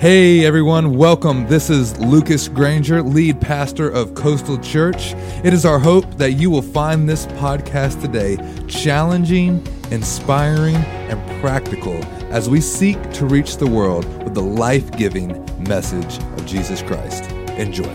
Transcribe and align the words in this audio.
Hey 0.00 0.44
everyone, 0.44 0.96
welcome. 0.96 1.48
This 1.48 1.68
is 1.68 1.98
Lucas 1.98 2.46
Granger, 2.46 3.02
lead 3.02 3.40
pastor 3.40 3.90
of 3.90 4.14
Coastal 4.14 4.56
Church. 4.58 5.14
It 5.42 5.52
is 5.52 5.66
our 5.66 5.80
hope 5.80 6.08
that 6.18 6.34
you 6.34 6.50
will 6.50 6.62
find 6.62 7.08
this 7.08 7.26
podcast 7.26 8.00
today 8.00 8.36
challenging, 8.68 9.60
inspiring, 9.90 10.76
and 10.76 11.40
practical 11.40 11.94
as 12.32 12.48
we 12.48 12.60
seek 12.60 13.10
to 13.14 13.26
reach 13.26 13.56
the 13.56 13.66
world 13.66 14.04
with 14.22 14.34
the 14.34 14.40
life 14.40 14.88
giving 14.92 15.44
message 15.64 16.18
of 16.18 16.46
Jesus 16.46 16.80
Christ. 16.80 17.28
Enjoy. 17.58 17.92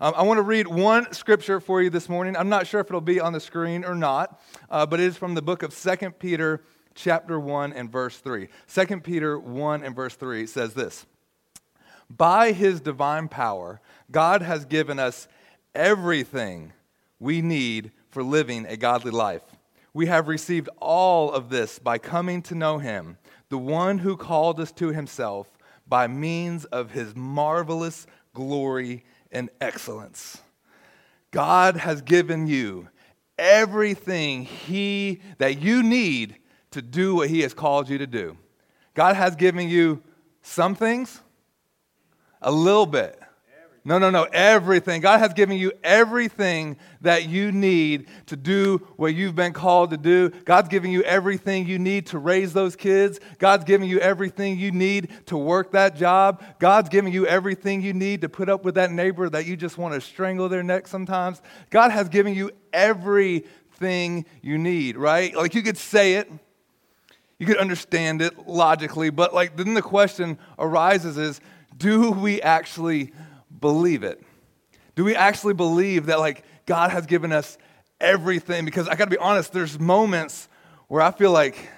Um, 0.00 0.14
I 0.14 0.22
want 0.22 0.38
to 0.38 0.42
read 0.42 0.68
one 0.68 1.12
scripture 1.12 1.58
for 1.58 1.82
you 1.82 1.90
this 1.90 2.08
morning. 2.08 2.36
I'm 2.36 2.48
not 2.48 2.68
sure 2.68 2.80
if 2.80 2.86
it'll 2.86 3.00
be 3.00 3.18
on 3.18 3.32
the 3.32 3.40
screen 3.40 3.84
or 3.84 3.96
not, 3.96 4.40
uh, 4.70 4.86
but 4.86 5.00
it 5.00 5.06
is 5.06 5.16
from 5.16 5.34
the 5.34 5.42
book 5.42 5.64
of 5.64 5.72
Second 5.72 6.20
Peter 6.20 6.62
chapter 6.96 7.38
1 7.38 7.72
and 7.72 7.90
verse 7.90 8.16
3. 8.18 8.48
2 8.72 9.00
Peter 9.00 9.38
1 9.38 9.84
and 9.84 9.94
verse 9.94 10.14
3 10.14 10.46
says 10.46 10.74
this 10.74 11.06
By 12.10 12.52
his 12.52 12.80
divine 12.80 13.28
power, 13.28 13.80
God 14.10 14.42
has 14.42 14.64
given 14.64 14.98
us 14.98 15.28
everything 15.74 16.72
we 17.20 17.42
need 17.42 17.92
for 18.10 18.22
living 18.22 18.66
a 18.66 18.76
godly 18.76 19.12
life. 19.12 19.42
We 19.94 20.06
have 20.06 20.28
received 20.28 20.68
all 20.78 21.30
of 21.30 21.48
this 21.48 21.78
by 21.78 21.98
coming 21.98 22.42
to 22.42 22.54
know 22.54 22.78
him, 22.78 23.18
the 23.48 23.58
one 23.58 23.98
who 23.98 24.16
called 24.16 24.58
us 24.60 24.72
to 24.72 24.88
himself 24.88 25.46
by 25.86 26.06
means 26.06 26.64
of 26.66 26.90
his 26.90 27.14
marvelous 27.14 28.06
glory 28.34 29.04
and 29.30 29.48
excellence. 29.60 30.42
God 31.30 31.76
has 31.76 32.02
given 32.02 32.46
you 32.46 32.88
everything 33.38 34.44
he 34.44 35.20
that 35.38 35.60
you 35.60 35.82
need 35.82 36.36
to 36.76 36.82
do 36.82 37.14
what 37.14 37.30
He 37.30 37.40
has 37.40 37.54
called 37.54 37.88
you 37.88 37.96
to 37.96 38.06
do. 38.06 38.36
God 38.92 39.16
has 39.16 39.34
given 39.34 39.66
you 39.68 40.02
some 40.42 40.74
things, 40.74 41.20
a 42.42 42.52
little 42.52 42.84
bit. 42.84 43.18
No, 43.82 43.98
no, 43.98 44.10
no, 44.10 44.24
everything. 44.24 45.00
God 45.00 45.20
has 45.20 45.32
given 45.32 45.56
you 45.56 45.72
everything 45.82 46.76
that 47.00 47.28
you 47.28 47.50
need 47.50 48.08
to 48.26 48.36
do 48.36 48.78
what 48.96 49.14
you've 49.14 49.36
been 49.36 49.52
called 49.54 49.90
to 49.90 49.96
do. 49.96 50.30
God's 50.44 50.68
giving 50.68 50.90
you 50.90 51.02
everything 51.04 51.66
you 51.66 51.78
need 51.78 52.06
to 52.08 52.18
raise 52.18 52.52
those 52.52 52.76
kids. 52.76 53.20
God's 53.38 53.64
giving 53.64 53.88
you 53.88 53.98
everything 54.00 54.58
you 54.58 54.70
need 54.70 55.10
to 55.26 55.38
work 55.38 55.70
that 55.72 55.96
job. 55.96 56.42
God's 56.58 56.88
giving 56.88 57.12
you 57.12 57.26
everything 57.26 57.80
you 57.80 57.94
need 57.94 58.20
to 58.20 58.28
put 58.28 58.48
up 58.48 58.64
with 58.64 58.74
that 58.74 58.90
neighbor 58.90 59.30
that 59.30 59.46
you 59.46 59.56
just 59.56 59.78
want 59.78 59.94
to 59.94 60.00
strangle 60.00 60.48
their 60.50 60.64
neck 60.64 60.88
sometimes. 60.88 61.40
God 61.70 61.90
has 61.90 62.08
given 62.08 62.34
you 62.34 62.50
everything 62.72 64.26
you 64.42 64.58
need, 64.58 64.96
right? 64.96 65.34
Like 65.34 65.54
you 65.54 65.62
could 65.62 65.78
say 65.78 66.14
it, 66.14 66.28
you 67.38 67.46
could 67.46 67.58
understand 67.58 68.22
it 68.22 68.48
logically, 68.48 69.10
but 69.10 69.34
like 69.34 69.56
then 69.56 69.74
the 69.74 69.82
question 69.82 70.38
arises 70.58 71.18
is 71.18 71.40
do 71.76 72.10
we 72.10 72.40
actually 72.40 73.12
believe 73.60 74.02
it? 74.02 74.22
Do 74.94 75.04
we 75.04 75.14
actually 75.14 75.54
believe 75.54 76.06
that 76.06 76.18
like 76.18 76.44
God 76.64 76.90
has 76.90 77.06
given 77.06 77.32
us 77.32 77.58
everything? 78.00 78.64
Because 78.64 78.88
I 78.88 78.94
got 78.94 79.04
to 79.04 79.10
be 79.10 79.18
honest, 79.18 79.52
there's 79.52 79.78
moments 79.78 80.48
where 80.88 81.02
I 81.02 81.10
feel 81.10 81.32
like, 81.32 81.68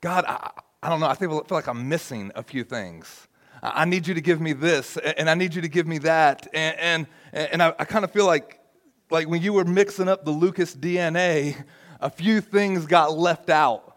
God, 0.00 0.24
I, 0.26 0.50
I 0.82 0.88
don't 0.90 1.00
know, 1.00 1.06
I 1.06 1.14
think 1.14 1.32
I 1.32 1.36
feel 1.36 1.46
like 1.50 1.68
I'm 1.68 1.88
missing 1.88 2.30
a 2.34 2.42
few 2.42 2.64
things. 2.64 3.28
I 3.62 3.86
need 3.86 4.06
you 4.06 4.14
to 4.14 4.20
give 4.20 4.40
me 4.40 4.52
this, 4.52 4.96
and 4.98 5.30
I 5.30 5.34
need 5.34 5.54
you 5.54 5.62
to 5.62 5.68
give 5.68 5.86
me 5.86 5.98
that. 5.98 6.46
And, 6.52 7.06
and, 7.32 7.52
and 7.52 7.62
I, 7.62 7.74
I 7.78 7.84
kind 7.84 8.04
of 8.04 8.12
feel 8.12 8.26
like, 8.26 8.60
like 9.10 9.28
when 9.28 9.42
you 9.42 9.54
were 9.54 9.64
mixing 9.64 10.08
up 10.08 10.24
the 10.24 10.30
Lucas 10.30 10.76
DNA, 10.76 11.64
a 12.00 12.10
few 12.10 12.40
things 12.40 12.86
got 12.86 13.16
left 13.16 13.48
out. 13.50 13.95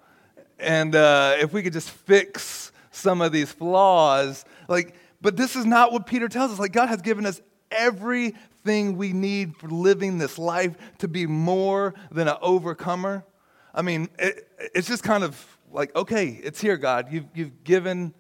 And 0.59 0.95
uh, 0.95 1.35
if 1.39 1.53
we 1.53 1.63
could 1.63 1.73
just 1.73 1.89
fix 1.89 2.71
some 2.91 3.21
of 3.21 3.31
these 3.31 3.51
flaws, 3.51 4.43
like, 4.67 4.93
but 5.21 5.37
this 5.37 5.55
is 5.55 5.65
not 5.65 5.91
what 5.91 6.05
Peter 6.05 6.27
tells 6.27 6.51
us. 6.51 6.59
Like, 6.59 6.73
God 6.73 6.89
has 6.89 7.01
given 7.01 7.25
us 7.25 7.41
everything 7.71 8.97
we 8.97 9.13
need 9.13 9.55
for 9.55 9.67
living 9.67 10.17
this 10.17 10.37
life 10.37 10.75
to 10.99 11.07
be 11.07 11.25
more 11.25 11.93
than 12.11 12.27
an 12.27 12.37
overcomer. 12.41 13.25
I 13.73 13.81
mean, 13.81 14.09
it, 14.17 14.47
it's 14.73 14.87
just 14.87 15.03
kind 15.03 15.23
of 15.23 15.57
like, 15.71 15.95
okay, 15.95 16.39
it's 16.43 16.59
here, 16.59 16.77
God. 16.77 17.07
You've, 17.11 17.27
you've 17.33 17.63
given 17.63 18.13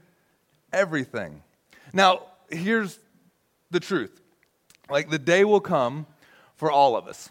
everything. 0.71 1.43
Now, 1.93 2.27
here's 2.49 2.99
the 3.71 3.79
truth 3.79 4.21
like, 4.89 5.09
the 5.09 5.19
day 5.19 5.43
will 5.43 5.59
come 5.59 6.07
for 6.55 6.71
all 6.71 6.95
of 6.95 7.07
us 7.07 7.29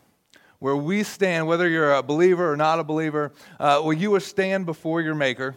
where 0.58 0.76
we 0.76 1.02
stand, 1.02 1.46
whether 1.46 1.68
you're 1.68 1.94
a 1.94 2.02
believer 2.02 2.52
or 2.52 2.56
not 2.56 2.80
a 2.80 2.84
believer, 2.84 3.32
uh, 3.60 3.80
where 3.80 3.96
you 3.96 4.10
will 4.10 4.20
stand 4.20 4.66
before 4.66 5.00
your 5.00 5.14
Maker 5.14 5.54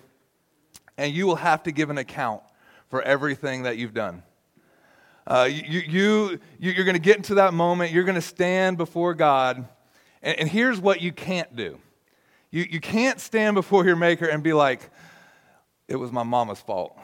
and 0.98 1.14
you 1.14 1.26
will 1.26 1.38
have 1.38 1.64
to 1.64 1.72
give 1.72 1.90
an 1.90 1.98
account 1.98 2.42
for 2.90 3.02
everything 3.02 3.64
that 3.64 3.78
you've 3.78 3.94
done. 3.94 4.22
Uh, 5.26 5.48
you, 5.50 5.80
you, 5.80 6.40
you, 6.60 6.82
are 6.82 6.84
going 6.84 6.96
to 6.96 7.02
get 7.02 7.18
into 7.18 7.36
that 7.36 7.54
moment, 7.54 7.92
you're 7.92 8.04
going 8.04 8.16
to 8.16 8.22
stand 8.22 8.78
before 8.78 9.14
God, 9.14 9.68
and, 10.22 10.40
and 10.40 10.50
here's 10.50 10.80
what 10.80 11.02
you 11.02 11.12
can't 11.12 11.56
do 11.56 11.78
you, 12.52 12.66
you 12.70 12.82
can't 12.82 13.20
stand 13.20 13.56
before 13.56 13.86
your 13.86 13.96
Maker 13.96 14.26
and 14.26 14.44
be 14.44 14.52
like, 14.52 14.90
it 15.88 15.96
was 15.96 16.12
my 16.12 16.24
mama's 16.24 16.60
fault. 16.60 16.98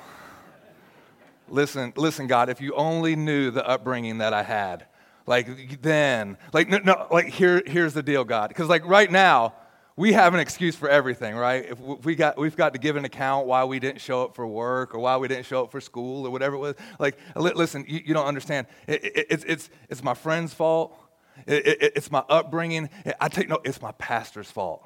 listen, 1.50 1.94
listen, 1.96 2.28
God, 2.28 2.50
if 2.50 2.59
you 2.59 2.74
only 2.74 3.16
knew 3.16 3.50
the 3.50 3.66
upbringing 3.66 4.18
that 4.18 4.34
I 4.34 4.44
had 4.44 4.86
like 5.27 5.81
then 5.81 6.38
like 6.53 6.69
no, 6.69 6.79
no 6.79 7.07
like 7.11 7.27
here 7.27 7.61
here's 7.65 7.93
the 7.93 8.01
deal 8.01 8.23
god. 8.23 8.47
Because 8.47 8.69
like 8.69 8.85
right 8.85 9.11
now 9.11 9.53
we 9.97 10.13
have 10.13 10.33
an 10.33 10.39
excuse 10.39 10.75
for 10.75 10.89
everything 10.89 11.35
right? 11.35 11.65
If 11.65 12.05
we 12.05 12.15
got 12.15 12.38
we've 12.38 12.55
got 12.55 12.73
to 12.73 12.79
give 12.79 12.95
an 12.95 13.05
account 13.05 13.45
why 13.45 13.65
we 13.65 13.79
didn't 13.79 13.99
show 13.99 14.23
up 14.23 14.35
for 14.35 14.47
work 14.47 14.95
or 14.95 14.99
why 14.99 15.17
we 15.17 15.27
didn't 15.27 15.45
show 15.45 15.63
up 15.63 15.71
for 15.71 15.81
school 15.81 16.25
or 16.25 16.31
whatever 16.31 16.55
it 16.55 16.59
was. 16.59 16.75
Like 16.97 17.19
listen 17.35 17.85
you, 17.88 18.01
you 18.05 18.13
don't 18.13 18.25
understand. 18.25 18.67
It, 18.88 19.03
it, 19.03 19.27
it's 19.29 19.43
it's 19.43 19.69
it's 19.89 20.03
my 20.03 20.13
friend's 20.13 20.53
fault. 20.53 20.97
It, 21.45 21.91
it's 21.95 22.09
my 22.09 22.23
upbringing. 22.29 22.89
I 23.19 23.27
take 23.27 23.49
no 23.49 23.59
it's 23.63 23.81
my 23.81 23.91
pastor's 23.91 24.49
fault. 24.49 24.83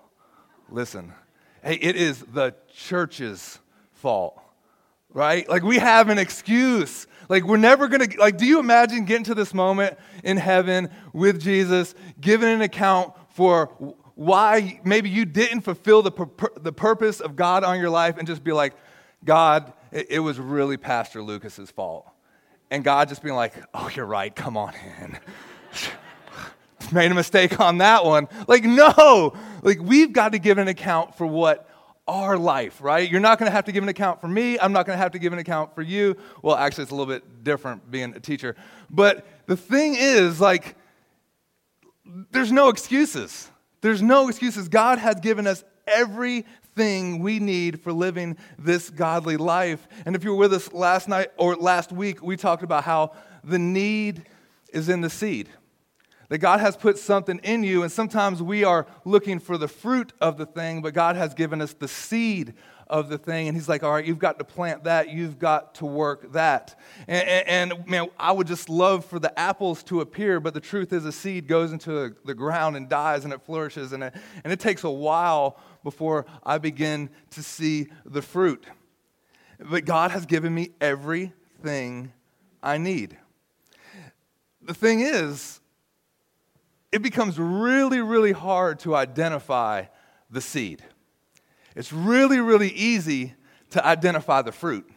Listen. 0.70 1.14
Hey 1.64 1.76
it 1.76 1.96
is 1.96 2.24
the 2.24 2.56
church's 2.74 3.60
fault 3.94 4.42
right 5.14 5.48
like 5.50 5.64
we 5.64 5.78
have 5.78 6.10
an 6.10 6.18
excuse 6.18 7.08
like, 7.32 7.46
we're 7.46 7.56
never 7.56 7.88
going 7.88 8.10
to, 8.10 8.20
like, 8.20 8.38
do 8.38 8.46
you 8.46 8.60
imagine 8.60 9.06
getting 9.06 9.24
to 9.24 9.34
this 9.34 9.54
moment 9.54 9.98
in 10.22 10.36
heaven 10.36 10.90
with 11.14 11.40
Jesus, 11.40 11.96
giving 12.20 12.50
an 12.50 12.62
account 12.62 13.14
for 13.30 13.68
why 14.16 14.82
maybe 14.84 15.10
you 15.10 15.24
didn't 15.24 15.62
fulfill 15.62 16.02
the, 16.02 16.12
pur- 16.12 16.52
the 16.60 16.74
purpose 16.74 17.22
of 17.22 17.38
God 17.38 17.64
on 17.64 17.80
your 17.80 17.90
life 17.90 18.18
and 18.18 18.28
just 18.28 18.44
be 18.44 18.52
like, 18.52 18.74
God, 19.24 19.72
it, 19.94 20.08
it 20.10 20.20
was 20.20 20.40
really 20.40 20.76
Pastor 20.76 21.24
Lucas's 21.24 21.72
fault. 21.72 22.06
And 22.70 22.84
God 22.84 23.08
just 23.08 23.24
being 23.24 23.36
like, 23.36 23.54
oh, 23.74 23.90
you're 23.96 24.06
right, 24.06 24.36
come 24.36 24.58
on 24.58 24.74
in. 25.00 25.18
Made 26.92 27.12
a 27.12 27.16
mistake 27.16 27.62
on 27.62 27.78
that 27.78 28.04
one. 28.04 28.28
Like, 28.50 28.66
no, 28.66 29.34
like, 29.62 29.80
we've 29.80 30.12
got 30.12 30.34
to 30.34 30.38
give 30.38 30.58
an 30.58 30.68
account 30.68 31.16
for 31.16 31.26
what 31.26 31.70
our 32.08 32.38
life, 32.38 32.82
right? 32.82 33.10
You're 33.10 33.22
not 33.22 33.40
going 33.40 33.50
to 33.50 33.56
have 33.56 33.66
to 33.66 33.72
give 33.72 33.84
an 33.84 33.90
account 33.90 34.22
for 34.22 34.28
me. 34.28 34.60
I'm 34.60 34.74
not 34.74 34.86
going 34.86 34.98
to 34.98 35.02
have 35.02 35.12
to 35.12 35.20
give 35.20 35.34
an 35.34 35.40
account 35.40 35.76
for 35.76 35.82
you. 35.82 36.18
Well, 36.42 36.56
actually, 36.56 36.84
it's 36.84 36.92
a 36.92 36.96
little 36.96 37.12
bit 37.12 37.44
different 37.44 37.90
being 37.90 38.14
a 38.16 38.20
teacher. 38.20 38.56
But 38.90 39.26
the 39.46 39.56
thing 39.56 39.96
is, 39.98 40.42
like, 40.42 40.76
there's 42.32 42.52
no 42.52 42.70
excuses. 42.70 43.50
There's 43.82 44.02
no 44.02 44.28
excuses. 44.28 44.68
God 44.68 44.98
has 45.00 45.20
given 45.20 45.48
us 45.48 45.64
everything 45.88 47.20
we 47.20 47.40
need 47.40 47.82
for 47.82 47.94
living 47.94 48.38
this 48.58 48.90
godly 48.90 49.38
life. 49.38 49.88
And 50.06 50.16
if 50.16 50.24
you 50.24 50.32
were 50.32 50.38
with 50.38 50.54
us 50.54 50.74
last 50.74 51.08
night 51.08 51.30
or 51.38 51.56
last 51.56 51.92
week, 51.92 52.22
we 52.22 52.36
talked 52.36 52.64
about 52.64 52.84
how 52.84 53.14
the 53.44 53.60
need 53.60 54.26
is 54.74 54.90
in 54.90 55.02
the 55.02 55.10
seed 55.10 55.50
that 56.32 56.38
God 56.38 56.62
has 56.62 56.78
put 56.78 56.98
something 56.98 57.42
in 57.44 57.62
you, 57.62 57.84
and 57.84 57.92
sometimes 57.92 58.42
we 58.42 58.64
are 58.64 58.88
looking 59.04 59.38
for 59.38 59.58
the 59.58 59.68
fruit 59.68 60.14
of 60.22 60.38
the 60.38 60.46
thing, 60.46 60.82
but 60.82 60.94
God 60.94 61.18
has 61.18 61.34
given 61.34 61.60
us 61.60 61.74
the 61.74 61.90
seed 61.90 62.54
of 62.88 63.10
the 63.10 63.18
thing. 63.18 63.50
And 63.50 63.58
He's 63.58 63.68
like, 63.68 63.84
all 63.84 63.92
right, 63.92 64.06
you've 64.06 64.18
got 64.18 64.40
to 64.40 64.46
plant 64.46 64.86
that, 64.86 65.10
you've 65.10 65.40
got 65.40 65.76
to 65.76 65.86
work 65.86 66.32
that. 66.32 66.80
And, 67.10 67.28
and, 67.28 67.72
and 67.74 67.86
man, 67.86 68.08
I 68.18 68.32
would 68.32 68.48
just 68.48 68.70
love 68.70 69.04
for 69.04 69.20
the 69.20 69.38
apples 69.38 69.84
to 69.84 70.00
appear, 70.00 70.40
but 70.40 70.54
the 70.54 70.62
truth 70.62 70.94
is, 70.94 71.04
a 71.04 71.12
seed 71.12 71.50
goes 71.50 71.74
into 71.74 72.16
the 72.24 72.34
ground 72.34 72.78
and 72.78 72.88
dies 72.88 73.26
and 73.26 73.34
it 73.34 73.42
flourishes, 73.42 73.92
and 73.92 74.02
it, 74.02 74.14
and 74.46 74.54
it 74.54 74.62
takes 74.62 74.86
a 74.86 74.90
while 74.90 75.60
before 75.84 76.26
I 76.46 76.60
begin 76.60 77.10
to 77.32 77.44
see 77.44 77.88
the 78.06 78.22
fruit. 78.22 78.66
But 79.60 79.84
God 79.84 80.12
has 80.12 80.26
given 80.26 80.56
me 80.56 80.70
everything 80.80 82.14
I 82.64 82.78
need. 82.78 83.18
The 84.62 84.74
thing 84.74 85.02
is, 85.02 85.61
it 86.92 87.02
becomes 87.02 87.40
really, 87.40 88.02
really 88.02 88.32
hard 88.32 88.80
to 88.80 88.96
identify 88.96 89.86
the 90.30 90.42
seed. 90.42 90.84
It's 91.76 91.94
really, 91.94 92.40
really 92.40 92.70
easy 92.70 93.34
to 93.72 93.86
identify 93.86 94.42
the 94.42 94.52
fruit. 94.52 94.90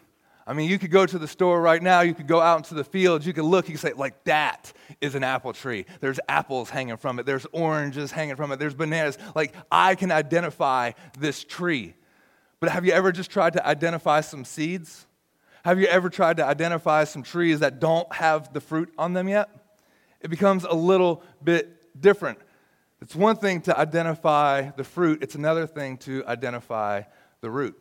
I 0.46 0.52
mean, 0.52 0.68
you 0.68 0.78
could 0.78 0.90
go 0.90 1.06
to 1.06 1.18
the 1.18 1.28
store 1.28 1.60
right 1.60 1.82
now, 1.82 2.00
you 2.00 2.12
could 2.12 2.26
go 2.26 2.40
out 2.40 2.58
into 2.58 2.74
the 2.74 2.84
fields, 2.84 3.26
you 3.26 3.32
could 3.32 3.44
look, 3.44 3.66
you 3.66 3.74
could 3.74 3.80
say, 3.80 3.92
like, 3.94 4.24
that 4.24 4.72
is 5.00 5.14
an 5.14 5.24
apple 5.24 5.54
tree. 5.54 5.86
There's 6.00 6.20
apples 6.28 6.68
hanging 6.68 6.98
from 6.98 7.18
it, 7.18 7.24
there's 7.24 7.46
oranges 7.52 8.10
hanging 8.10 8.36
from 8.36 8.52
it, 8.52 8.58
there's 8.58 8.74
bananas. 8.74 9.16
Like, 9.34 9.54
I 9.70 9.94
can 9.94 10.12
identify 10.12 10.92
this 11.18 11.44
tree. 11.44 11.94
But 12.60 12.70
have 12.70 12.84
you 12.84 12.92
ever 12.92 13.10
just 13.10 13.30
tried 13.30 13.54
to 13.54 13.66
identify 13.66 14.20
some 14.20 14.44
seeds? 14.44 15.06
Have 15.64 15.80
you 15.80 15.86
ever 15.86 16.10
tried 16.10 16.36
to 16.36 16.44
identify 16.44 17.04
some 17.04 17.22
trees 17.22 17.60
that 17.60 17.80
don't 17.80 18.12
have 18.12 18.52
the 18.52 18.60
fruit 18.60 18.92
on 18.98 19.14
them 19.14 19.28
yet? 19.28 19.48
It 20.20 20.28
becomes 20.28 20.64
a 20.64 20.74
little 20.74 21.22
bit 21.42 21.83
different. 21.98 22.38
It's 23.00 23.14
one 23.14 23.36
thing 23.36 23.60
to 23.62 23.78
identify 23.78 24.70
the 24.70 24.84
fruit, 24.84 25.22
it's 25.22 25.34
another 25.34 25.66
thing 25.66 25.98
to 25.98 26.24
identify 26.26 27.02
the 27.40 27.50
root. 27.50 27.80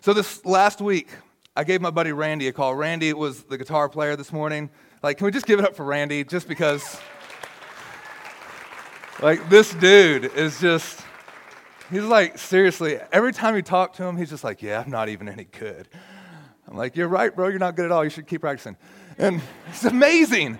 So, 0.00 0.14
this 0.14 0.44
last 0.46 0.80
week, 0.80 1.08
I 1.56 1.64
gave 1.64 1.80
my 1.80 1.90
buddy 1.90 2.12
Randy 2.12 2.48
a 2.48 2.52
call. 2.52 2.74
Randy 2.74 3.12
was 3.12 3.42
the 3.42 3.58
guitar 3.58 3.88
player 3.88 4.16
this 4.16 4.32
morning. 4.32 4.70
Like, 5.02 5.18
can 5.18 5.26
we 5.26 5.30
just 5.30 5.46
give 5.46 5.58
it 5.58 5.64
up 5.64 5.76
for 5.76 5.84
Randy 5.84 6.24
just 6.24 6.48
because? 6.48 7.00
like, 9.22 9.48
this 9.50 9.74
dude 9.74 10.24
is 10.24 10.60
just, 10.60 11.00
he's 11.90 12.02
like, 12.02 12.38
seriously, 12.38 12.98
every 13.12 13.32
time 13.32 13.54
you 13.56 13.62
talk 13.62 13.94
to 13.94 14.04
him, 14.04 14.16
he's 14.16 14.30
just 14.30 14.44
like, 14.44 14.62
yeah, 14.62 14.80
I'm 14.80 14.90
not 14.90 15.08
even 15.08 15.28
any 15.28 15.44
good. 15.44 15.88
I'm 16.66 16.76
like, 16.76 16.96
you're 16.96 17.08
right, 17.08 17.34
bro, 17.34 17.48
you're 17.48 17.58
not 17.58 17.76
good 17.76 17.84
at 17.84 17.92
all. 17.92 18.04
You 18.04 18.10
should 18.10 18.26
keep 18.26 18.40
practicing. 18.40 18.76
And 19.18 19.42
it's 19.68 19.84
amazing. 19.84 20.58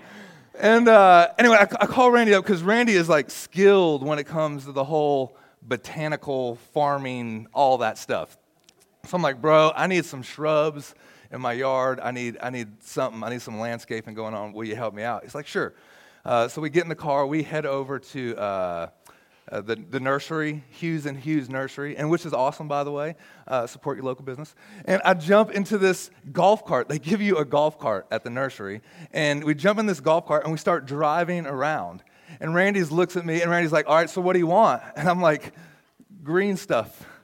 And 0.59 0.87
uh, 0.87 1.29
anyway, 1.39 1.55
I, 1.55 1.67
I 1.81 1.85
call 1.85 2.11
Randy 2.11 2.33
up 2.33 2.43
because 2.43 2.61
Randy 2.61 2.93
is 2.93 3.07
like 3.07 3.31
skilled 3.31 4.03
when 4.03 4.19
it 4.19 4.25
comes 4.25 4.65
to 4.65 4.71
the 4.71 4.83
whole 4.83 5.35
botanical 5.61 6.55
farming, 6.73 7.47
all 7.53 7.79
that 7.79 7.97
stuff. 7.97 8.37
So 9.05 9.15
I'm 9.15 9.21
like, 9.21 9.41
bro, 9.41 9.71
I 9.75 9.87
need 9.87 10.05
some 10.05 10.21
shrubs 10.21 10.93
in 11.31 11.41
my 11.41 11.53
yard. 11.53 11.99
I 12.01 12.11
need, 12.11 12.37
I 12.41 12.49
need 12.49 12.83
something. 12.83 13.23
I 13.23 13.29
need 13.29 13.41
some 13.41 13.59
landscaping 13.59 14.13
going 14.13 14.33
on. 14.33 14.53
Will 14.53 14.65
you 14.65 14.75
help 14.75 14.93
me 14.93 15.03
out? 15.03 15.23
He's 15.23 15.35
like, 15.35 15.47
sure. 15.47 15.73
Uh, 16.23 16.47
so 16.47 16.61
we 16.61 16.69
get 16.69 16.83
in 16.83 16.89
the 16.89 16.95
car. 16.95 17.25
We 17.25 17.41
head 17.43 17.65
over 17.65 17.97
to 17.97 18.37
uh, 18.37 18.87
uh, 19.51 19.59
the, 19.59 19.75
the 19.75 19.99
nursery, 19.99 20.63
Hughes 20.69 21.05
and 21.05 21.17
Hughes 21.17 21.49
Nursery, 21.49 21.97
and 21.97 22.09
which 22.09 22.25
is 22.25 22.33
awesome, 22.33 22.69
by 22.69 22.85
the 22.85 22.91
way. 22.91 23.15
Uh, 23.45 23.67
support 23.67 23.97
your 23.97 24.05
local 24.05 24.23
business. 24.23 24.55
And 24.85 25.01
I 25.03 25.13
jump 25.13 25.51
into 25.51 25.77
this 25.77 26.09
golf 26.31 26.65
cart. 26.65 26.87
They 26.87 26.99
give 26.99 27.21
you 27.21 27.37
a 27.37 27.43
golf 27.43 27.77
cart 27.77 28.07
at 28.11 28.23
the 28.23 28.29
nursery. 28.29 28.81
And 29.11 29.43
we 29.43 29.53
jump 29.53 29.77
in 29.77 29.87
this 29.87 29.99
golf 29.99 30.25
cart 30.25 30.43
and 30.43 30.53
we 30.53 30.57
start 30.57 30.85
driving 30.85 31.45
around. 31.45 32.01
And 32.39 32.55
Randy's 32.55 32.91
looks 32.91 33.17
at 33.17 33.25
me 33.25 33.41
and 33.41 33.51
Randy's 33.51 33.73
like, 33.73 33.87
all 33.87 33.95
right, 33.95 34.09
so 34.09 34.21
what 34.21 34.33
do 34.33 34.39
you 34.39 34.47
want? 34.47 34.81
And 34.95 35.09
I'm 35.09 35.21
like, 35.21 35.53
green 36.23 36.57
stuff. 36.57 37.07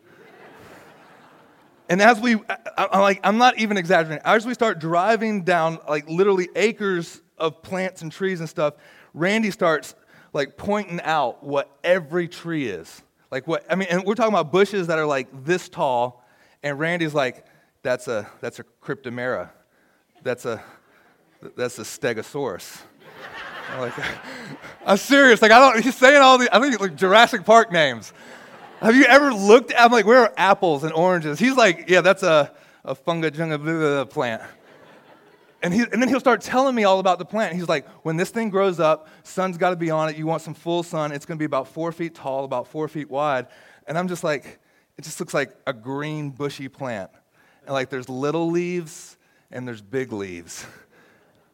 And 1.90 2.02
as 2.02 2.20
we, 2.20 2.36
I, 2.36 2.90
am 2.92 3.00
like, 3.00 3.22
I'm 3.24 3.38
not 3.38 3.58
even 3.60 3.78
exaggerating. 3.78 4.22
As 4.26 4.46
we 4.46 4.54
start 4.54 4.80
driving 4.80 5.44
down, 5.44 5.80
like 5.88 6.10
literally 6.10 6.50
acres 6.54 7.22
of 7.38 7.62
plants 7.62 8.02
and 8.02 8.12
trees 8.12 8.42
and 8.42 8.50
stuff, 8.50 8.74
Randy 9.14 9.52
starts 9.52 9.96
like 10.38 10.56
pointing 10.56 11.02
out 11.02 11.44
what 11.44 11.70
every 11.84 12.30
tree 12.30 12.68
is. 12.68 13.02
Like 13.30 13.46
what, 13.46 13.66
I 13.70 13.76
mean, 13.76 13.90
and 13.92 14.04
we're 14.06 14.16
talking 14.16 14.34
about 14.34 14.52
bushes 14.54 14.88
that 14.88 14.98
are 14.98 15.06
like 15.06 15.28
this 15.44 15.68
tall, 15.68 16.24
and 16.64 16.80
Randy's 16.80 17.14
like, 17.14 17.46
that's 17.84 18.08
a, 18.08 18.30
that's 18.40 18.60
a 18.60 18.64
cryptomeria. 18.82 19.50
That's 20.24 20.46
a, 20.46 20.64
that's 21.58 21.78
a 21.80 21.82
stegosaurus. 21.82 22.82
I'm 23.74 23.82
like, 23.82 23.94
I'm 24.86 24.98
serious. 24.98 25.42
Like, 25.42 25.52
I 25.52 25.60
don't, 25.60 25.84
he's 25.84 25.98
saying 25.98 26.22
all 26.22 26.38
these, 26.38 26.50
I 26.52 26.62
think 26.62 26.80
like 26.80 26.96
Jurassic 26.96 27.44
Park 27.44 27.72
names. 27.72 28.14
Have 28.80 28.96
you 28.96 29.06
ever 29.06 29.34
looked 29.34 29.72
at, 29.72 29.82
I'm 29.82 29.92
like, 29.92 30.06
where 30.06 30.20
are 30.20 30.34
apples 30.38 30.84
and 30.84 30.94
oranges? 30.94 31.40
He's 31.40 31.56
like, 31.56 31.90
yeah, 31.90 32.02
that's 32.02 32.24
a, 32.24 32.54
a 32.86 32.96
funga 32.96 33.32
junga 33.32 34.10
plant. 34.10 34.44
And, 35.62 35.74
he, 35.74 35.82
and 35.82 36.02
then 36.02 36.08
he'll 36.08 36.20
start 36.20 36.42
telling 36.42 36.76
me 36.76 36.84
all 36.84 37.00
about 37.00 37.18
the 37.18 37.26
plant. 37.26 37.56
He's 37.56 37.68
like, 37.68 37.88
when 38.04 38.16
this 38.16 38.30
thing 38.30 38.50
grows 38.50 38.80
up, 38.80 39.08
sun's 39.24 39.58
got 39.58 39.72
to 39.72 39.76
be 39.76 39.90
on 39.90 40.10
it. 40.10 40.16
You 40.16 40.28
want 40.28 40.44
some 40.44 40.54
full 40.54 40.84
sun. 40.84 41.12
It's 41.12 41.26
going 41.26 41.38
to 41.38 41.40
be 41.40 41.46
about 41.46 41.68
four 41.68 41.92
feet 41.92 42.14
tall, 42.14 42.46
about 42.46 42.68
four 42.68 42.88
feet 42.88 43.10
wide. 43.10 43.48
And 43.88 43.98
I'm 43.98 44.08
just 44.08 44.24
like, 44.24 44.60
it 44.98 45.04
just 45.04 45.20
looks 45.20 45.34
like 45.34 45.56
a 45.66 45.74
green, 45.74 46.30
bushy 46.30 46.68
plant. 46.68 47.10
And 47.66 47.74
like, 47.74 47.90
there's 47.90 48.08
little 48.08 48.52
leaves 48.52 49.18
and 49.52 49.68
there's 49.68 49.82
big 49.82 50.12
leaves. 50.12 50.66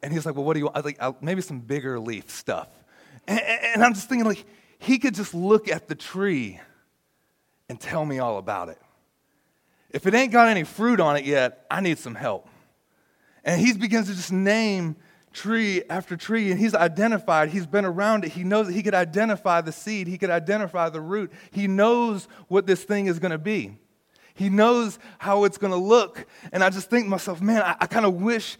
And 0.01 0.11
he's 0.11 0.25
like, 0.25 0.35
well, 0.35 0.43
what 0.43 0.53
do 0.53 0.59
you 0.59 0.65
want? 0.65 0.75
I 0.75 0.79
was 0.79 0.85
like, 0.85 1.21
maybe 1.21 1.41
some 1.41 1.61
bigger 1.61 1.97
leaf 1.97 2.29
stuff. 2.29 2.67
And, 3.25 3.39
and 3.39 3.83
I'm 3.83 3.93
just 3.93 4.09
thinking, 4.09 4.27
like, 4.27 4.43
he 4.79 4.99
could 4.99 5.15
just 5.15 5.33
look 5.33 5.69
at 5.69 5.87
the 5.87 5.95
tree 5.95 6.59
and 7.69 7.79
tell 7.79 8.05
me 8.05 8.19
all 8.19 8.37
about 8.37 8.67
it. 8.67 8.79
If 9.91 10.05
it 10.05 10.13
ain't 10.13 10.33
got 10.33 10.49
any 10.49 10.65
fruit 10.65 10.99
on 10.99 11.15
it 11.15 11.23
yet, 11.23 11.65
I 11.71 11.79
need 11.79 11.99
some 11.99 12.15
help. 12.15 12.49
And 13.43 13.59
he 13.59 13.73
begins 13.73 14.07
to 14.07 14.15
just 14.15 14.31
name 14.31 14.95
tree 15.33 15.81
after 15.89 16.15
tree, 16.15 16.51
and 16.51 16.59
he's 16.59 16.75
identified, 16.75 17.49
he's 17.49 17.65
been 17.65 17.85
around 17.85 18.23
it. 18.23 18.31
He 18.31 18.43
knows 18.43 18.67
that 18.67 18.73
he 18.73 18.83
could 18.83 18.93
identify 18.93 19.61
the 19.61 19.71
seed, 19.71 20.07
he 20.07 20.17
could 20.17 20.29
identify 20.29 20.89
the 20.89 21.01
root. 21.01 21.31
He 21.51 21.67
knows 21.67 22.27
what 22.47 22.67
this 22.67 22.83
thing 22.83 23.07
is 23.07 23.19
going 23.19 23.31
to 23.31 23.37
be. 23.37 23.77
He 24.35 24.49
knows 24.49 24.97
how 25.17 25.43
it's 25.43 25.57
going 25.57 25.73
to 25.73 25.77
look. 25.77 26.25
And 26.51 26.63
I 26.63 26.69
just 26.69 26.89
think 26.89 27.05
to 27.05 27.09
myself, 27.09 27.41
man, 27.41 27.61
I, 27.61 27.75
I 27.81 27.85
kind 27.87 28.05
of 28.05 28.15
wish 28.15 28.57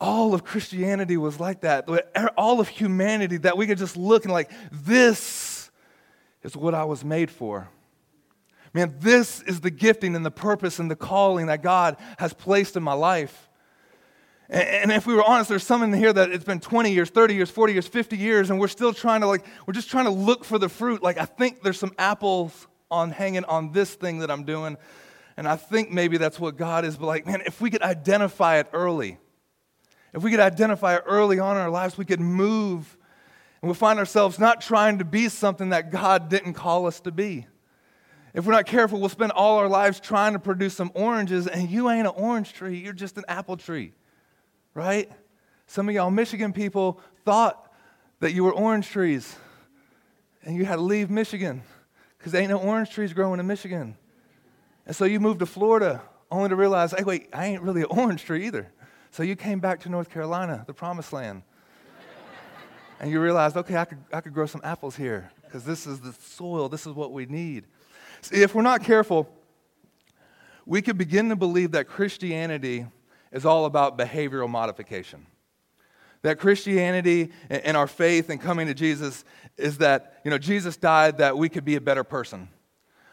all 0.00 0.32
of 0.34 0.44
Christianity 0.44 1.16
was 1.16 1.38
like 1.38 1.60
that. 1.60 1.88
Er, 1.88 2.30
all 2.36 2.60
of 2.60 2.68
humanity, 2.68 3.36
that 3.38 3.56
we 3.56 3.66
could 3.66 3.78
just 3.78 3.96
look 3.96 4.24
and, 4.24 4.32
like, 4.32 4.50
this 4.72 5.70
is 6.42 6.56
what 6.56 6.74
I 6.74 6.84
was 6.84 7.04
made 7.04 7.30
for. 7.30 7.68
Man, 8.72 8.94
this 9.00 9.42
is 9.42 9.60
the 9.60 9.70
gifting 9.70 10.16
and 10.16 10.24
the 10.24 10.30
purpose 10.30 10.78
and 10.78 10.90
the 10.90 10.96
calling 10.96 11.46
that 11.46 11.62
God 11.62 11.96
has 12.18 12.32
placed 12.32 12.76
in 12.76 12.82
my 12.82 12.92
life. 12.92 13.49
And 14.50 14.90
if 14.90 15.06
we 15.06 15.14
were 15.14 15.22
honest, 15.22 15.48
there's 15.48 15.62
some 15.62 15.84
in 15.84 15.92
here 15.92 16.12
that 16.12 16.32
it's 16.32 16.44
been 16.44 16.58
20 16.58 16.90
years, 16.90 17.08
30 17.08 17.34
years, 17.34 17.50
40 17.50 17.72
years, 17.72 17.86
50 17.86 18.16
years, 18.16 18.50
and 18.50 18.58
we're 18.58 18.66
still 18.66 18.92
trying 18.92 19.20
to 19.20 19.28
like, 19.28 19.44
we're 19.64 19.74
just 19.74 19.88
trying 19.88 20.06
to 20.06 20.10
look 20.10 20.44
for 20.44 20.58
the 20.58 20.68
fruit. 20.68 21.04
Like, 21.04 21.18
I 21.18 21.24
think 21.24 21.62
there's 21.62 21.78
some 21.78 21.94
apples 21.98 22.66
on 22.90 23.12
hanging 23.12 23.44
on 23.44 23.70
this 23.70 23.94
thing 23.94 24.18
that 24.18 24.30
I'm 24.30 24.42
doing. 24.42 24.76
And 25.36 25.46
I 25.46 25.54
think 25.54 25.92
maybe 25.92 26.16
that's 26.16 26.40
what 26.40 26.56
God 26.56 26.84
is. 26.84 26.96
But 26.96 27.06
like, 27.06 27.26
man, 27.26 27.42
if 27.46 27.60
we 27.60 27.70
could 27.70 27.82
identify 27.82 28.58
it 28.58 28.66
early, 28.72 29.18
if 30.12 30.24
we 30.24 30.32
could 30.32 30.40
identify 30.40 30.96
it 30.96 31.04
early 31.06 31.38
on 31.38 31.56
in 31.56 31.62
our 31.62 31.70
lives, 31.70 31.96
we 31.96 32.04
could 32.04 32.20
move 32.20 32.98
and 33.62 33.68
we'll 33.68 33.74
find 33.74 34.00
ourselves 34.00 34.40
not 34.40 34.60
trying 34.60 34.98
to 34.98 35.04
be 35.04 35.28
something 35.28 35.68
that 35.68 35.92
God 35.92 36.28
didn't 36.28 36.54
call 36.54 36.86
us 36.86 36.98
to 37.00 37.12
be. 37.12 37.46
If 38.34 38.46
we're 38.46 38.52
not 38.52 38.66
careful, 38.66 38.98
we'll 38.98 39.10
spend 39.10 39.32
all 39.32 39.58
our 39.58 39.68
lives 39.68 40.00
trying 40.00 40.32
to 40.32 40.38
produce 40.38 40.74
some 40.74 40.90
oranges, 40.94 41.46
and 41.46 41.68
you 41.68 41.90
ain't 41.90 42.06
an 42.06 42.14
orange 42.16 42.52
tree, 42.52 42.78
you're 42.78 42.92
just 42.92 43.18
an 43.18 43.24
apple 43.28 43.56
tree 43.56 43.92
right? 44.74 45.10
Some 45.66 45.88
of 45.88 45.94
y'all 45.94 46.10
Michigan 46.10 46.52
people 46.52 47.00
thought 47.24 47.72
that 48.20 48.32
you 48.32 48.44
were 48.44 48.52
orange 48.52 48.88
trees 48.88 49.36
and 50.42 50.56
you 50.56 50.64
had 50.64 50.76
to 50.76 50.82
leave 50.82 51.10
Michigan 51.10 51.62
because 52.18 52.32
there 52.32 52.40
ain't 52.42 52.50
no 52.50 52.58
orange 52.58 52.90
trees 52.90 53.12
growing 53.12 53.40
in 53.40 53.46
Michigan. 53.46 53.96
And 54.86 54.94
so 54.94 55.04
you 55.04 55.20
moved 55.20 55.40
to 55.40 55.46
Florida 55.46 56.02
only 56.30 56.48
to 56.48 56.56
realize, 56.56 56.92
hey, 56.92 57.04
wait, 57.04 57.28
I 57.32 57.46
ain't 57.46 57.62
really 57.62 57.82
an 57.82 57.88
orange 57.90 58.24
tree 58.24 58.46
either. 58.46 58.70
So 59.10 59.22
you 59.22 59.36
came 59.36 59.58
back 59.58 59.80
to 59.80 59.88
North 59.88 60.10
Carolina, 60.10 60.64
the 60.66 60.74
promised 60.74 61.12
land. 61.12 61.42
and 63.00 63.10
you 63.10 63.20
realized, 63.20 63.56
okay, 63.56 63.76
I 63.76 63.84
could, 63.84 63.98
I 64.12 64.20
could 64.20 64.34
grow 64.34 64.46
some 64.46 64.60
apples 64.62 64.96
here 64.96 65.30
because 65.44 65.64
this 65.64 65.86
is 65.86 66.00
the 66.00 66.12
soil, 66.12 66.68
this 66.68 66.86
is 66.86 66.92
what 66.92 67.12
we 67.12 67.26
need. 67.26 67.64
See, 68.22 68.42
if 68.42 68.54
we're 68.54 68.62
not 68.62 68.84
careful, 68.84 69.28
we 70.66 70.82
could 70.82 70.98
begin 70.98 71.28
to 71.30 71.36
believe 71.36 71.72
that 71.72 71.88
Christianity 71.88 72.86
is 73.32 73.44
all 73.44 73.64
about 73.64 73.96
behavioral 73.98 74.48
modification. 74.48 75.26
That 76.22 76.38
Christianity 76.38 77.30
and 77.48 77.76
our 77.76 77.86
faith 77.86 78.28
and 78.28 78.40
coming 78.40 78.66
to 78.66 78.74
Jesus 78.74 79.24
is 79.56 79.78
that, 79.78 80.20
you 80.24 80.30
know, 80.30 80.38
Jesus 80.38 80.76
died 80.76 81.18
that 81.18 81.38
we 81.38 81.48
could 81.48 81.64
be 81.64 81.76
a 81.76 81.80
better 81.80 82.04
person. 82.04 82.48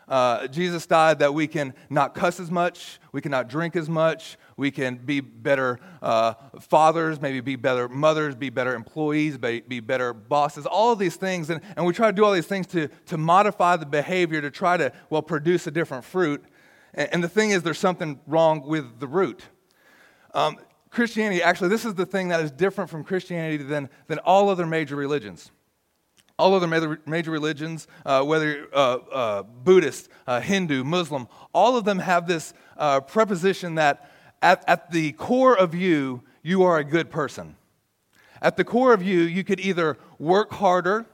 Uh, 0.07 0.47
Jesus 0.47 0.85
died 0.85 1.19
that 1.19 1.33
we 1.33 1.47
can 1.47 1.73
not 1.89 2.15
cuss 2.15 2.39
as 2.39 2.49
much, 2.49 2.99
we 3.11 3.19
can 3.21 3.31
not 3.31 3.49
drink 3.49 3.75
as 3.75 3.89
much, 3.89 4.37
we 4.55 4.71
can 4.71 4.95
be 4.95 5.19
better 5.19 5.79
uh, 6.01 6.33
fathers, 6.61 7.19
maybe 7.21 7.41
be 7.41 7.57
better 7.57 7.89
mothers, 7.89 8.33
be 8.33 8.49
better 8.49 8.73
employees, 8.73 9.37
be, 9.37 9.59
be 9.59 9.81
better 9.81 10.13
bosses, 10.13 10.65
all 10.65 10.93
of 10.93 10.99
these 10.99 11.17
things. 11.17 11.49
And, 11.49 11.59
and 11.75 11.85
we 11.85 11.91
try 11.91 12.07
to 12.07 12.15
do 12.15 12.23
all 12.23 12.31
these 12.31 12.47
things 12.47 12.67
to, 12.67 12.87
to 13.07 13.17
modify 13.17 13.75
the 13.75 13.85
behavior 13.85 14.39
to 14.39 14.49
try 14.49 14.77
to, 14.77 14.93
well, 15.09 15.21
produce 15.21 15.67
a 15.67 15.71
different 15.71 16.05
fruit. 16.05 16.43
And, 16.93 17.09
and 17.13 17.23
the 17.23 17.29
thing 17.29 17.51
is, 17.51 17.63
there's 17.63 17.77
something 17.77 18.21
wrong 18.27 18.65
with 18.65 18.99
the 19.01 19.07
root. 19.07 19.43
Um, 20.37 20.59
Christianity, 20.91 21.41
actually, 21.41 21.69
this 21.69 21.83
is 21.83 21.95
the 21.95 22.05
thing 22.05 22.27
that 22.27 22.41
is 22.41 22.51
different 22.51 22.91
from 22.91 23.03
Christianity 23.03 23.57
than, 23.57 23.89
than 24.05 24.19
all 24.19 24.49
other 24.49 24.67
major 24.67 24.95
religions. 24.95 25.49
All 26.37 26.53
other 26.53 26.67
major, 27.07 27.31
religions, 27.31 27.87
uh, 28.05 28.23
whether 28.23 28.67
uh, 28.71 28.97
uh, 29.11 29.43
Buddhist, 29.43 30.09
uh, 30.27 30.39
Hindu, 30.39 30.83
Muslim, 30.83 31.27
all 31.53 31.75
of 31.75 31.85
them 31.85 31.97
have 31.97 32.27
this 32.27 32.53
uh, 32.77 32.99
preposition 33.01 33.75
that 33.75 34.11
at, 34.43 34.63
at 34.67 34.91
the 34.91 35.13
core 35.13 35.57
of 35.57 35.73
you, 35.73 36.21
you 36.43 36.61
are 36.61 36.77
a 36.77 36.83
good 36.83 37.09
person. 37.09 37.55
At 38.39 38.57
the 38.57 38.63
core 38.63 38.93
of 38.93 39.01
you, 39.01 39.21
you 39.21 39.43
could 39.43 39.59
either 39.59 39.97
work 40.19 40.51
harder 40.51 41.07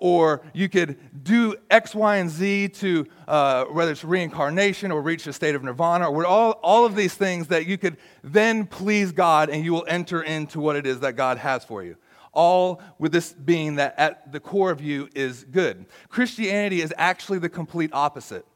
or 0.00 0.42
you 0.54 0.68
could 0.68 0.98
do 1.22 1.54
X, 1.70 1.94
Y, 1.94 2.16
and 2.16 2.30
Z 2.30 2.68
to 2.68 3.06
uh, 3.28 3.66
whether 3.66 3.92
it's 3.92 4.02
reincarnation 4.02 4.90
or 4.90 5.02
reach 5.02 5.26
a 5.26 5.32
state 5.32 5.54
of 5.54 5.62
nirvana, 5.62 6.10
or 6.10 6.26
all, 6.26 6.52
all 6.62 6.84
of 6.84 6.96
these 6.96 7.14
things 7.14 7.48
that 7.48 7.66
you 7.66 7.78
could 7.78 7.98
then 8.24 8.66
please 8.66 9.12
God 9.12 9.50
and 9.50 9.64
you 9.64 9.72
will 9.72 9.86
enter 9.86 10.22
into 10.22 10.58
what 10.58 10.74
it 10.74 10.86
is 10.86 11.00
that 11.00 11.16
God 11.16 11.38
has 11.38 11.64
for 11.64 11.84
you. 11.84 11.96
All 12.32 12.80
with 12.98 13.12
this 13.12 13.32
being 13.32 13.76
that 13.76 13.94
at 13.98 14.32
the 14.32 14.40
core 14.40 14.70
of 14.70 14.80
you 14.80 15.08
is 15.14 15.44
good. 15.44 15.86
Christianity 16.08 16.80
is 16.80 16.94
actually 16.96 17.38
the 17.38 17.48
complete 17.48 17.90
opposite. 17.92 18.46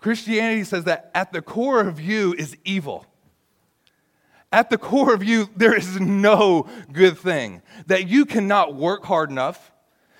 Christianity 0.00 0.64
says 0.64 0.84
that 0.84 1.10
at 1.14 1.32
the 1.32 1.40
core 1.40 1.80
of 1.80 1.98
you 2.00 2.34
is 2.36 2.56
evil. 2.64 3.06
at 4.54 4.70
the 4.70 4.78
core 4.78 5.12
of 5.12 5.24
you, 5.24 5.50
there 5.56 5.74
is 5.74 5.98
no 6.00 6.68
good 6.92 7.18
thing. 7.18 7.60
That 7.88 8.06
you 8.06 8.24
cannot 8.24 8.74
work 8.74 9.04
hard 9.04 9.30
enough, 9.30 9.72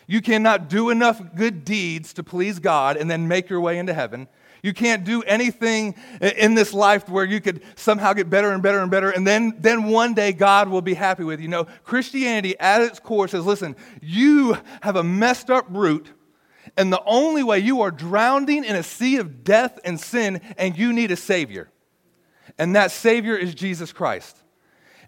you 0.06 0.20
cannot 0.20 0.68
do 0.68 0.90
enough 0.90 1.20
good 1.34 1.64
deeds 1.64 2.12
to 2.14 2.22
please 2.22 2.58
God 2.58 2.96
and 2.96 3.10
then 3.10 3.28
make 3.28 3.48
your 3.48 3.60
way 3.60 3.78
into 3.78 3.94
heaven. 3.94 4.28
You 4.62 4.72
can't 4.72 5.04
do 5.04 5.22
anything 5.22 5.94
in 6.20 6.54
this 6.54 6.72
life 6.72 7.06
where 7.08 7.24
you 7.26 7.40
could 7.40 7.62
somehow 7.76 8.14
get 8.14 8.30
better 8.30 8.50
and 8.50 8.62
better 8.62 8.78
and 8.78 8.90
better, 8.90 9.10
and 9.10 9.26
then, 9.26 9.54
then 9.58 9.84
one 9.84 10.14
day 10.14 10.32
God 10.32 10.68
will 10.68 10.80
be 10.80 10.94
happy 10.94 11.22
with 11.22 11.38
you. 11.38 11.48
No, 11.48 11.64
Christianity 11.84 12.58
at 12.58 12.80
its 12.80 12.98
core 12.98 13.28
says, 13.28 13.44
listen, 13.44 13.76
you 14.00 14.56
have 14.80 14.96
a 14.96 15.04
messed 15.04 15.50
up 15.50 15.66
root, 15.68 16.10
and 16.78 16.90
the 16.90 17.02
only 17.04 17.42
way 17.42 17.58
you 17.58 17.82
are 17.82 17.90
drowning 17.90 18.64
in 18.64 18.74
a 18.74 18.82
sea 18.82 19.16
of 19.16 19.44
death 19.44 19.78
and 19.84 20.00
sin, 20.00 20.40
and 20.56 20.78
you 20.78 20.94
need 20.94 21.10
a 21.10 21.16
Savior. 21.16 21.70
And 22.56 22.74
that 22.74 22.90
Savior 22.90 23.36
is 23.36 23.54
Jesus 23.54 23.92
Christ. 23.92 24.43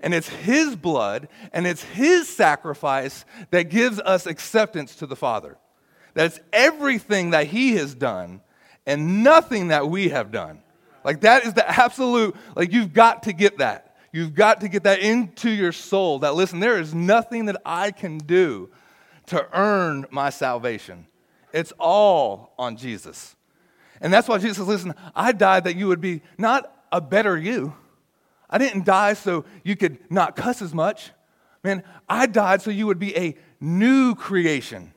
And 0.00 0.15
it's 0.15 0.29
His 0.29 0.76
blood 0.76 1.29
and 1.53 1.67
it's 1.67 1.83
His 1.83 2.29
sacrifice 2.29 3.25
that 3.50 3.71
gives 3.71 4.00
us 4.00 4.26
acceptance 4.26 4.97
to 4.97 5.07
the 5.07 5.17
Father. 5.17 5.57
That's 6.15 6.41
everything 6.53 7.31
that 7.31 7.47
He 7.47 7.76
has 7.76 7.95
done 7.95 8.41
and 8.87 9.23
nothing 9.23 9.69
that 9.69 9.88
we 9.88 10.11
have 10.11 10.31
done. 10.31 10.62
Like, 11.05 11.21
that 11.21 11.45
is 11.45 11.55
the 11.55 11.69
absolute, 11.69 12.35
like, 12.55 12.73
you've 12.73 12.93
got 12.93 13.25
to 13.25 13.33
get 13.33 13.59
that. 13.59 13.97
You've 14.12 14.35
got 14.35 14.61
to 14.62 14.69
get 14.69 14.85
that 14.85 15.00
into 15.00 15.50
your 15.50 15.73
soul 15.73 16.21
that, 16.21 16.35
listen, 16.35 16.59
there 16.59 16.81
is 16.81 16.95
nothing 16.95 17.47
that 17.47 17.61
I 17.65 17.91
can 17.91 18.19
do 18.19 18.71
to 19.26 19.47
earn 19.53 20.07
my 20.11 20.31
salvation. 20.31 21.07
It's 21.53 21.73
all 21.79 22.55
on 22.59 22.76
Jesus. 22.76 23.37
And 24.00 24.12
that's 24.12 24.29
why 24.29 24.38
Jesus 24.38 24.59
says, 24.59 24.67
listen, 24.67 24.95
I 25.15 25.33
died 25.33 25.65
that 25.65 25.76
you 25.76 25.88
would 25.88 26.00
be 26.00 26.23
not 26.38 26.73
a 26.91 27.00
better 27.00 27.37
you. 27.37 27.75
I 28.49 28.59
didn't 28.59 28.85
die 28.85 29.15
so 29.15 29.45
you 29.65 29.76
could 29.76 29.99
not 30.11 30.37
cuss 30.37 30.62
as 30.62 30.73
much. 30.73 31.11
Man, 31.62 31.83
I 32.09 32.26
died 32.26 32.62
so 32.62 32.71
you 32.71 32.87
would 32.87 32.99
be 32.99 33.17
a 33.17 33.37
new 33.61 34.15
creation. 34.15 34.93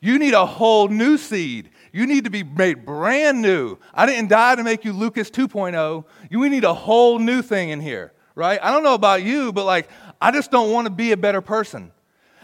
You 0.00 0.18
need 0.18 0.34
a 0.34 0.46
whole 0.46 0.88
new 0.88 1.18
seed. 1.18 1.70
You 1.92 2.06
need 2.06 2.24
to 2.24 2.30
be 2.30 2.42
made 2.42 2.84
brand 2.84 3.42
new. 3.42 3.78
I 3.92 4.06
didn't 4.06 4.28
die 4.28 4.54
to 4.54 4.62
make 4.62 4.84
you 4.84 4.92
Lucas 4.92 5.30
2.0. 5.30 6.04
You 6.30 6.48
need 6.48 6.64
a 6.64 6.74
whole 6.74 7.18
new 7.18 7.42
thing 7.42 7.70
in 7.70 7.80
here, 7.80 8.12
right? 8.34 8.58
I 8.62 8.70
don't 8.70 8.82
know 8.82 8.94
about 8.94 9.22
you, 9.22 9.52
but 9.52 9.64
like, 9.64 9.88
I 10.20 10.30
just 10.30 10.50
don't 10.50 10.72
want 10.72 10.86
to 10.86 10.90
be 10.90 11.12
a 11.12 11.16
better 11.16 11.40
person. 11.40 11.92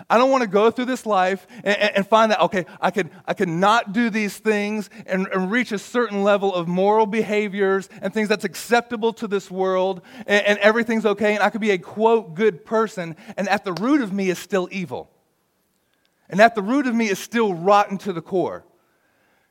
I 0.08 0.18
don't 0.18 0.30
want 0.30 0.42
to 0.42 0.49
go 0.49 0.70
through 0.70 0.87
this 0.87 1.06
life 1.06 1.46
and, 1.64 1.76
and, 1.76 2.06
find 2.06 2.32
that, 2.32 2.40
okay, 2.40 2.66
I 2.80 2.90
could, 2.90 3.11
I 3.26 3.34
could 3.34 3.49
not 3.49 3.92
do 3.92 4.11
these 4.11 4.37
things 4.37 4.90
and, 5.06 5.26
and, 5.28 5.50
reach 5.50 5.72
a 5.72 5.78
certain 5.78 6.22
level 6.25 6.54
of 6.54 6.66
moral 6.66 7.06
behaviors 7.06 7.88
and 8.00 8.12
things 8.12 8.28
that's 8.28 8.44
acceptable 8.44 9.12
to 9.14 9.28
this 9.28 9.50
world 9.50 10.02
and, 10.26 10.44
and 10.46 10.58
everything's 10.58 11.06
okay 11.06 11.34
and 11.34 11.42
I 11.42 11.50
could 11.50 11.61
be 11.61 11.70
a 11.70 11.78
quote 11.78 12.34
good 12.34 12.64
person 12.64 13.16
and 13.37 13.49
at 13.49 13.64
the 13.64 13.72
root 13.75 14.00
of 14.00 14.12
me 14.12 14.30
is 14.30 14.38
still 14.38 14.68
evil. 14.72 15.11
And 16.28 16.40
at 16.40 16.54
the 16.54 16.62
root 16.62 16.87
of 16.87 16.94
me 16.94 17.08
is 17.08 17.18
still 17.18 17.52
rotten 17.52 17.99
to 17.99 18.12
the 18.12 18.22
core. 18.22 18.64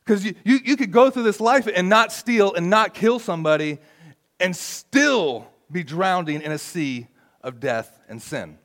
Because 0.03 0.25
you, 0.25 0.35
you, 0.43 0.59
you 0.65 0.75
could 0.75 0.91
go 0.91 1.09
through 1.09 1.23
this 1.23 1.39
life 1.39 1.67
and 1.73 1.87
not 1.87 2.11
steal 2.11 2.53
and 2.53 2.69
not 2.69 2.93
kill 2.93 3.19
somebody 3.19 3.79
and 4.39 4.55
still 4.55 5.47
be 5.71 5.83
drowning 5.83 6.41
in 6.41 6.51
a 6.51 6.57
sea 6.57 7.07
of 7.41 7.59
death 7.59 7.99
and 8.09 8.21
sin. 8.21 8.57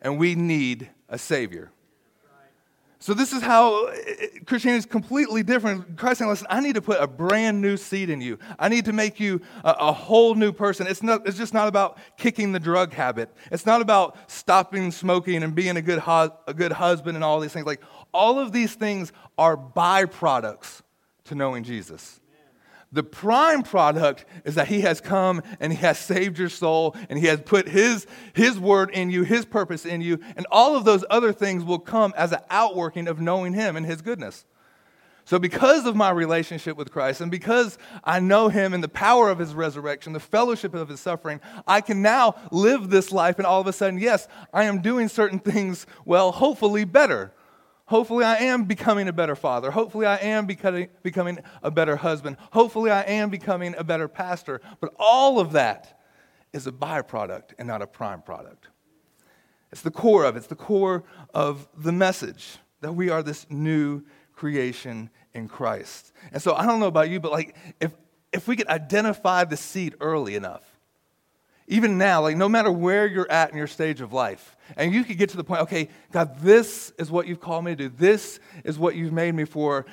And 0.00 0.18
we 0.18 0.36
need 0.36 0.88
a 1.08 1.18
Savior. 1.18 1.70
So, 3.00 3.14
this 3.14 3.32
is 3.32 3.42
how 3.42 3.86
uh, 3.86 3.94
Christianity 4.44 4.78
is 4.78 4.86
completely 4.86 5.44
different. 5.44 5.96
Christ 5.96 6.18
saying, 6.18 6.28
listen, 6.28 6.48
I 6.50 6.58
need 6.58 6.74
to 6.74 6.82
put 6.82 7.00
a 7.00 7.06
brand 7.06 7.62
new 7.62 7.76
seed 7.76 8.10
in 8.10 8.20
you. 8.20 8.40
I 8.58 8.68
need 8.68 8.86
to 8.86 8.92
make 8.92 9.20
you 9.20 9.40
a, 9.62 9.70
a, 9.70 9.92
whole 9.92 10.34
new 10.34 10.52
person. 10.52 10.88
It's, 10.88 11.02
not, 11.02 11.24
it's 11.24 11.38
just 11.38 11.54
not 11.54 11.68
about 11.68 11.98
kicking 12.16 12.50
the 12.50 12.58
drug 12.58 12.92
habit. 12.92 13.32
It's 13.52 13.66
not 13.66 13.80
about 13.82 14.16
stopping 14.28 14.90
smoking 14.90 15.44
and 15.44 15.54
being 15.54 15.76
a 15.76 15.82
good, 15.82 16.00
hu- 16.00 16.32
a 16.48 16.54
good 16.54 16.72
husband 16.72 17.16
and 17.16 17.22
all 17.22 17.38
these 17.38 17.52
things. 17.52 17.66
Like, 17.66 17.82
all 18.12 18.40
of 18.40 18.50
these 18.50 18.74
things 18.74 19.12
are 19.36 19.56
byproducts 19.56 20.82
to 21.26 21.36
knowing 21.36 21.62
Jesus. 21.62 22.17
The 22.90 23.02
prime 23.02 23.62
product 23.62 24.24
is 24.44 24.54
that 24.54 24.68
He 24.68 24.80
has 24.80 25.00
come 25.00 25.42
and 25.60 25.72
He 25.72 25.78
has 25.80 25.98
saved 25.98 26.38
your 26.38 26.48
soul 26.48 26.96
and 27.10 27.18
He 27.18 27.26
has 27.26 27.40
put 27.42 27.68
His, 27.68 28.06
His 28.32 28.58
word 28.58 28.90
in 28.90 29.10
you, 29.10 29.24
His 29.24 29.44
purpose 29.44 29.84
in 29.84 30.00
you, 30.00 30.18
and 30.36 30.46
all 30.50 30.74
of 30.74 30.84
those 30.84 31.04
other 31.10 31.32
things 31.32 31.64
will 31.64 31.78
come 31.78 32.14
as 32.16 32.32
an 32.32 32.40
outworking 32.48 33.06
of 33.06 33.20
knowing 33.20 33.52
Him 33.52 33.76
and 33.76 33.84
His 33.84 34.00
goodness. 34.00 34.46
So, 35.26 35.38
because 35.38 35.84
of 35.84 35.94
my 35.94 36.08
relationship 36.08 36.78
with 36.78 36.90
Christ 36.90 37.20
and 37.20 37.30
because 37.30 37.76
I 38.02 38.18
know 38.18 38.48
Him 38.48 38.72
and 38.72 38.82
the 38.82 38.88
power 38.88 39.28
of 39.28 39.38
His 39.38 39.52
resurrection, 39.52 40.14
the 40.14 40.20
fellowship 40.20 40.72
of 40.72 40.88
His 40.88 41.00
suffering, 41.00 41.42
I 41.66 41.82
can 41.82 42.00
now 42.00 42.36
live 42.50 42.88
this 42.88 43.12
life 43.12 43.36
and 43.36 43.46
all 43.46 43.60
of 43.60 43.66
a 43.66 43.72
sudden, 43.74 43.98
yes, 43.98 44.26
I 44.54 44.64
am 44.64 44.80
doing 44.80 45.08
certain 45.08 45.38
things, 45.40 45.84
well, 46.06 46.32
hopefully 46.32 46.84
better 46.84 47.32
Hopefully, 47.88 48.24
I 48.24 48.36
am 48.36 48.64
becoming 48.64 49.08
a 49.08 49.14
better 49.14 49.34
father. 49.34 49.70
Hopefully, 49.70 50.04
I 50.04 50.16
am 50.16 50.44
becoming, 50.44 50.88
becoming 51.02 51.38
a 51.62 51.70
better 51.70 51.96
husband. 51.96 52.36
Hopefully, 52.52 52.90
I 52.90 53.00
am 53.02 53.30
becoming 53.30 53.74
a 53.78 53.82
better 53.82 54.08
pastor. 54.08 54.60
But 54.78 54.94
all 54.98 55.40
of 55.40 55.52
that 55.52 55.98
is 56.52 56.66
a 56.66 56.72
byproduct 56.72 57.54
and 57.58 57.66
not 57.66 57.80
a 57.80 57.86
prime 57.86 58.20
product. 58.20 58.68
It's 59.72 59.80
the 59.80 59.90
core 59.90 60.24
of 60.24 60.36
it. 60.36 60.40
It's 60.40 60.48
the 60.48 60.54
core 60.54 61.04
of 61.32 61.66
the 61.76 61.92
message 61.92 62.58
that 62.82 62.92
we 62.92 63.08
are 63.08 63.22
this 63.22 63.46
new 63.48 64.02
creation 64.34 65.08
in 65.32 65.48
Christ. 65.48 66.12
And 66.30 66.42
so 66.42 66.54
I 66.54 66.66
don't 66.66 66.80
know 66.80 66.88
about 66.88 67.08
you, 67.08 67.20
but 67.20 67.32
like 67.32 67.56
if 67.80 67.92
if 68.32 68.46
we 68.46 68.56
could 68.56 68.68
identify 68.68 69.44
the 69.44 69.56
seed 69.56 69.94
early 69.98 70.34
enough, 70.34 70.77
even 71.68 71.98
now, 71.98 72.22
like 72.22 72.36
no 72.36 72.48
matter 72.48 72.72
where 72.72 73.06
you're 73.06 73.30
at 73.30 73.50
in 73.50 73.56
your 73.56 73.66
stage 73.66 74.00
of 74.00 74.12
life, 74.12 74.56
and 74.76 74.92
you 74.92 75.04
could 75.04 75.18
get 75.18 75.30
to 75.30 75.36
the 75.36 75.44
point, 75.44 75.60
okay, 75.62 75.90
God, 76.10 76.40
this 76.40 76.92
is 76.98 77.10
what 77.10 77.26
you've 77.26 77.40
called 77.40 77.64
me 77.64 77.72
to 77.72 77.76
do, 77.76 77.88
this 77.90 78.40
is 78.64 78.78
what 78.78 78.96
you've 78.96 79.12
made 79.12 79.34
me 79.34 79.44
for. 79.44 79.84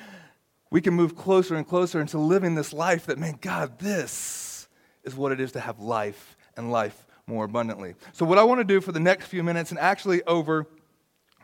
We 0.70 0.80
can 0.80 0.94
move 0.94 1.14
closer 1.14 1.54
and 1.54 1.68
closer 1.68 2.00
into 2.00 2.18
living 2.18 2.54
this 2.54 2.72
life 2.72 3.06
that, 3.06 3.18
man, 3.18 3.38
God, 3.40 3.78
this 3.78 4.68
is 5.04 5.14
what 5.14 5.32
it 5.32 5.40
is 5.40 5.52
to 5.52 5.60
have 5.60 5.78
life 5.78 6.36
and 6.56 6.72
life 6.72 7.06
more 7.26 7.44
abundantly. 7.44 7.94
So, 8.12 8.24
what 8.24 8.38
I 8.38 8.42
want 8.42 8.60
to 8.60 8.64
do 8.64 8.80
for 8.80 8.92
the 8.92 9.00
next 9.00 9.26
few 9.26 9.42
minutes, 9.42 9.70
and 9.70 9.78
actually 9.78 10.22
over 10.24 10.66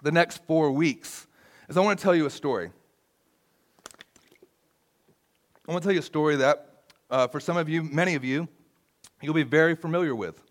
the 0.02 0.12
next 0.12 0.44
four 0.46 0.72
weeks, 0.72 1.26
is 1.68 1.76
I 1.76 1.80
want 1.80 1.98
to 1.98 2.02
tell 2.02 2.14
you 2.14 2.26
a 2.26 2.30
story. 2.30 2.70
I 5.68 5.72
want 5.72 5.82
to 5.82 5.86
tell 5.86 5.92
you 5.92 6.00
a 6.00 6.02
story 6.02 6.36
that, 6.36 6.84
uh, 7.10 7.28
for 7.28 7.38
some 7.38 7.56
of 7.56 7.68
you, 7.68 7.82
many 7.82 8.14
of 8.14 8.24
you, 8.24 8.48
you'll 9.22 9.34
be 9.34 9.42
very 9.42 9.74
familiar 9.74 10.14
with. 10.14 10.42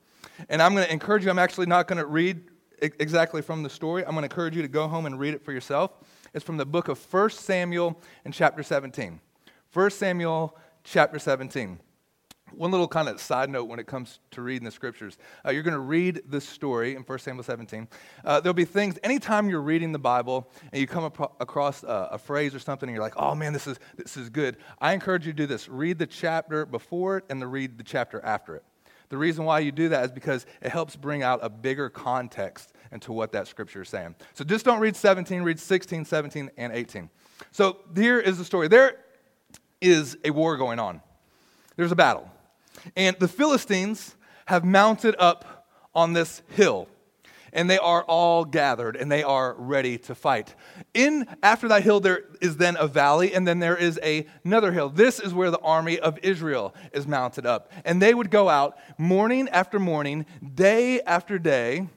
And 0.49 0.61
I'm 0.61 0.73
going 0.73 0.85
to 0.85 0.91
encourage 0.91 1.23
you, 1.23 1.29
I'm 1.29 1.39
actually 1.39 1.67
not 1.67 1.87
going 1.87 1.99
to 1.99 2.05
read 2.05 2.43
exactly 2.81 3.41
from 3.41 3.63
the 3.63 3.69
story. 3.69 4.03
I'm 4.03 4.11
going 4.11 4.21
to 4.21 4.33
encourage 4.33 4.55
you 4.55 4.61
to 4.61 4.67
go 4.67 4.87
home 4.87 5.05
and 5.05 5.19
read 5.19 5.33
it 5.33 5.43
for 5.43 5.51
yourself. 5.51 5.91
It's 6.33 6.43
from 6.43 6.57
the 6.57 6.65
book 6.65 6.87
of 6.87 7.13
1 7.13 7.29
Samuel 7.31 8.01
in 8.25 8.31
chapter 8.31 8.63
17. 8.63 9.19
1 9.73 9.89
Samuel 9.91 10.57
chapter 10.83 11.19
17. 11.19 11.79
One 12.55 12.71
little 12.71 12.87
kind 12.87 13.07
of 13.07 13.19
side 13.19 13.49
note 13.49 13.65
when 13.65 13.79
it 13.79 13.87
comes 13.87 14.19
to 14.31 14.41
reading 14.41 14.65
the 14.65 14.71
scriptures. 14.71 15.17
Uh, 15.45 15.51
you're 15.51 15.63
going 15.63 15.73
to 15.73 15.79
read 15.79 16.21
this 16.27 16.47
story 16.47 16.95
in 16.95 17.03
1 17.03 17.19
Samuel 17.19 17.43
17. 17.43 17.87
Uh, 18.23 18.39
there'll 18.39 18.53
be 18.53 18.65
things, 18.65 18.97
anytime 19.03 19.49
you're 19.49 19.61
reading 19.61 19.91
the 19.91 19.99
Bible 19.99 20.49
and 20.71 20.79
you 20.79 20.87
come 20.87 21.05
across 21.05 21.83
a, 21.83 22.09
a, 22.11 22.17
phrase 22.17 22.53
or 22.53 22.59
something 22.59 22.87
and 22.87 22.95
you're 22.95 23.03
like, 23.03 23.15
oh 23.17 23.35
man, 23.35 23.53
this 23.53 23.67
is, 23.67 23.79
this 23.97 24.17
is 24.17 24.29
good, 24.29 24.57
I 24.79 24.93
encourage 24.93 25.25
you 25.25 25.33
to 25.33 25.37
do 25.37 25.47
this. 25.47 25.69
Read 25.69 25.97
the 25.97 26.07
chapter 26.07 26.65
before 26.65 27.17
it 27.17 27.25
and 27.29 27.41
then 27.41 27.49
read 27.49 27.77
the 27.77 27.83
chapter 27.83 28.23
after 28.23 28.55
it. 28.55 28.63
The 29.09 29.17
reason 29.17 29.43
why 29.43 29.59
you 29.59 29.73
do 29.73 29.89
that 29.89 30.05
is 30.05 30.11
because 30.11 30.45
it 30.61 30.71
helps 30.71 30.95
bring 30.95 31.21
out 31.21 31.39
a 31.41 31.49
bigger 31.49 31.89
context 31.89 32.73
into 32.93 33.11
what 33.11 33.33
that 33.33 33.47
scripture 33.47 33.81
is 33.81 33.89
saying. 33.89 34.15
So 34.33 34.45
just 34.45 34.63
don't 34.63 34.79
read 34.79 34.95
17, 34.95 35.41
read 35.41 35.59
16, 35.59 36.05
17, 36.05 36.51
and 36.57 36.73
18. 36.73 37.09
So 37.51 37.79
here 37.93 38.19
is 38.19 38.37
the 38.37 38.45
story. 38.45 38.69
There 38.69 38.97
is 39.81 40.17
a 40.23 40.29
war 40.29 40.55
going 40.57 40.79
on, 40.79 41.01
there's 41.75 41.91
a 41.91 41.95
battle. 41.95 42.29
And 42.95 43.15
the 43.19 43.27
Philistines 43.27 44.15
have 44.45 44.63
mounted 44.63 45.15
up 45.19 45.67
on 45.93 46.13
this 46.13 46.41
hill 46.49 46.87
and 47.53 47.69
they 47.69 47.77
are 47.77 48.03
all 48.03 48.45
gathered 48.45 48.95
and 48.95 49.11
they 49.11 49.23
are 49.23 49.55
ready 49.57 49.97
to 49.97 50.15
fight. 50.15 50.55
In 50.93 51.27
after 51.43 51.67
that 51.67 51.83
hill 51.83 51.99
there 51.99 52.23
is 52.39 52.57
then 52.57 52.77
a 52.79 52.87
valley 52.87 53.33
and 53.33 53.47
then 53.47 53.59
there 53.59 53.75
is 53.75 53.99
a, 54.03 54.25
another 54.43 54.71
hill. 54.71 54.89
This 54.89 55.19
is 55.19 55.33
where 55.33 55.51
the 55.51 55.59
army 55.59 55.99
of 55.99 56.17
Israel 56.23 56.73
is 56.93 57.07
mounted 57.07 57.45
up. 57.45 57.71
And 57.85 58.01
they 58.01 58.13
would 58.13 58.31
go 58.31 58.49
out 58.49 58.77
morning 58.97 59.49
after 59.49 59.79
morning, 59.79 60.25
day 60.53 61.01
after 61.01 61.37
day, 61.37 61.87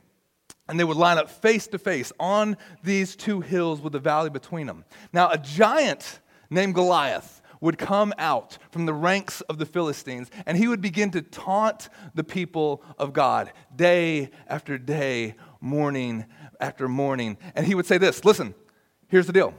and 0.68 0.80
they 0.80 0.84
would 0.84 0.96
line 0.96 1.18
up 1.18 1.30
face 1.30 1.66
to 1.68 1.78
face 1.78 2.12
on 2.18 2.56
these 2.82 3.16
two 3.16 3.40
hills 3.40 3.80
with 3.80 3.92
the 3.92 3.98
valley 3.98 4.30
between 4.30 4.66
them. 4.66 4.84
Now 5.12 5.30
a 5.30 5.38
giant 5.38 6.20
named 6.50 6.74
Goliath 6.74 7.42
would 7.64 7.78
come 7.78 8.12
out 8.18 8.58
from 8.70 8.84
the 8.84 8.92
ranks 8.92 9.40
of 9.42 9.56
the 9.56 9.64
Philistines 9.64 10.30
and 10.44 10.58
he 10.58 10.68
would 10.68 10.82
begin 10.82 11.10
to 11.10 11.22
taunt 11.22 11.88
the 12.14 12.22
people 12.22 12.82
of 12.98 13.14
God 13.14 13.50
day 13.74 14.30
after 14.46 14.76
day, 14.76 15.34
morning 15.62 16.26
after 16.60 16.88
morning. 16.88 17.38
And 17.54 17.66
he 17.66 17.74
would 17.74 17.86
say 17.86 17.96
this 17.96 18.22
listen, 18.22 18.54
here's 19.08 19.26
the 19.26 19.32
deal. 19.32 19.54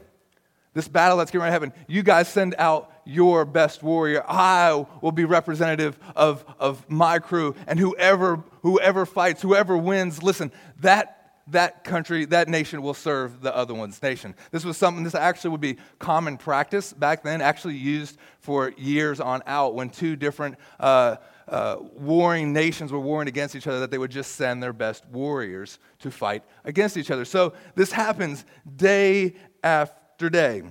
This 0.76 0.88
battle 0.88 1.18
that's 1.18 1.32
getting 1.32 1.42
ready 1.42 1.50
to 1.50 1.54
happen, 1.54 1.86
you 1.88 2.04
guys 2.04 2.28
send 2.28 2.54
out 2.60 2.92
your 3.06 3.44
best 3.44 3.82
warrior. 3.82 4.24
I 4.28 4.86
will 5.02 5.12
be 5.12 5.26
representative 5.26 5.98
of, 6.16 6.46
of 6.60 6.88
my 6.88 7.18
crew. 7.18 7.56
And 7.66 7.80
whoever, 7.80 8.44
whoever 8.62 9.08
fights, 9.08 9.42
whoever 9.42 9.78
wins, 9.78 10.22
listen, 10.22 10.52
that 10.82 11.15
that 11.48 11.84
country, 11.84 12.26
that 12.26 12.50
nation 12.50 12.82
will 12.82 12.94
serve 12.94 13.42
the 13.42 13.56
other 13.56 13.74
one's 13.74 14.02
nation. 14.02 14.34
This 14.52 14.66
was 14.66 14.78
something, 14.78 15.04
this 15.04 15.16
actually 15.16 15.52
would 15.52 15.62
be 15.62 15.78
common 16.00 16.38
practice 16.38 16.92
back 16.92 17.24
then, 17.24 17.42
actually 17.42 17.76
used 17.76 18.18
for 18.40 18.72
years 18.78 19.20
on 19.20 19.44
out 19.46 19.76
when 19.76 19.90
two 19.90 20.16
different 20.16 20.58
uh, 20.80 21.18
uh, 21.48 21.78
warring 21.94 22.52
nations 22.52 22.92
were 22.92 23.00
warring 23.00 23.28
against 23.28 23.56
each 23.56 23.68
other, 23.68 23.80
that 23.82 23.92
they 23.92 24.00
would 24.00 24.12
just 24.12 24.36
send 24.36 24.64
their 24.64 24.74
best 24.74 25.06
warriors 25.10 25.78
to 26.00 26.10
fight 26.10 26.44
against 26.64 26.98
each 26.98 27.12
other. 27.12 27.26
So 27.26 27.54
this 27.76 27.92
happens 27.92 28.46
day 28.76 29.36
after 29.64 30.30
day. 30.30 30.64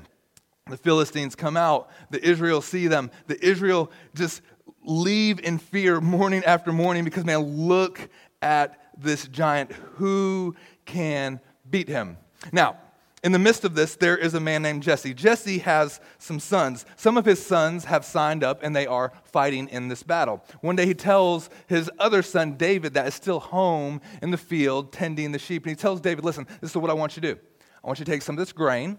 The 0.66 0.76
Philistines 0.76 1.36
come 1.36 1.56
out, 1.56 1.90
the 2.10 2.26
Israel 2.26 2.60
see 2.62 2.88
them, 2.88 3.10
the 3.26 3.44
Israel 3.44 3.92
just 4.14 4.40
leave 4.82 5.38
in 5.40 5.58
fear 5.58 6.00
morning 6.00 6.42
after 6.44 6.72
morning 6.72 7.04
because, 7.04 7.24
man, 7.24 7.40
look 7.40 8.00
at 8.42 8.83
this 8.98 9.26
giant. 9.28 9.72
Who 9.96 10.54
can 10.84 11.40
beat 11.68 11.88
him? 11.88 12.16
Now, 12.52 12.78
in 13.24 13.32
the 13.32 13.38
midst 13.38 13.64
of 13.64 13.74
this, 13.74 13.96
there 13.96 14.18
is 14.18 14.34
a 14.34 14.40
man 14.40 14.60
named 14.60 14.82
Jesse. 14.82 15.14
Jesse 15.14 15.58
has 15.58 15.98
some 16.18 16.38
sons. 16.38 16.84
Some 16.96 17.16
of 17.16 17.24
his 17.24 17.44
sons 17.44 17.86
have 17.86 18.04
signed 18.04 18.44
up 18.44 18.62
and 18.62 18.76
they 18.76 18.86
are 18.86 19.12
fighting 19.24 19.66
in 19.68 19.88
this 19.88 20.02
battle. 20.02 20.44
One 20.60 20.76
day 20.76 20.84
he 20.84 20.92
tells 20.92 21.48
his 21.66 21.90
other 21.98 22.22
son, 22.22 22.56
David, 22.56 22.92
that 22.94 23.06
is 23.06 23.14
still 23.14 23.40
home 23.40 24.02
in 24.20 24.30
the 24.30 24.36
field 24.36 24.92
tending 24.92 25.32
the 25.32 25.38
sheep. 25.38 25.64
And 25.64 25.70
he 25.70 25.76
tells 25.76 26.02
David, 26.02 26.22
Listen, 26.22 26.46
this 26.60 26.70
is 26.70 26.76
what 26.76 26.90
I 26.90 26.94
want 26.94 27.16
you 27.16 27.22
to 27.22 27.34
do. 27.34 27.40
I 27.82 27.86
want 27.86 27.98
you 27.98 28.04
to 28.04 28.10
take 28.10 28.20
some 28.20 28.34
of 28.34 28.38
this 28.38 28.52
grain 28.52 28.98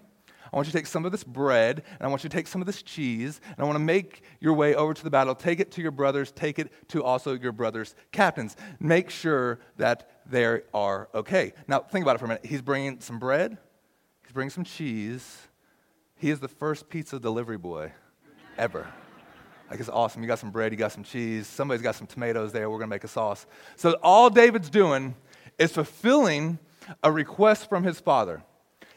I 0.56 0.58
want 0.58 0.68
you 0.68 0.72
to 0.72 0.78
take 0.78 0.88
some 0.88 1.04
of 1.04 1.12
this 1.12 1.26
bread, 1.26 1.84
and 2.00 2.02
I 2.02 2.08
want 2.08 2.24
you 2.24 2.30
to 2.30 2.36
take 2.36 2.48
some 2.48 2.62
of 2.62 2.66
this 2.66 2.82
cheese, 2.82 3.42
and 3.46 3.60
I 3.60 3.64
want 3.66 3.76
to 3.76 3.84
make 3.84 4.24
your 4.40 4.54
way 4.54 4.74
over 4.74 4.94
to 4.94 5.04
the 5.04 5.10
battle. 5.10 5.36
Take 5.36 5.60
it 5.60 5.70
to 5.72 5.82
your 5.82 5.92
brothers, 5.92 6.32
take 6.32 6.60
it 6.60 6.72
to 6.88 7.04
also 7.04 7.38
your 7.38 7.52
brothers' 7.52 7.94
captains. 8.14 8.56
Make 8.80 9.10
sure 9.10 9.60
that 9.76 10.22
they 10.26 10.62
are 10.74 11.10
okay. 11.14 11.52
Now, 11.68 11.80
think 11.80 12.06
about 12.06 12.16
it 12.16 12.20
for 12.20 12.26
a 12.26 12.28
minute. 12.30 12.46
He's 12.46 12.62
bringing 12.62 13.02
some 13.02 13.20
bread, 13.20 13.58
he's 14.24 14.32
bringing 14.32 14.50
some 14.50 14.64
cheese. 14.64 15.40
He 16.16 16.30
is 16.30 16.40
the 16.40 16.48
first 16.48 16.88
pizza 16.88 17.20
delivery 17.20 17.58
boy 17.58 17.92
ever. 18.58 18.88
Like, 19.70 19.82
it's 19.82 19.90
awesome. 19.90 20.22
You 20.22 20.28
got 20.30 20.40
some 20.40 20.52
bread, 20.52 20.72
you 20.72 20.78
got 20.78 20.94
some 20.94 21.04
cheese, 21.04 21.48
somebody's 21.48 21.82
got 21.82 21.96
some 21.96 22.08
tomatoes 22.08 22.54
there. 22.54 22.70
We're 22.70 22.78
going 22.78 22.90
to 22.90 22.96
make 22.96 23.04
a 23.04 23.10
sauce. 23.10 23.46
So, 23.76 23.98
all 24.02 24.30
David's 24.30 24.70
doing 24.70 25.16
is 25.60 25.74
fulfilling 25.74 26.60
a 27.04 27.12
request 27.12 27.68
from 27.68 27.84
his 27.84 28.00
father. 28.00 28.42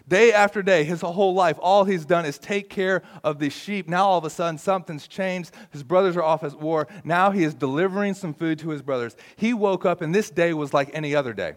Day 0.09 0.33
after 0.33 0.63
day, 0.63 0.85
his 0.85 1.03
whole 1.03 1.35
life, 1.35 1.59
all 1.61 1.85
he's 1.85 2.07
done 2.07 2.25
is 2.25 2.39
take 2.39 2.71
care 2.71 3.03
of 3.23 3.39
these 3.39 3.53
sheep. 3.53 3.89
Now, 3.89 4.07
all 4.07 4.19
of 4.19 4.25
a 4.25 4.31
sudden, 4.31 4.57
something's 4.57 5.07
changed. 5.07 5.51
His 5.71 5.83
brothers 5.83 6.17
are 6.17 6.23
off 6.23 6.43
at 6.43 6.59
war. 6.59 6.89
Now, 7.05 7.31
he 7.31 7.45
is 7.45 7.53
delivering 7.53 8.15
some 8.15 8.33
food 8.33 8.59
to 8.61 8.71
his 8.71 8.81
brothers. 8.81 9.17
He 9.37 9.53
woke 9.53 9.85
up, 9.85 10.01
and 10.01 10.15
this 10.15 10.31
day 10.31 10.55
was 10.55 10.73
like 10.73 10.91
any 10.95 11.15
other 11.15 11.35
day. 11.35 11.57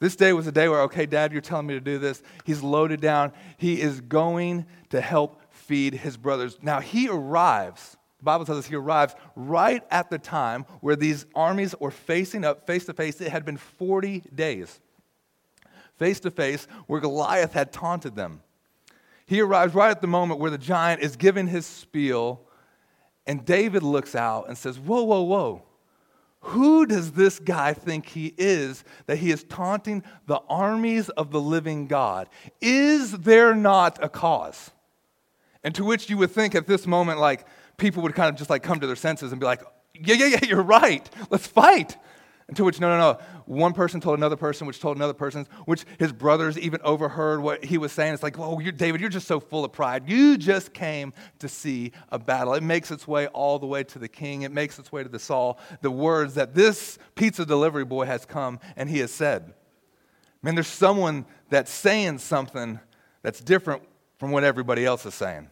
This 0.00 0.16
day 0.16 0.32
was 0.32 0.48
a 0.48 0.52
day 0.52 0.68
where, 0.68 0.82
okay, 0.82 1.06
dad, 1.06 1.30
you're 1.30 1.40
telling 1.40 1.68
me 1.68 1.74
to 1.74 1.80
do 1.80 1.98
this. 1.98 2.24
He's 2.44 2.62
loaded 2.62 3.00
down. 3.00 3.32
He 3.58 3.80
is 3.80 4.00
going 4.00 4.66
to 4.90 5.00
help 5.00 5.40
feed 5.50 5.94
his 5.94 6.16
brothers. 6.16 6.58
Now, 6.62 6.80
he 6.80 7.08
arrives. 7.08 7.96
The 8.18 8.24
Bible 8.24 8.44
tells 8.44 8.58
us 8.58 8.66
he 8.66 8.74
arrives 8.74 9.14
right 9.36 9.84
at 9.92 10.10
the 10.10 10.18
time 10.18 10.64
where 10.80 10.96
these 10.96 11.26
armies 11.36 11.76
were 11.78 11.92
facing 11.92 12.44
up 12.44 12.66
face 12.66 12.86
to 12.86 12.92
face. 12.92 13.20
It 13.20 13.30
had 13.30 13.44
been 13.44 13.56
40 13.56 14.24
days 14.34 14.80
face 16.02 16.18
to 16.18 16.32
face 16.32 16.66
where 16.88 17.00
Goliath 17.00 17.52
had 17.52 17.72
taunted 17.72 18.16
them. 18.16 18.42
He 19.24 19.40
arrives 19.40 19.72
right 19.72 19.92
at 19.92 20.00
the 20.00 20.08
moment 20.08 20.40
where 20.40 20.50
the 20.50 20.58
giant 20.58 21.00
is 21.00 21.14
giving 21.14 21.46
his 21.46 21.64
spiel, 21.64 22.40
and 23.24 23.44
David 23.44 23.84
looks 23.84 24.16
out 24.16 24.48
and 24.48 24.58
says, 24.58 24.80
Whoa, 24.80 25.04
whoa, 25.04 25.22
whoa. 25.22 25.62
Who 26.40 26.86
does 26.86 27.12
this 27.12 27.38
guy 27.38 27.72
think 27.72 28.08
he 28.08 28.34
is 28.36 28.82
that 29.06 29.18
he 29.18 29.30
is 29.30 29.44
taunting 29.44 30.02
the 30.26 30.40
armies 30.48 31.08
of 31.10 31.30
the 31.30 31.40
living 31.40 31.86
God? 31.86 32.28
Is 32.60 33.12
there 33.18 33.54
not 33.54 34.02
a 34.02 34.08
cause? 34.08 34.72
And 35.62 35.72
to 35.76 35.84
which 35.84 36.10
you 36.10 36.16
would 36.16 36.32
think 36.32 36.56
at 36.56 36.66
this 36.66 36.84
moment, 36.84 37.20
like, 37.20 37.46
people 37.76 38.02
would 38.02 38.16
kind 38.16 38.28
of 38.28 38.34
just 38.34 38.50
like 38.50 38.64
come 38.64 38.80
to 38.80 38.88
their 38.88 38.96
senses 38.96 39.30
and 39.30 39.40
be 39.40 39.46
like, 39.46 39.62
yeah, 39.94 40.16
yeah, 40.16 40.26
yeah, 40.26 40.44
you're 40.48 40.62
right. 40.62 41.08
Let's 41.30 41.46
fight. 41.46 41.96
To 42.54 42.64
which, 42.64 42.80
no, 42.80 42.88
no, 42.88 42.98
no. 42.98 43.18
One 43.46 43.72
person 43.72 44.00
told 44.00 44.18
another 44.18 44.36
person, 44.36 44.66
which 44.66 44.80
told 44.80 44.96
another 44.96 45.14
person, 45.14 45.46
which 45.64 45.84
his 45.98 46.12
brothers 46.12 46.58
even 46.58 46.80
overheard 46.82 47.40
what 47.40 47.64
he 47.64 47.78
was 47.78 47.92
saying. 47.92 48.14
It's 48.14 48.22
like, 48.22 48.38
oh, 48.38 48.58
you're, 48.58 48.72
David, 48.72 49.00
you're 49.00 49.10
just 49.10 49.26
so 49.26 49.40
full 49.40 49.64
of 49.64 49.72
pride. 49.72 50.08
You 50.08 50.36
just 50.36 50.74
came 50.74 51.14
to 51.38 51.48
see 51.48 51.92
a 52.10 52.18
battle. 52.18 52.54
It 52.54 52.62
makes 52.62 52.90
its 52.90 53.06
way 53.06 53.28
all 53.28 53.58
the 53.58 53.66
way 53.66 53.84
to 53.84 53.98
the 53.98 54.08
king, 54.08 54.42
it 54.42 54.52
makes 54.52 54.78
its 54.78 54.92
way 54.92 55.02
to 55.02 55.08
the 55.08 55.18
Saul. 55.18 55.58
The 55.80 55.90
words 55.90 56.34
that 56.34 56.54
this 56.54 56.98
pizza 57.14 57.46
delivery 57.46 57.84
boy 57.84 58.06
has 58.06 58.24
come 58.24 58.60
and 58.76 58.90
he 58.90 58.98
has 58.98 59.12
said. 59.12 59.54
Man, 60.42 60.54
there's 60.54 60.66
someone 60.66 61.24
that's 61.48 61.70
saying 61.70 62.18
something 62.18 62.80
that's 63.22 63.40
different 63.40 63.82
from 64.18 64.32
what 64.32 64.44
everybody 64.44 64.84
else 64.84 65.06
is 65.06 65.14
saying. 65.14 65.48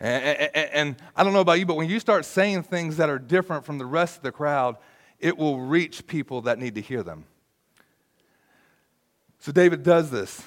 And, 0.00 0.24
and, 0.54 0.70
and, 0.72 0.96
I 1.16 1.24
don't 1.24 1.32
know 1.32 1.40
about 1.40 1.58
you, 1.58 1.66
but 1.66 1.76
when 1.76 1.88
you 1.88 1.98
start 1.98 2.24
saying 2.24 2.62
things 2.62 2.98
that 2.98 3.10
are 3.10 3.18
different 3.18 3.64
from 3.64 3.78
the 3.78 3.86
rest 3.86 4.16
of 4.16 4.22
the 4.22 4.30
crowd, 4.30 4.76
it 5.18 5.36
will 5.36 5.60
reach 5.60 6.06
people 6.06 6.42
that 6.42 6.58
need 6.58 6.74
to 6.76 6.80
hear 6.80 7.02
them. 7.02 7.24
So 9.38 9.52
David 9.52 9.82
does 9.82 10.10
this. 10.10 10.42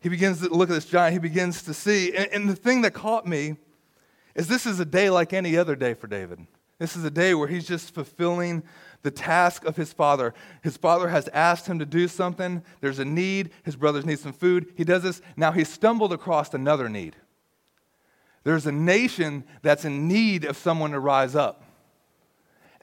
He 0.00 0.08
begins 0.08 0.40
to 0.40 0.48
look 0.48 0.70
at 0.70 0.74
this 0.74 0.86
giant, 0.86 1.14
he 1.14 1.18
begins 1.18 1.62
to 1.62 1.74
see. 1.74 2.14
And, 2.14 2.28
and, 2.32 2.48
the 2.48 2.54
thing 2.54 2.82
that 2.82 2.92
caught 2.92 3.26
me 3.26 3.56
is 4.34 4.46
this 4.46 4.66
is 4.66 4.78
a 4.78 4.84
day 4.84 5.10
like 5.10 5.32
any 5.32 5.56
other 5.56 5.74
day 5.74 5.94
for 5.94 6.06
David. 6.06 6.46
This 6.78 6.94
is 6.94 7.04
a 7.04 7.10
day 7.10 7.34
where 7.34 7.48
he's 7.48 7.66
just 7.66 7.94
fulfilling 7.94 8.62
the 9.02 9.10
task 9.10 9.64
of 9.64 9.76
his 9.76 9.92
father. 9.92 10.34
His 10.62 10.76
father 10.76 11.08
has 11.08 11.28
asked 11.28 11.66
him 11.66 11.78
to 11.78 11.86
do 11.86 12.06
something. 12.06 12.62
There's 12.80 12.98
a 12.98 13.04
need. 13.04 13.50
His 13.64 13.76
brothers 13.76 14.04
need 14.04 14.18
some 14.18 14.32
food. 14.32 14.72
He 14.76 14.84
does 14.84 15.02
this. 15.02 15.22
Now 15.36 15.52
he's 15.52 15.68
stumbled 15.68 16.12
across 16.12 16.52
another 16.52 16.88
need. 16.88 17.16
There's 18.44 18.66
a 18.66 18.72
nation 18.72 19.44
that's 19.62 19.84
in 19.84 20.06
need 20.06 20.44
of 20.44 20.56
someone 20.56 20.92
to 20.92 21.00
rise 21.00 21.34
up. 21.34 21.64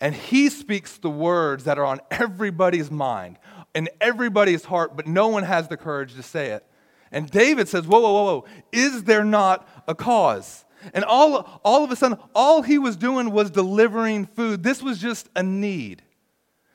And 0.04 0.14
he 0.14 0.50
speaks 0.50 0.98
the 0.98 1.10
words 1.10 1.64
that 1.64 1.80
are 1.80 1.86
on 1.86 2.02
everybody's 2.12 2.92
mind 2.92 3.40
and 3.74 3.90
everybody's 4.02 4.66
heart, 4.66 4.98
but 4.98 5.08
no 5.08 5.30
one 5.30 5.44
has 5.44 5.70
the 5.70 5.78
courage 5.78 6.16
to 6.16 6.22
say 6.22 6.50
it. 6.50 6.66
And 7.10 7.32
David 7.32 7.70
says, 7.70 7.88
Whoa, 7.88 8.02
whoa, 8.02 8.12
whoa, 8.12 8.24
whoa, 8.24 8.46
is 8.74 9.06
there 9.06 9.24
not 9.24 9.66
a 9.88 9.96
cause? 9.96 10.66
And 10.94 11.06
all, 11.06 11.62
all 11.64 11.86
of 11.86 11.92
a 11.92 11.96
sudden, 11.96 12.18
all 12.36 12.64
he 12.64 12.78
was 12.78 12.98
doing 12.98 13.32
was 13.32 13.50
delivering 13.50 14.26
food. 14.26 14.62
This 14.62 14.84
was 14.84 15.00
just 15.00 15.30
a 15.38 15.42
need. 15.42 16.04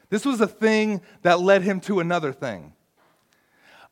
This 0.09 0.25
was 0.25 0.41
a 0.41 0.47
thing 0.47 1.03
that 1.21 1.38
led 1.38 1.61
him 1.61 1.81
to 1.81 2.01
another 2.01 2.33
thing. 2.33 2.73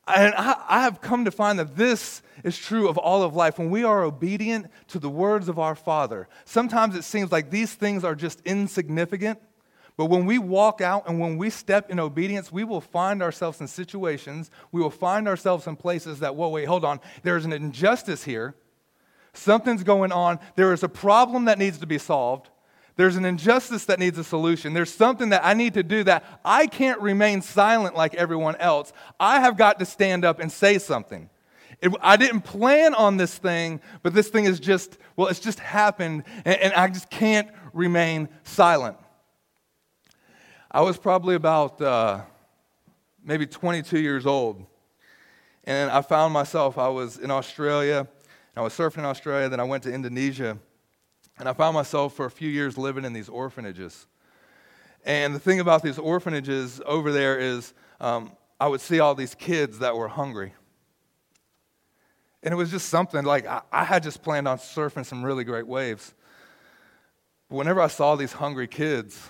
And 0.06 0.34
I, 0.34 0.62
I, 0.68 0.82
have 0.82 1.00
come 1.00 1.24
to 1.24 1.32
find 1.32 1.58
that 1.58 1.74
this 1.74 2.22
is 2.44 2.56
true 2.56 2.88
of 2.88 2.96
all 2.96 3.24
of 3.24 3.34
life. 3.34 3.58
When 3.58 3.70
we 3.70 3.82
are 3.82 4.04
obedient 4.04 4.68
to 4.88 5.00
the 5.00 5.10
words 5.10 5.48
of 5.48 5.58
our 5.58 5.74
Father, 5.74 6.28
sometimes 6.44 6.94
it 6.94 7.02
seems 7.02 7.32
like 7.32 7.50
these 7.50 7.74
things 7.74 8.04
are 8.04 8.14
just 8.14 8.40
insignificant. 8.44 9.40
But 9.96 10.06
when 10.06 10.26
we 10.26 10.38
walk 10.38 10.80
out 10.80 11.08
and 11.08 11.18
when 11.18 11.38
we 11.38 11.50
step 11.50 11.90
in 11.90 11.98
obedience, 11.98 12.52
we 12.52 12.62
will 12.62 12.82
find 12.82 13.22
ourselves 13.22 13.60
in 13.60 13.66
situations, 13.66 14.50
we 14.70 14.80
will 14.80 14.90
find 14.90 15.26
ourselves 15.26 15.66
in 15.66 15.74
places 15.74 16.20
that, 16.20 16.36
whoa, 16.36 16.50
wait, 16.50 16.66
hold 16.66 16.84
on, 16.84 17.00
there's 17.22 17.44
an 17.44 17.52
injustice 17.52 18.22
here. 18.22 18.54
Something's 19.32 19.82
going 19.82 20.12
on. 20.12 20.38
There 20.54 20.72
is 20.72 20.82
a 20.82 20.88
problem 20.88 21.46
that 21.46 21.58
needs 21.58 21.78
to 21.78 21.86
be 21.86 21.98
solved. 21.98 22.48
There's 22.96 23.16
an 23.16 23.26
injustice 23.26 23.84
that 23.86 23.98
needs 23.98 24.16
a 24.16 24.24
solution. 24.24 24.72
There's 24.72 24.92
something 24.92 25.28
that 25.28 25.44
I 25.44 25.52
need 25.52 25.74
to 25.74 25.82
do 25.82 26.02
that 26.04 26.24
I 26.44 26.66
can't 26.66 26.98
remain 27.00 27.42
silent 27.42 27.94
like 27.94 28.14
everyone 28.14 28.56
else. 28.56 28.92
I 29.20 29.40
have 29.40 29.58
got 29.58 29.78
to 29.80 29.84
stand 29.84 30.24
up 30.24 30.40
and 30.40 30.50
say 30.50 30.78
something. 30.78 31.28
It, 31.82 31.92
I 32.00 32.16
didn't 32.16 32.40
plan 32.40 32.94
on 32.94 33.18
this 33.18 33.36
thing, 33.36 33.82
but 34.02 34.14
this 34.14 34.28
thing 34.28 34.46
is 34.46 34.58
just, 34.58 34.96
well, 35.14 35.28
it's 35.28 35.40
just 35.40 35.58
happened, 35.58 36.24
and, 36.46 36.56
and 36.58 36.72
I 36.72 36.88
just 36.88 37.10
can't 37.10 37.48
remain 37.74 38.30
silent. 38.44 38.96
I 40.70 40.80
was 40.80 40.96
probably 40.96 41.34
about 41.34 41.80
uh, 41.82 42.22
maybe 43.22 43.46
22 43.46 44.00
years 44.00 44.24
old, 44.24 44.64
and 45.64 45.90
I 45.90 46.00
found 46.00 46.32
myself, 46.32 46.78
I 46.78 46.88
was 46.88 47.18
in 47.18 47.30
Australia, 47.30 48.08
I 48.56 48.62
was 48.62 48.72
surfing 48.72 48.98
in 48.98 49.04
Australia, 49.04 49.50
then 49.50 49.60
I 49.60 49.64
went 49.64 49.82
to 49.82 49.92
Indonesia 49.92 50.58
and 51.38 51.48
I 51.48 51.52
found 51.52 51.74
myself 51.74 52.14
for 52.14 52.26
a 52.26 52.30
few 52.30 52.48
years 52.48 52.78
living 52.78 53.04
in 53.04 53.12
these 53.12 53.28
orphanages. 53.28 54.06
And 55.04 55.34
the 55.34 55.38
thing 55.38 55.60
about 55.60 55.82
these 55.82 55.98
orphanages 55.98 56.80
over 56.84 57.12
there 57.12 57.38
is 57.38 57.74
um, 58.00 58.32
I 58.58 58.68
would 58.68 58.80
see 58.80 59.00
all 59.00 59.14
these 59.14 59.34
kids 59.34 59.78
that 59.80 59.96
were 59.96 60.08
hungry. 60.08 60.54
And 62.42 62.52
it 62.52 62.56
was 62.56 62.70
just 62.70 62.88
something 62.88 63.24
like 63.24 63.46
I, 63.46 63.62
I 63.72 63.84
had 63.84 64.02
just 64.02 64.22
planned 64.22 64.48
on 64.48 64.58
surfing 64.58 65.04
some 65.04 65.24
really 65.24 65.44
great 65.44 65.66
waves. 65.66 66.14
But 67.48 67.56
whenever 67.56 67.80
I 67.80 67.88
saw 67.88 68.16
these 68.16 68.32
hungry 68.32 68.66
kids, 68.66 69.28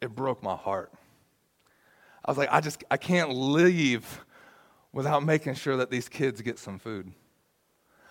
it 0.00 0.14
broke 0.14 0.42
my 0.42 0.56
heart. 0.56 0.92
I 2.24 2.30
was 2.30 2.38
like, 2.38 2.48
I 2.52 2.60
just 2.60 2.84
I 2.90 2.96
can't 2.96 3.30
leave 3.34 4.24
without 4.92 5.24
making 5.24 5.54
sure 5.54 5.76
that 5.78 5.90
these 5.90 6.08
kids 6.08 6.40
get 6.40 6.58
some 6.58 6.78
food. 6.78 7.12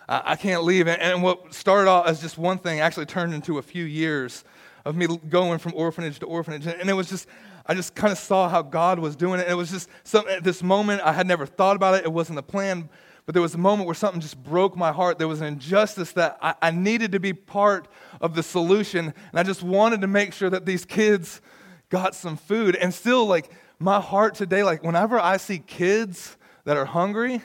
I, 0.08 0.36
can't 0.36 0.64
leave. 0.64 0.88
And, 0.88 1.00
and 1.00 1.22
what 1.22 1.54
started 1.54 1.88
off 1.88 2.06
as 2.06 2.20
just 2.20 2.38
one 2.38 2.58
thing 2.58 2.80
actually 2.80 3.06
turned 3.06 3.34
into 3.34 3.58
a 3.58 3.62
few 3.62 3.84
years 3.84 4.44
of 4.84 4.96
me 4.96 5.06
going 5.28 5.58
from 5.58 5.72
orphanage 5.74 6.18
to 6.20 6.26
orphanage. 6.26 6.66
And 6.66 6.90
it 6.90 6.94
was 6.94 7.08
just, 7.08 7.28
I 7.66 7.74
just 7.74 7.94
kind 7.94 8.12
of 8.12 8.18
saw 8.18 8.48
how 8.48 8.62
God 8.62 8.98
was 8.98 9.16
doing 9.16 9.40
it. 9.40 9.44
And 9.44 9.52
it 9.52 9.56
was 9.56 9.70
just 9.70 9.88
some, 10.04 10.26
at 10.28 10.44
this 10.44 10.62
moment, 10.62 11.02
I 11.02 11.12
had 11.12 11.26
never 11.26 11.46
thought 11.46 11.76
about 11.76 11.94
it. 11.94 12.04
It 12.04 12.12
wasn't 12.12 12.38
a 12.38 12.42
plan, 12.42 12.88
but 13.24 13.34
there 13.34 13.42
was 13.42 13.54
a 13.54 13.58
moment 13.58 13.86
where 13.86 13.94
something 13.94 14.20
just 14.20 14.42
broke 14.42 14.76
my 14.76 14.92
heart. 14.92 15.18
There 15.18 15.28
was 15.28 15.40
an 15.40 15.46
injustice 15.46 16.12
that 16.12 16.38
I, 16.42 16.54
I 16.60 16.70
needed 16.72 17.12
to 17.12 17.20
be 17.20 17.32
part 17.32 17.86
of 18.20 18.34
the 18.34 18.42
solution. 18.42 19.06
And 19.06 19.40
I 19.40 19.44
just 19.44 19.62
wanted 19.62 20.00
to 20.00 20.08
make 20.08 20.32
sure 20.32 20.50
that 20.50 20.66
these 20.66 20.84
kids 20.84 21.40
got 21.88 22.14
some 22.14 22.36
food. 22.36 22.74
And 22.74 22.92
still, 22.92 23.26
like, 23.26 23.50
my 23.78 24.00
heart 24.00 24.34
today, 24.34 24.62
like, 24.62 24.82
whenever 24.82 25.20
I 25.20 25.36
see 25.36 25.58
kids 25.58 26.36
that 26.64 26.76
are 26.76 26.84
hungry, 26.84 27.42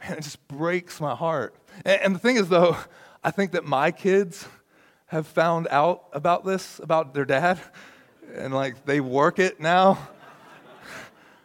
man, 0.00 0.18
it 0.18 0.22
just 0.22 0.46
breaks 0.48 1.00
my 1.00 1.14
heart. 1.14 1.54
And, 1.84 2.14
the 2.14 2.18
thing 2.18 2.36
is, 2.36 2.48
though, 2.48 2.76
I 3.24 3.30
think 3.30 3.52
that 3.52 3.64
my 3.64 3.90
kids 3.90 4.46
have 5.06 5.26
found 5.26 5.68
out 5.70 6.04
about 6.12 6.44
this, 6.44 6.78
about 6.80 7.14
their 7.14 7.24
dad, 7.24 7.58
and 8.34 8.54
like 8.54 8.84
they 8.84 9.00
work 9.00 9.38
it 9.38 9.60
now. 9.60 9.98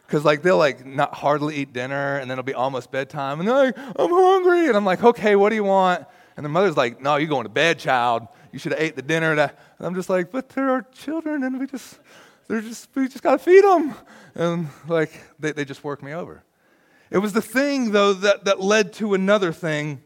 Because 0.06 0.22
like 0.22 0.42
they'll 0.42 0.58
like 0.58 0.84
not 0.84 1.14
hardly 1.14 1.56
eat 1.56 1.72
dinner, 1.72 2.18
and 2.18 2.30
then 2.30 2.38
it'll 2.38 2.44
be 2.44 2.54
almost 2.54 2.92
bedtime, 2.92 3.40
and 3.40 3.48
they're 3.48 3.56
like, 3.56 3.78
I'm 3.78 4.10
hungry. 4.10 4.68
And 4.68 4.76
I'm 4.76 4.84
like, 4.84 5.02
okay, 5.02 5.34
what 5.34 5.48
do 5.48 5.56
you 5.56 5.64
want? 5.64 6.04
And 6.36 6.44
the 6.44 6.50
mother's 6.50 6.76
like, 6.76 7.00
no, 7.00 7.16
you're 7.16 7.28
going 7.28 7.44
to 7.44 7.48
bed, 7.48 7.78
child. 7.78 8.28
You 8.52 8.58
should 8.58 8.72
have 8.72 8.80
ate 8.80 8.96
the 8.96 9.02
dinner. 9.02 9.32
And 9.32 9.50
I'm 9.80 9.94
just 9.94 10.10
like, 10.10 10.30
but 10.30 10.50
there 10.50 10.70
are 10.70 10.82
children, 10.92 11.42
and 11.42 11.58
we 11.58 11.66
just, 11.66 11.98
they're 12.46 12.60
just, 12.60 12.88
we 12.94 13.08
just 13.08 13.22
got 13.22 13.32
to 13.32 13.38
feed 13.38 13.64
them. 13.64 13.94
And 14.34 14.68
like, 14.86 15.10
they, 15.40 15.52
they 15.52 15.64
just 15.64 15.82
work 15.82 16.02
me 16.02 16.12
over. 16.12 16.44
It 17.10 17.18
was 17.18 17.32
the 17.32 17.42
thing, 17.42 17.92
though, 17.92 18.12
that, 18.12 18.44
that 18.44 18.60
led 18.60 18.92
to 18.94 19.14
another 19.14 19.52
thing 19.52 20.02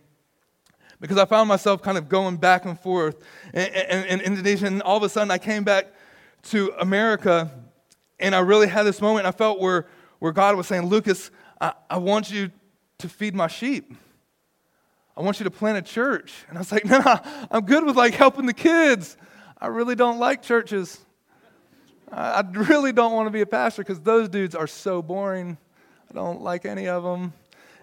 because 1.00 1.18
I 1.18 1.24
found 1.24 1.48
myself 1.48 1.82
kind 1.82 1.96
of 1.96 2.08
going 2.08 2.36
back 2.36 2.64
and 2.64 2.78
forth 2.78 3.22
in, 3.54 3.66
in, 3.66 4.04
in, 4.04 4.20
Indonesia. 4.20 4.66
And 4.66 4.82
all 4.82 4.96
of 4.96 5.02
a 5.02 5.08
sudden, 5.08 5.30
I 5.30 5.38
came 5.38 5.64
back 5.64 5.92
to 6.44 6.72
America, 6.80 7.50
and 8.18 8.34
I 8.34 8.40
really 8.40 8.66
had 8.66 8.84
this 8.84 9.00
moment. 9.00 9.26
I 9.26 9.32
felt 9.32 9.60
where, 9.60 9.86
where 10.18 10.32
God 10.32 10.56
was 10.56 10.66
saying, 10.66 10.86
Lucas, 10.86 11.30
I, 11.60 11.72
I 11.88 11.98
want 11.98 12.30
you 12.30 12.50
to 12.98 13.08
feed 13.08 13.34
my 13.34 13.46
sheep. 13.46 13.94
I 15.16 15.22
want 15.22 15.40
you 15.40 15.44
to 15.44 15.50
plant 15.50 15.78
a 15.78 15.82
church. 15.82 16.44
And 16.48 16.56
I 16.56 16.60
was 16.60 16.70
like, 16.70 16.84
no, 16.84 16.98
nah, 17.04 17.18
I'm 17.50 17.64
good 17.64 17.84
with 17.84 17.96
like 17.96 18.14
helping 18.14 18.46
the 18.46 18.54
kids. 18.54 19.16
I 19.60 19.66
really 19.66 19.94
don't 19.94 20.18
like 20.18 20.42
churches. 20.42 20.98
I, 22.10 22.40
I 22.40 22.44
really 22.52 22.92
don't 22.92 23.12
want 23.12 23.26
to 23.26 23.30
be 23.30 23.40
a 23.40 23.46
pastor 23.46 23.82
because 23.82 24.00
those 24.00 24.28
dudes 24.28 24.54
are 24.54 24.66
so 24.66 25.02
boring. 25.02 25.58
I 26.10 26.14
don't 26.14 26.40
like 26.40 26.64
any 26.64 26.88
of 26.88 27.02
them. 27.02 27.32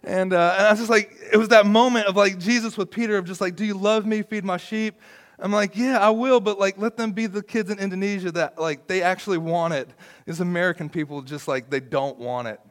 And, 0.06 0.34
uh, 0.34 0.56
and 0.58 0.68
I 0.68 0.70
was 0.70 0.80
just 0.80 0.91
like, 0.91 1.18
it 1.34 1.38
was 1.38 1.48
that 1.48 1.65
moment 1.65 2.06
of 2.06 2.15
like 2.15 2.38
Jesus 2.38 2.78
with 2.78 2.91
Peter 2.91 3.18
of 3.18 3.26
just 3.26 3.41
like, 3.41 3.56
do 3.56 3.65
you 3.65 3.74
love 3.74 4.06
me? 4.06 4.22
Feed 4.22 4.46
my 4.46 4.58
sheep. 4.58 5.02
I'm 5.39 5.52
like, 5.52 5.76
yeah, 5.76 6.00
I 6.00 6.12
will, 6.12 6.39
but 6.39 6.60
like, 6.60 6.78
let 6.78 6.96
them 6.96 7.12
be 7.12 7.26
the 7.26 7.41
kids 7.41 7.72
in 7.72 7.80
Indonesia 7.80 8.32
that 8.34 8.60
like 8.60 8.86
they 8.88 9.02
actually 9.02 9.39
want 9.39 9.74
it. 9.74 9.89
These 10.28 10.39
American 10.39 10.89
people 10.89 11.24
just 11.24 11.48
like 11.48 11.72
they 11.72 11.80
don't 11.80 12.20
want 12.20 12.48
it. 12.48 12.62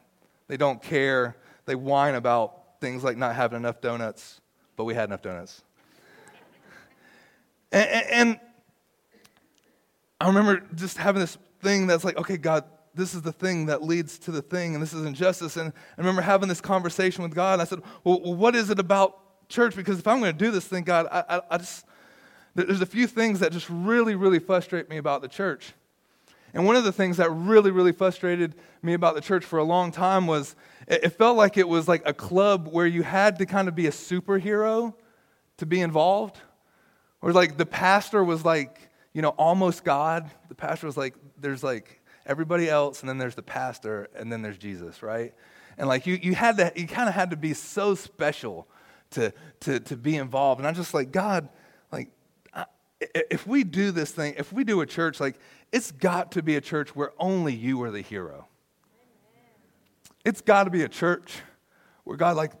They 0.47 0.55
don't 0.55 0.81
care. 0.81 1.35
They 1.65 1.75
whine 1.75 2.15
about 2.15 2.79
things 2.79 3.03
like 3.03 3.17
not 3.17 3.35
having 3.35 3.57
enough 3.57 3.81
donuts, 3.81 4.39
but 4.77 4.85
we 4.85 4.93
had 4.93 5.09
enough 5.09 5.21
donuts. 5.21 5.61
and, 7.71 7.89
and, 7.89 8.05
and 8.11 8.39
I 10.21 10.27
remember 10.27 10.63
just 10.73 10.97
having 10.97 11.19
this 11.19 11.37
thing 11.61 11.87
that's 11.87 12.05
like, 12.05 12.17
okay, 12.17 12.37
God, 12.37 12.63
this 12.95 13.13
is 13.13 13.21
the 13.21 13.31
thing 13.31 13.67
that 13.67 13.83
leads 13.83 14.17
to 14.19 14.31
the 14.31 14.41
thing, 14.41 14.73
and 14.73 14.81
this 14.81 14.93
is 14.93 15.05
injustice. 15.05 15.57
And 15.57 15.71
I 15.97 16.01
remember 16.01 16.21
having 16.21 16.49
this 16.49 16.61
conversation 16.61 17.23
with 17.23 17.35
God, 17.35 17.53
and 17.53 17.61
I 17.61 17.65
said, 17.65 17.81
Well, 18.03 18.19
what 18.21 18.55
is 18.55 18.69
it 18.69 18.79
about 18.79 19.49
church? 19.49 19.75
Because 19.75 19.99
if 19.99 20.07
I'm 20.07 20.19
going 20.19 20.35
to 20.35 20.45
do 20.45 20.51
this 20.51 20.65
thing, 20.65 20.83
God, 20.83 21.07
I, 21.11 21.23
I, 21.29 21.41
I 21.51 21.57
just, 21.57 21.85
there's 22.55 22.81
a 22.81 22.85
few 22.85 23.07
things 23.07 23.39
that 23.41 23.51
just 23.51 23.69
really, 23.69 24.15
really 24.15 24.39
frustrate 24.39 24.89
me 24.89 24.97
about 24.97 25.21
the 25.21 25.27
church. 25.27 25.73
And 26.53 26.65
one 26.65 26.77
of 26.77 26.85
the 26.85 26.93
things 26.93 27.17
that 27.17 27.29
really, 27.31 27.69
really 27.69 27.91
frustrated 27.91 28.55
me 28.81 28.93
about 28.93 29.15
the 29.15 29.21
church 29.21 29.43
for 29.43 29.59
a 29.59 29.63
long 29.63 29.91
time 29.91 30.25
was 30.25 30.55
it 30.87 31.09
felt 31.09 31.35
like 31.35 31.57
it 31.57 31.67
was 31.67 31.89
like 31.89 32.01
a 32.05 32.13
club 32.13 32.69
where 32.71 32.87
you 32.87 33.03
had 33.03 33.39
to 33.39 33.45
kind 33.45 33.67
of 33.67 33.75
be 33.75 33.87
a 33.87 33.91
superhero 33.91 34.93
to 35.57 35.65
be 35.65 35.81
involved. 35.81 36.37
Or 37.21 37.33
like 37.33 37.57
the 37.57 37.65
pastor 37.65 38.23
was 38.23 38.45
like, 38.45 38.89
you 39.11 39.21
know, 39.21 39.29
almost 39.29 39.83
God. 39.83 40.31
The 40.47 40.55
pastor 40.55 40.87
was 40.87 40.95
like, 40.95 41.15
there's 41.37 41.63
like 41.63 42.01
everybody 42.25 42.69
else, 42.69 43.01
and 43.01 43.09
then 43.09 43.17
there's 43.17 43.35
the 43.35 43.43
pastor, 43.43 44.09
and 44.15 44.31
then 44.31 44.41
there's 44.41 44.57
Jesus, 44.57 45.03
right? 45.03 45.33
And 45.77 45.87
like 45.87 46.07
you, 46.07 46.15
you 46.21 46.35
had 46.35 46.57
to, 46.57 46.71
you 46.75 46.87
kind 46.87 47.09
of 47.09 47.15
had 47.15 47.31
to 47.31 47.37
be 47.37 47.53
so 47.53 47.95
special 47.95 48.67
to, 49.11 49.33
to, 49.61 49.79
to 49.81 49.97
be 49.97 50.15
involved. 50.15 50.59
And 50.59 50.67
I'm 50.67 50.75
just 50.75 50.93
like, 50.93 51.11
God, 51.11 51.49
like, 51.91 52.09
I, 52.53 52.65
if 52.99 53.45
we 53.45 53.63
do 53.63 53.91
this 53.91 54.11
thing, 54.11 54.35
if 54.37 54.53
we 54.53 54.63
do 54.63 54.81
a 54.81 54.85
church, 54.85 55.19
like, 55.19 55.35
it's 55.71 55.91
got 55.91 56.31
to 56.33 56.43
be 56.43 56.55
a 56.55 56.61
church 56.61 56.95
where 56.95 57.11
only 57.19 57.53
you 57.53 57.81
are 57.83 57.91
the 57.91 58.01
hero. 58.01 58.47
It's 60.23 60.41
got 60.41 60.63
to 60.63 60.69
be 60.69 60.83
a 60.83 60.89
church 60.89 61.39
where 62.03 62.17
God, 62.17 62.35
like, 62.35 62.53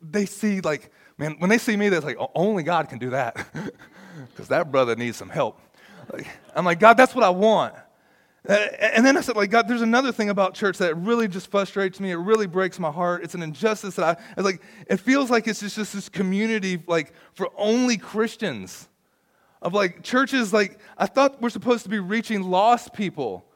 they 0.00 0.26
see, 0.26 0.60
like, 0.60 0.90
man, 1.16 1.36
when 1.38 1.48
they 1.48 1.58
see 1.58 1.76
me, 1.76 1.88
they're 1.88 2.00
like, 2.00 2.18
only 2.34 2.62
God 2.62 2.88
can 2.88 2.98
do 2.98 3.10
that. 3.10 3.46
Because 4.30 4.46
that 4.48 4.70
brother 4.70 4.94
needs 4.94 5.16
some 5.16 5.28
help. 5.28 5.60
Like, 6.12 6.26
I'm 6.54 6.64
like, 6.64 6.78
God, 6.78 6.96
that's 6.96 7.16
what 7.16 7.24
I 7.24 7.30
want. 7.30 7.74
Uh, 8.46 8.52
and 8.78 9.06
then 9.06 9.16
I 9.16 9.22
said, 9.22 9.36
like, 9.36 9.50
God, 9.50 9.68
there's 9.68 9.80
another 9.80 10.12
thing 10.12 10.28
about 10.28 10.52
church 10.54 10.76
that 10.78 10.94
really 10.96 11.28
just 11.28 11.50
frustrates 11.50 11.98
me. 11.98 12.10
It 12.10 12.16
really 12.16 12.46
breaks 12.46 12.78
my 12.78 12.90
heart. 12.90 13.24
It's 13.24 13.34
an 13.34 13.42
injustice 13.42 13.94
that 13.96 14.18
I, 14.18 14.22
it's 14.36 14.44
like, 14.44 14.60
it 14.86 14.98
feels 14.98 15.30
like 15.30 15.48
it's 15.48 15.60
just, 15.60 15.76
just 15.76 15.94
this 15.94 16.10
community, 16.10 16.82
like, 16.86 17.14
for 17.32 17.48
only 17.56 17.96
Christians. 17.96 18.88
Of 19.62 19.72
like, 19.72 20.02
churches, 20.02 20.52
like, 20.52 20.78
I 20.98 21.06
thought 21.06 21.40
we're 21.40 21.48
supposed 21.48 21.84
to 21.84 21.88
be 21.88 21.98
reaching 21.98 22.42
lost 22.42 22.92
people. 22.92 23.46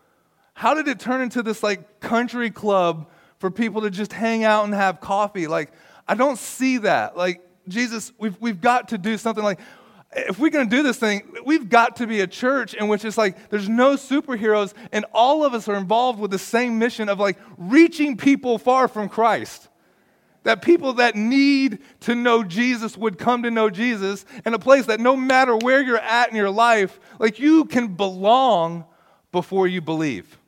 How 0.55 0.73
did 0.73 0.89
it 0.89 0.99
turn 0.99 1.21
into 1.21 1.43
this, 1.43 1.63
like, 1.63 2.01
country 2.01 2.51
club 2.51 3.11
for 3.41 3.51
people 3.51 3.83
to 3.83 3.91
just 3.91 4.15
hang 4.15 4.43
out 4.43 4.65
and 4.65 4.73
have 4.73 5.03
coffee? 5.03 5.47
Like, 5.47 5.71
I 6.09 6.15
don't 6.15 6.39
see 6.39 6.79
that. 6.79 7.15
Like, 7.15 7.43
Jesus, 7.69 8.11
we've, 8.19 8.41
we've 8.41 8.61
got 8.61 8.89
to 8.89 8.97
do 8.97 9.19
something 9.19 9.45
like, 9.45 9.61
if 10.13 10.39
we're 10.39 10.51
going 10.51 10.69
to 10.69 10.77
do 10.77 10.83
this 10.83 10.97
thing, 10.97 11.23
we've 11.45 11.69
got 11.69 11.97
to 11.97 12.07
be 12.07 12.21
a 12.21 12.27
church 12.27 12.75
in 12.75 12.89
which 12.89 13.05
it's 13.05 13.19
like 13.19 13.51
there's 13.51 13.69
no 13.69 13.95
superheroes 13.95 14.73
and 14.91 15.05
all 15.13 15.45
of 15.45 15.53
us 15.53 15.69
are 15.69 15.77
involved 15.77 16.19
with 16.19 16.31
the 16.31 16.39
same 16.39 16.79
mission 16.79 17.09
of 17.09 17.19
like 17.19 17.39
reaching 17.59 18.17
people 18.17 18.59
far 18.59 18.89
from 18.89 19.09
Christ. 19.09 19.69
That 20.45 20.63
people 20.63 20.95
that 20.95 21.15
need 21.15 21.81
to 22.01 22.15
know 22.15 22.43
Jesus 22.43 22.97
would 22.97 23.19
come 23.19 23.43
to 23.43 23.51
know 23.51 23.69
Jesus 23.69 24.25
in 24.47 24.55
a 24.55 24.59
place 24.59 24.87
that 24.87 25.01
no 25.01 25.15
matter 25.15 25.57
where 25.57 25.83
you're 25.83 25.99
at 25.99 26.31
in 26.31 26.37
your 26.37 26.51
life, 26.51 26.99
like 27.19 27.39
you 27.39 27.67
can 27.67 27.89
belong 27.89 28.87
before 29.31 29.67
you 29.67 29.83
believe. 29.83 30.39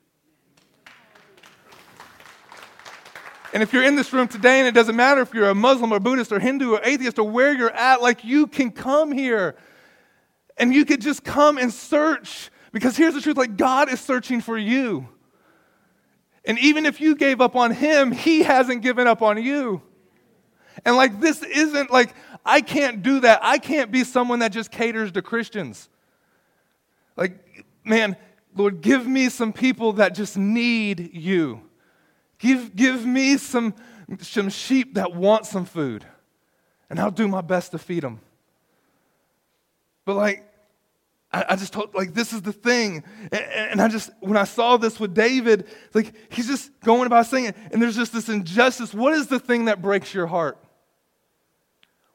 And 3.52 3.62
if 3.62 3.72
you're 3.72 3.84
in 3.84 3.96
this 3.96 4.12
room 4.12 4.28
today, 4.28 4.60
and 4.60 4.68
it 4.68 4.74
doesn't 4.74 4.94
matter 4.94 5.20
if 5.20 5.34
you're 5.34 5.48
a 5.48 5.54
Muslim 5.54 5.92
or 5.92 5.98
Buddhist 5.98 6.30
or 6.30 6.38
Hindu 6.38 6.74
or 6.74 6.80
atheist 6.84 7.18
or 7.18 7.28
where 7.28 7.52
you're 7.52 7.70
at, 7.70 8.00
like 8.00 8.24
you 8.24 8.46
can 8.46 8.70
come 8.70 9.10
here 9.10 9.56
and 10.56 10.72
you 10.72 10.84
could 10.84 11.00
just 11.00 11.24
come 11.24 11.58
and 11.58 11.72
search. 11.72 12.50
Because 12.72 12.96
here's 12.96 13.14
the 13.14 13.20
truth 13.20 13.36
like 13.36 13.56
God 13.56 13.92
is 13.92 14.00
searching 14.00 14.40
for 14.40 14.56
you. 14.56 15.08
And 16.44 16.58
even 16.60 16.86
if 16.86 17.00
you 17.00 17.16
gave 17.16 17.40
up 17.40 17.56
on 17.56 17.72
Him, 17.72 18.12
He 18.12 18.42
hasn't 18.42 18.82
given 18.82 19.06
up 19.06 19.20
on 19.22 19.42
you. 19.42 19.82
And 20.84 20.96
like 20.96 21.20
this 21.20 21.42
isn't 21.42 21.90
like, 21.90 22.14
I 22.44 22.60
can't 22.60 23.02
do 23.02 23.20
that. 23.20 23.40
I 23.42 23.58
can't 23.58 23.90
be 23.90 24.04
someone 24.04 24.38
that 24.38 24.52
just 24.52 24.70
caters 24.70 25.12
to 25.12 25.22
Christians. 25.22 25.88
Like, 27.16 27.66
man, 27.84 28.16
Lord, 28.54 28.80
give 28.80 29.06
me 29.06 29.28
some 29.28 29.52
people 29.52 29.94
that 29.94 30.14
just 30.14 30.36
need 30.36 31.10
you. 31.14 31.62
Give, 32.40 32.74
give 32.74 33.06
me 33.06 33.36
some, 33.36 33.74
some 34.18 34.48
sheep 34.48 34.94
that 34.94 35.14
want 35.14 35.46
some 35.46 35.66
food, 35.66 36.04
and 36.88 36.98
I'll 36.98 37.10
do 37.10 37.28
my 37.28 37.42
best 37.42 37.70
to 37.72 37.78
feed 37.78 38.02
them. 38.02 38.20
But, 40.06 40.16
like, 40.16 40.44
I, 41.32 41.44
I 41.50 41.56
just 41.56 41.72
told, 41.72 41.94
like, 41.94 42.14
this 42.14 42.32
is 42.32 42.42
the 42.42 42.52
thing. 42.52 43.04
And, 43.30 43.42
and 43.42 43.82
I 43.82 43.88
just, 43.88 44.10
when 44.20 44.38
I 44.38 44.44
saw 44.44 44.78
this 44.78 44.98
with 44.98 45.14
David, 45.14 45.68
like, 45.92 46.14
he's 46.32 46.48
just 46.48 46.70
going 46.80 47.06
about 47.06 47.26
saying 47.26 47.44
it, 47.44 47.56
and 47.70 47.80
there's 47.80 47.94
just 47.94 48.12
this 48.12 48.28
injustice. 48.30 48.94
What 48.94 49.12
is 49.12 49.26
the 49.26 49.38
thing 49.38 49.66
that 49.66 49.82
breaks 49.82 50.12
your 50.14 50.26
heart? 50.26 50.58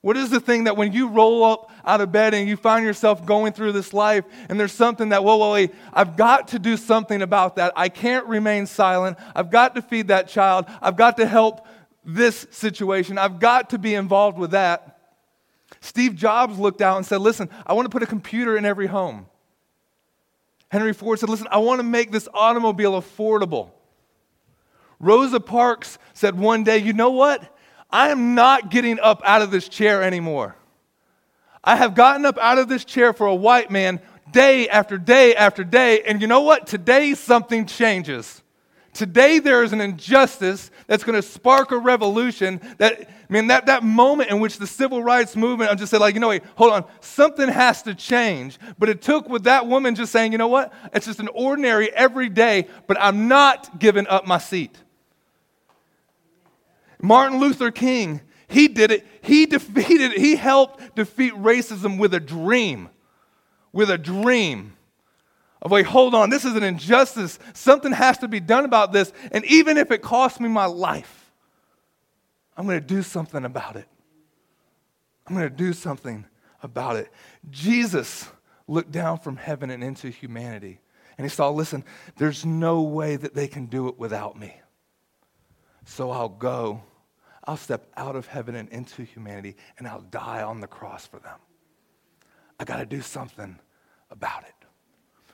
What 0.06 0.18
is 0.18 0.30
the 0.30 0.40
thing 0.40 0.66
that 0.66 0.78
when 0.78 0.94
you 0.94 1.08
roll 1.08 1.44
up 1.44 1.72
out 1.84 2.00
of 2.00 2.12
bed 2.12 2.36
and 2.36 2.48
you 2.48 2.58
find 2.58 2.86
yourself 2.86 3.26
going 3.26 3.54
through 3.54 3.72
this 3.72 3.92
life 3.92 4.24
and 4.50 4.60
there's 4.60 4.72
something 4.72 5.10
that, 5.10 5.24
whoa, 5.24 5.38
whoa, 5.38 5.54
wait, 5.54 5.74
I've 5.92 6.16
got 6.16 6.50
to 6.50 6.60
do 6.60 6.78
something 6.78 7.24
about 7.24 7.56
that. 7.56 7.74
I 7.76 7.90
can't 7.90 8.24
remain 8.28 8.68
silent. 8.68 9.18
I've 9.36 9.50
got 9.50 9.74
to 9.74 9.82
feed 9.82 10.10
that 10.10 10.28
child. 10.28 10.68
I've 10.80 10.96
got 10.96 11.18
to 11.18 11.26
help 11.26 11.66
this 12.04 12.46
situation. 12.52 13.18
I've 13.18 13.40
got 13.40 13.72
to 13.72 13.80
be 13.80 13.96
involved 13.96 14.38
with 14.38 14.52
that. 14.52 15.00
Steve 15.82 16.16
Jobs 16.16 16.60
looked 16.60 16.84
out 16.84 16.98
and 16.98 17.06
said, 17.08 17.22
listen, 17.22 17.50
I 17.66 17.74
want 17.74 17.88
to 17.88 17.90
put 17.90 18.04
a 18.04 18.06
computer 18.06 18.56
in 18.58 18.64
every 18.64 18.86
home. 18.86 19.26
Henry 20.70 20.94
Ford 20.94 21.18
said, 21.18 21.30
listen, 21.30 21.48
I 21.50 21.58
want 21.58 21.80
to 21.80 21.84
make 21.84 22.12
this 22.12 22.30
automobile 22.32 23.02
affordable. 23.02 23.72
Rosa 25.00 25.40
Parks 25.40 25.98
said 26.14 26.38
one 26.38 26.64
day, 26.64 26.78
you 26.78 26.94
know 26.94 27.10
what? 27.10 27.55
I 27.96 28.10
am 28.10 28.36
not 28.36 28.72
getting 28.72 29.00
up 29.00 29.22
out 29.24 29.42
of 29.42 29.52
this 29.52 29.70
chair 29.70 30.04
anymore. 30.04 30.58
I 31.64 31.78
have 31.78 31.96
gotten 31.96 32.26
up 32.26 32.38
out 32.38 32.58
of 32.58 32.68
this 32.68 32.84
chair 32.84 33.14
for 33.14 33.26
a 33.26 33.34
white 33.34 33.72
man 33.72 34.02
day 34.34 34.68
after 34.68 34.98
day 34.98 35.34
after 35.34 35.64
day. 35.64 36.02
And 36.02 36.20
you 36.20 36.28
know 36.28 36.42
what? 36.42 36.68
Today 36.68 37.14
something 37.14 37.66
changes. 37.66 38.44
Today 38.92 39.40
there 39.40 39.64
is 39.64 39.72
an 39.72 39.80
injustice 39.80 40.72
that's 40.88 41.06
going 41.06 41.16
to 41.16 41.22
spark 41.22 41.72
a 41.72 41.78
revolution 41.78 42.60
that, 42.80 43.00
I 43.00 43.34
mean, 43.34 43.48
that, 43.48 43.68
that 43.68 43.82
moment 43.82 44.30
in 44.30 44.42
which 44.42 44.58
the 44.58 44.68
civil 44.68 45.02
rights 45.02 45.38
movement, 45.38 45.72
I'm 45.72 45.78
just 45.78 45.90
saying, 45.90 46.02
like, 46.02 46.16
you 46.16 46.20
know, 46.20 46.28
wait, 46.28 46.44
hold 46.58 46.74
on, 46.74 46.84
something 47.00 47.48
has 47.48 47.82
to 47.84 47.96
change. 47.96 48.60
But 48.78 48.90
it 48.90 49.02
took 49.02 49.30
with 49.30 49.46
that 49.46 49.68
woman 49.68 49.96
just 49.96 50.12
saying, 50.12 50.34
you 50.34 50.38
know 50.38 50.50
what? 50.50 50.74
It's 50.94 51.06
just 51.06 51.22
an 51.22 51.30
ordinary 51.30 51.94
everyday, 51.94 52.68
but 52.88 52.98
I'm 53.00 53.30
not 53.30 53.80
giving 53.80 54.06
up 54.08 54.28
my 54.28 54.40
seat. 54.40 54.78
Martin 57.02 57.40
Luther 57.40 57.72
King, 57.72 58.22
he 58.48 58.68
did 58.68 58.92
it. 58.92 59.06
He 59.22 59.46
defeated, 59.46 60.12
he 60.18 60.36
helped 60.36 60.96
defeat 60.96 61.34
racism 61.34 61.98
with 61.98 62.14
a 62.14 62.20
dream. 62.20 62.90
With 63.72 63.90
a 63.90 63.98
dream 63.98 64.76
of 65.62 65.72
like, 65.72 65.86
hold 65.86 66.14
on, 66.14 66.30
this 66.30 66.46
is 66.46 66.56
an 66.56 66.64
injustice. 66.64 67.40
Something 67.54 67.92
has 67.92 68.20
to 68.20 68.28
be 68.28 68.40
done 68.40 68.66
about 68.66 68.94
this. 68.94 69.12
And 69.32 69.44
even 69.46 69.78
if 69.78 69.92
it 69.92 70.02
costs 70.02 70.40
me 70.40 70.48
my 70.48 70.68
life, 70.68 71.32
I'm 72.56 72.66
going 72.68 72.80
to 72.80 72.86
do 72.86 73.02
something 73.02 73.44
about 73.44 73.76
it. 73.76 73.88
I'm 75.28 75.36
going 75.36 75.50
to 75.50 75.56
do 75.56 75.74
something 75.74 76.26
about 76.62 76.98
it. 76.98 77.12
Jesus 77.50 78.30
looked 78.68 78.92
down 78.92 79.18
from 79.18 79.38
heaven 79.38 79.72
and 79.72 79.84
into 79.84 80.10
humanity. 80.10 80.80
And 81.18 81.26
he 81.26 81.30
saw, 81.30 81.50
listen, 81.50 81.84
there's 82.18 82.46
no 82.46 82.84
way 82.84 83.16
that 83.16 83.34
they 83.34 83.48
can 83.48 83.66
do 83.66 83.88
it 83.88 83.98
without 83.98 84.38
me. 84.38 84.62
So 85.86 86.12
I'll 86.12 86.30
go. 86.30 86.84
I'll 87.46 87.58
step 87.58 87.92
out 87.96 88.16
of 88.16 88.28
heaven 88.28 88.56
and 88.56 88.68
into 88.70 89.04
humanity, 89.04 89.56
and 89.78 89.88
I'll 89.88 90.02
die 90.02 90.42
on 90.42 90.60
the 90.60 90.68
cross 90.68 91.06
for 91.06 91.20
them. 91.20 91.38
I 92.60 92.64
got 92.64 92.78
to 92.78 92.86
do 92.86 93.02
something 93.02 93.60
about 94.10 94.44
it. 94.44 94.54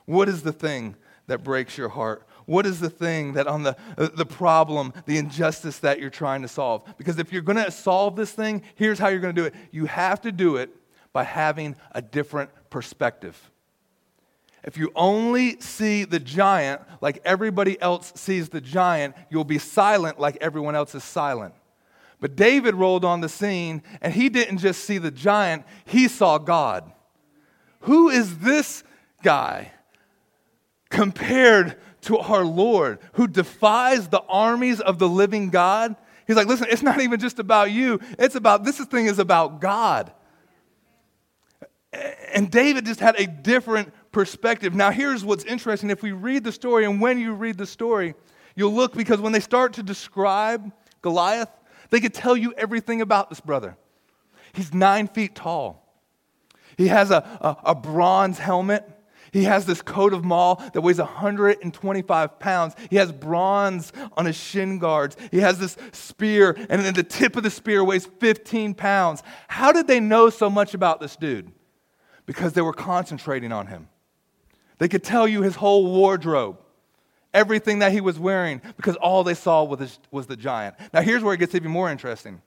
What 0.04 0.28
is 0.28 0.42
the 0.42 0.52
thing 0.52 0.96
that 1.26 1.42
breaks 1.42 1.78
your 1.78 1.88
heart? 1.88 2.26
What 2.46 2.66
is 2.66 2.80
the 2.80 2.90
thing 2.90 3.34
that 3.34 3.46
on 3.46 3.62
the, 3.62 3.76
uh, 3.96 4.08
the 4.14 4.26
problem, 4.26 4.92
the 5.06 5.16
injustice 5.16 5.78
that 5.78 6.00
you're 6.00 6.10
trying 6.10 6.42
to 6.42 6.48
solve? 6.48 6.84
Because 6.98 7.18
if 7.18 7.32
you're 7.32 7.42
going 7.42 7.62
to 7.62 7.70
solve 7.70 8.16
this 8.16 8.32
thing, 8.32 8.62
here's 8.74 8.98
how 8.98 9.08
you're 9.08 9.20
going 9.20 9.34
to 9.34 9.40
do 9.40 9.46
it. 9.46 9.54
You 9.70 9.86
have 9.86 10.20
to 10.22 10.32
do 10.32 10.56
it 10.56 10.70
by 11.12 11.22
having 11.22 11.76
a 11.92 12.02
different 12.02 12.50
perspective. 12.68 13.51
If 14.64 14.76
you 14.76 14.92
only 14.94 15.60
see 15.60 16.04
the 16.04 16.20
giant 16.20 16.82
like 17.00 17.20
everybody 17.24 17.80
else 17.80 18.12
sees 18.14 18.48
the 18.48 18.60
giant, 18.60 19.16
you'll 19.30 19.44
be 19.44 19.58
silent 19.58 20.20
like 20.20 20.38
everyone 20.40 20.76
else 20.76 20.94
is 20.94 21.04
silent. 21.04 21.54
But 22.20 22.36
David 22.36 22.76
rolled 22.76 23.04
on 23.04 23.20
the 23.20 23.28
scene 23.28 23.82
and 24.00 24.12
he 24.12 24.28
didn't 24.28 24.58
just 24.58 24.84
see 24.84 24.98
the 24.98 25.10
giant, 25.10 25.64
he 25.84 26.06
saw 26.06 26.38
God. 26.38 26.92
Who 27.80 28.08
is 28.08 28.38
this 28.38 28.84
guy? 29.22 29.72
compared 30.92 31.76
to 32.02 32.18
our 32.18 32.44
Lord 32.44 33.00
who 33.14 33.26
defies 33.26 34.08
the 34.08 34.22
armies 34.28 34.80
of 34.80 34.98
the 34.98 35.08
living 35.08 35.50
God. 35.50 35.96
He's 36.26 36.36
like, 36.36 36.46
listen, 36.46 36.68
it's 36.70 36.82
not 36.82 37.00
even 37.00 37.18
just 37.18 37.38
about 37.38 37.72
you. 37.72 37.98
It's 38.18 38.36
about, 38.36 38.62
this 38.62 38.78
thing 38.84 39.06
is 39.06 39.18
about 39.18 39.60
God. 39.60 40.12
And 42.32 42.50
David 42.50 42.86
just 42.86 43.00
had 43.00 43.18
a 43.18 43.26
different 43.26 43.92
perspective. 44.12 44.74
Now, 44.74 44.90
here's 44.90 45.24
what's 45.24 45.44
interesting. 45.44 45.90
If 45.90 46.02
we 46.02 46.12
read 46.12 46.44
the 46.44 46.52
story, 46.52 46.84
and 46.84 47.00
when 47.00 47.18
you 47.18 47.32
read 47.32 47.58
the 47.58 47.66
story, 47.66 48.14
you'll 48.54 48.74
look 48.74 48.94
because 48.94 49.20
when 49.20 49.32
they 49.32 49.40
start 49.40 49.72
to 49.74 49.82
describe 49.82 50.70
Goliath, 51.00 51.48
they 51.90 52.00
could 52.00 52.14
tell 52.14 52.36
you 52.36 52.54
everything 52.56 53.00
about 53.00 53.28
this 53.28 53.40
brother. 53.40 53.76
He's 54.52 54.72
nine 54.72 55.08
feet 55.08 55.34
tall, 55.34 55.82
he 56.76 56.88
has 56.88 57.10
a, 57.10 57.16
a, 57.40 57.70
a 57.70 57.74
bronze 57.74 58.38
helmet. 58.38 58.88
He 59.32 59.44
has 59.44 59.64
this 59.64 59.80
coat 59.80 60.12
of 60.12 60.26
maul 60.26 60.62
that 60.74 60.82
weighs 60.82 60.98
125 60.98 62.38
pounds. 62.38 62.74
He 62.90 62.96
has 62.96 63.10
bronze 63.10 63.90
on 64.12 64.26
his 64.26 64.36
shin 64.36 64.78
guards. 64.78 65.16
He 65.30 65.38
has 65.38 65.58
this 65.58 65.78
spear, 65.92 66.54
and 66.68 66.82
then 66.82 66.92
the 66.92 67.02
tip 67.02 67.34
of 67.36 67.42
the 67.42 67.48
spear 67.48 67.82
weighs 67.82 68.04
15 68.04 68.74
pounds. 68.74 69.22
How 69.48 69.72
did 69.72 69.86
they 69.86 70.00
know 70.00 70.28
so 70.28 70.50
much 70.50 70.74
about 70.74 71.00
this 71.00 71.16
dude? 71.16 71.50
Because 72.26 72.52
they 72.52 72.60
were 72.60 72.74
concentrating 72.74 73.52
on 73.52 73.68
him. 73.68 73.88
They 74.82 74.88
could 74.88 75.04
tell 75.04 75.28
you 75.28 75.42
his 75.42 75.54
whole 75.54 75.86
wardrobe, 75.86 76.58
everything 77.32 77.78
that 77.78 77.92
he 77.92 78.00
was 78.00 78.18
wearing, 78.18 78.60
because 78.76 78.96
all 78.96 79.22
they 79.22 79.34
saw 79.34 79.62
was, 79.62 80.00
was 80.10 80.26
the 80.26 80.36
giant. 80.36 80.74
Now, 80.92 81.02
here's 81.02 81.22
where 81.22 81.34
it 81.34 81.36
gets 81.36 81.54
even 81.54 81.70
more 81.70 81.88
interesting. 81.88 82.42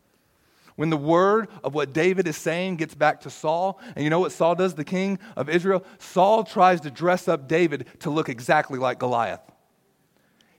When 0.75 0.89
the 0.89 0.97
word 0.97 1.47
of 1.63 1.73
what 1.73 1.93
David 1.93 2.27
is 2.27 2.35
saying 2.35 2.75
gets 2.75 2.93
back 2.93 3.21
to 3.21 3.29
Saul, 3.29 3.79
and 3.95 4.03
you 4.03 4.09
know 4.09 4.19
what 4.19 4.33
Saul 4.33 4.53
does, 4.53 4.73
the 4.73 4.83
king 4.83 5.17
of 5.37 5.47
Israel? 5.47 5.85
Saul 5.97 6.43
tries 6.43 6.81
to 6.81 6.91
dress 6.91 7.29
up 7.29 7.47
David 7.47 7.87
to 7.99 8.09
look 8.09 8.27
exactly 8.27 8.79
like 8.79 8.99
Goliath. 8.99 9.39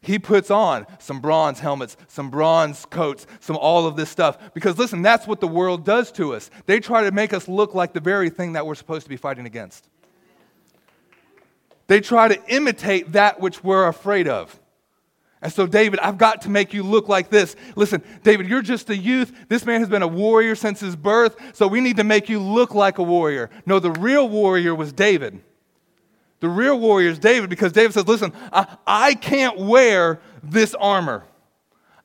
He 0.00 0.18
puts 0.18 0.50
on 0.50 0.86
some 0.98 1.20
bronze 1.20 1.60
helmets, 1.60 1.98
some 2.08 2.30
bronze 2.30 2.86
coats, 2.86 3.26
some 3.40 3.58
all 3.58 3.86
of 3.86 3.96
this 3.96 4.08
stuff. 4.08 4.38
Because 4.54 4.78
listen, 4.78 5.02
that's 5.02 5.26
what 5.26 5.40
the 5.40 5.46
world 5.46 5.84
does 5.84 6.10
to 6.12 6.32
us. 6.32 6.50
They 6.64 6.80
try 6.80 7.04
to 7.04 7.12
make 7.12 7.34
us 7.34 7.48
look 7.48 7.74
like 7.74 7.92
the 7.92 8.00
very 8.00 8.30
thing 8.30 8.54
that 8.54 8.66
we're 8.66 8.76
supposed 8.76 9.04
to 9.04 9.10
be 9.10 9.18
fighting 9.18 9.44
against. 9.44 9.90
They 11.86 12.00
try 12.00 12.28
to 12.28 12.40
imitate 12.48 13.12
that 13.12 13.40
which 13.40 13.62
we're 13.62 13.86
afraid 13.86 14.28
of. 14.28 14.58
And 15.42 15.52
so, 15.52 15.66
David, 15.66 16.00
I've 16.00 16.18
got 16.18 16.42
to 16.42 16.50
make 16.50 16.72
you 16.72 16.82
look 16.82 17.08
like 17.08 17.30
this. 17.30 17.54
Listen, 17.76 18.02
David, 18.22 18.48
you're 18.48 18.62
just 18.62 18.90
a 18.90 18.96
youth. 18.96 19.32
This 19.48 19.64
man 19.64 19.80
has 19.80 19.88
been 19.88 20.02
a 20.02 20.08
warrior 20.08 20.56
since 20.56 20.80
his 20.80 20.96
birth, 20.96 21.36
so 21.54 21.68
we 21.68 21.80
need 21.80 21.98
to 21.98 22.04
make 22.04 22.28
you 22.28 22.40
look 22.40 22.74
like 22.74 22.98
a 22.98 23.02
warrior. 23.02 23.50
No, 23.66 23.78
the 23.78 23.92
real 23.92 24.28
warrior 24.28 24.74
was 24.74 24.92
David. 24.92 25.40
The 26.40 26.48
real 26.48 26.80
warrior 26.80 27.10
is 27.10 27.18
David 27.18 27.50
because 27.50 27.72
David 27.72 27.92
says, 27.92 28.08
Listen, 28.08 28.32
I, 28.52 28.76
I 28.86 29.14
can't 29.14 29.58
wear 29.58 30.20
this 30.42 30.74
armor. 30.74 31.24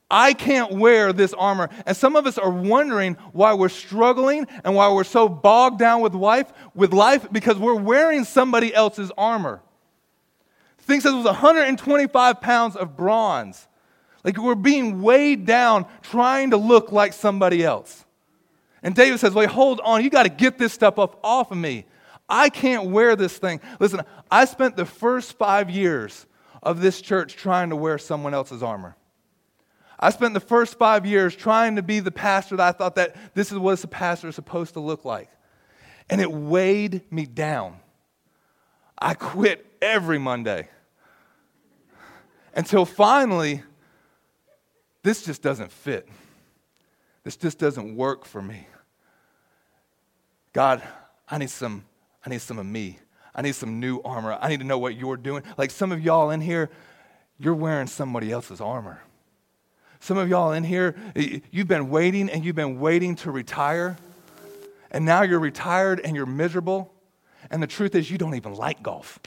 I 0.10 0.34
can't 0.34 0.74
wear 0.74 1.14
this 1.14 1.34
armor. 1.34 1.70
And 1.86 1.96
some 1.96 2.18
of 2.18 2.28
us 2.28 2.38
are 2.38 2.50
wondering 2.50 3.16
why 3.32 3.54
we're 3.54 3.70
struggling 3.70 4.46
and 4.66 4.76
why 4.76 4.92
we're 4.92 5.06
so 5.06 5.30
bogged 5.30 5.80
down 5.80 6.02
with 6.02 6.14
life, 6.14 6.52
with 6.76 6.94
life 6.94 7.28
because 7.32 7.58
we're 7.58 7.76
wearing 7.76 8.26
somebody 8.26 8.76
else's 8.76 9.12
armor 9.18 9.62
thing 10.92 11.02
says 11.02 11.14
it 11.14 11.18
was 11.18 11.26
125 11.26 12.42
pounds 12.42 12.76
of 12.76 12.96
bronze. 12.96 13.68
Like 14.24 14.38
we're 14.38 14.56
being 14.56 15.02
weighed 15.02 15.46
down 15.46 15.86
trying 16.02 16.52
to 16.52 16.58
look 16.58 16.92
like 16.92 17.14
somebody 17.14 17.64
else. 17.64 18.06
And 18.84 18.96
David 18.96 19.20
says, 19.20 19.34
Wait, 19.34 19.50
hold 19.50 19.80
on. 19.84 20.04
You 20.04 20.10
got 20.10 20.24
to 20.24 20.30
get 20.30 20.58
this 20.58 20.74
stuff 20.74 20.98
off, 21.00 21.16
off 21.24 21.52
of 21.52 21.58
me. 21.58 21.86
I 22.30 22.50
can't 22.50 22.90
wear 22.92 23.16
this 23.16 23.38
thing. 23.38 23.60
Listen, 23.80 24.02
I 24.30 24.46
spent 24.46 24.78
the 24.78 24.86
first 24.86 25.38
five 25.38 25.70
years 25.70 26.26
of 26.64 26.80
this 26.80 27.02
church 27.02 27.36
trying 27.36 27.70
to 27.72 27.76
wear 27.76 27.98
someone 27.98 28.34
else's 28.34 28.64
armor. 28.64 28.96
I 30.00 30.10
spent 30.10 30.34
the 30.34 30.40
first 30.40 30.80
five 30.80 31.06
years 31.06 31.36
trying 31.36 31.76
to 31.76 31.84
be 31.84 32.00
the 32.00 32.12
pastor 32.12 32.56
that 32.58 32.68
I 32.68 32.72
thought 32.72 32.96
that 32.96 33.16
this 33.36 33.52
is 33.52 33.58
what 33.58 33.84
a 33.84 33.88
pastor 33.88 34.30
is 34.30 34.36
supposed 34.36 34.74
to 34.74 34.80
look 34.80 35.06
like. 35.06 35.30
And 36.10 36.20
it 36.20 36.32
weighed 36.32 37.02
me 37.12 37.26
down. 37.26 37.78
I 38.98 39.14
quit 39.14 39.66
every 39.82 40.18
Monday. 40.18 40.70
Until 42.56 42.86
finally, 42.86 43.64
this 45.04 45.24
just 45.24 45.42
doesn't 45.42 45.72
fit. 45.72 46.08
This 47.24 47.36
just 47.36 47.60
doesn't 47.60 47.96
work 47.96 48.26
for 48.26 48.42
me. 48.42 48.68
God, 50.54 50.82
I 51.30 51.38
need 51.38 51.50
some, 51.50 51.86
I 52.26 52.30
need 52.30 52.42
some 52.42 52.60
of 52.60 52.66
me. 52.66 53.00
I 53.34 53.42
need 53.42 53.56
some 53.56 53.80
new 53.80 54.02
armor. 54.02 54.38
I 54.42 54.50
need 54.50 54.60
to 54.60 54.66
know 54.66 54.78
what 54.78 54.96
you're 54.96 55.18
doing. 55.18 55.44
Like 55.58 55.72
some 55.72 55.92
of 55.92 56.04
y'all 56.04 56.32
in 56.32 56.42
here, 56.42 56.70
you're 57.40 57.56
wearing 57.56 57.88
somebody 57.88 58.32
else's 58.32 58.60
armor. 58.60 59.02
Some 60.02 60.18
of 60.18 60.28
y'all 60.28 60.52
in 60.52 60.64
here, 60.64 60.96
you've 61.16 61.68
been 61.68 61.90
waiting 61.90 62.30
and 62.30 62.44
you've 62.44 62.56
been 62.56 62.80
waiting 62.80 63.16
to 63.18 63.32
retire. 63.32 63.98
And 64.92 65.06
now 65.06 65.22
you're 65.22 65.40
retired 65.40 66.02
and 66.02 66.16
you're 66.16 66.26
miserable. 66.26 66.94
And 67.50 67.64
the 67.64 67.68
truth 67.68 67.96
is, 67.96 68.12
you 68.12 68.18
don't 68.18 68.36
even 68.36 68.54
like 68.54 68.84
golf. 68.84 69.20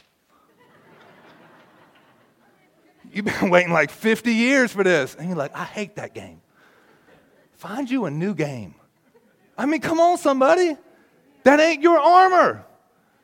You've 3.15 3.27
been 3.27 3.51
waiting 3.51 3.73
like 3.73 3.91
50 3.91 4.33
years 4.33 4.73
for 4.73 4.83
this. 4.83 5.15
And 5.15 5.29
you're 5.29 5.37
like, 5.37 5.55
I 5.57 5.65
hate 5.65 5.97
that 5.97 6.15
game. 6.15 6.41
Find 7.53 7.91
you 7.91 8.05
a 8.05 8.11
new 8.11 8.35
game. 8.35 8.75
I 9.57 9.67
mean, 9.67 9.81
come 9.81 10.01
on, 10.01 10.19
somebody. 10.19 10.77
That 11.45 11.61
ain't 11.61 11.83
your 11.83 11.99
armor. 11.99 12.65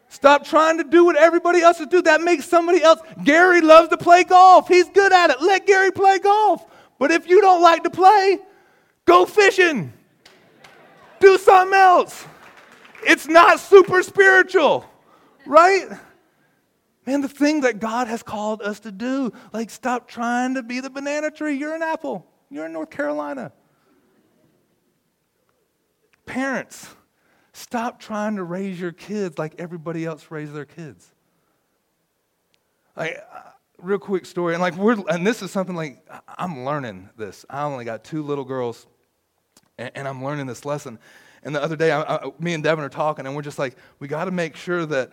Stop 0.08 0.44
trying 0.44 0.78
to 0.78 0.84
do 0.84 1.04
what 1.04 1.16
everybody 1.16 1.60
else 1.60 1.80
is 1.80 1.86
doing. 1.86 2.04
That 2.04 2.20
makes 2.20 2.44
somebody 2.44 2.82
else. 2.82 3.00
Gary 3.24 3.60
loves 3.60 3.88
to 3.88 3.96
play 3.96 4.24
golf. 4.24 4.68
He's 4.68 4.88
good 4.88 5.12
at 5.12 5.30
it. 5.30 5.40
Let 5.40 5.66
Gary 5.66 5.92
play 5.92 6.18
golf. 6.18 6.64
But 6.98 7.10
if 7.10 7.28
you 7.28 7.40
don't 7.40 7.62
like 7.62 7.82
to 7.84 7.90
play, 7.90 8.38
go 9.04 9.24
fishing. 9.24 9.92
Do 11.20 11.38
something 11.38 11.78
else. 11.78 12.24
It's 13.02 13.28
not 13.28 13.60
super 13.60 14.02
spiritual, 14.02 14.84
right? 15.46 15.88
Man, 17.10 17.22
the 17.22 17.28
thing 17.28 17.62
that 17.62 17.80
God 17.80 18.06
has 18.06 18.22
called 18.22 18.62
us 18.62 18.78
to 18.80 18.92
do, 18.92 19.32
like 19.52 19.68
stop 19.70 20.06
trying 20.06 20.54
to 20.54 20.62
be 20.62 20.78
the 20.78 20.90
banana 20.90 21.32
tree. 21.32 21.56
You're 21.56 21.74
an 21.74 21.82
apple. 21.82 22.24
You're 22.50 22.66
in 22.66 22.72
North 22.72 22.90
Carolina. 22.90 23.50
Parents, 26.24 26.88
stop 27.52 27.98
trying 27.98 28.36
to 28.36 28.44
raise 28.44 28.80
your 28.80 28.92
kids 28.92 29.38
like 29.38 29.56
everybody 29.58 30.04
else 30.04 30.30
raised 30.30 30.52
their 30.52 30.64
kids. 30.64 31.12
Like, 32.94 33.16
uh, 33.34 33.40
real 33.78 33.98
quick 33.98 34.24
story, 34.24 34.54
and 34.54 34.60
like 34.60 34.76
we're, 34.76 34.96
and 35.08 35.26
this 35.26 35.42
is 35.42 35.50
something 35.50 35.74
like 35.74 36.06
I'm 36.38 36.64
learning 36.64 37.08
this. 37.16 37.44
I 37.50 37.62
only 37.62 37.84
got 37.84 38.04
two 38.04 38.22
little 38.22 38.44
girls, 38.44 38.86
and, 39.78 39.90
and 39.96 40.06
I'm 40.06 40.22
learning 40.22 40.46
this 40.46 40.64
lesson. 40.64 41.00
And 41.42 41.56
the 41.56 41.60
other 41.60 41.74
day, 41.74 41.90
I, 41.90 42.02
I, 42.02 42.30
me 42.38 42.54
and 42.54 42.62
Devin 42.62 42.84
are 42.84 42.88
talking, 42.88 43.26
and 43.26 43.34
we're 43.34 43.42
just 43.42 43.58
like, 43.58 43.74
we 43.98 44.06
got 44.06 44.26
to 44.26 44.30
make 44.30 44.54
sure 44.54 44.86
that 44.86 45.10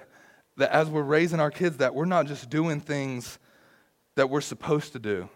that 0.57 0.71
as 0.71 0.89
we're 0.89 1.03
raising 1.03 1.39
our 1.39 1.51
kids, 1.51 1.77
that 1.77 1.95
we're 1.95 2.05
not 2.05 2.25
just 2.25 2.49
doing 2.49 2.81
things 2.81 3.39
that 4.15 4.29
we're 4.29 4.41
supposed 4.41 4.93
to 4.93 4.99
do, 4.99 5.29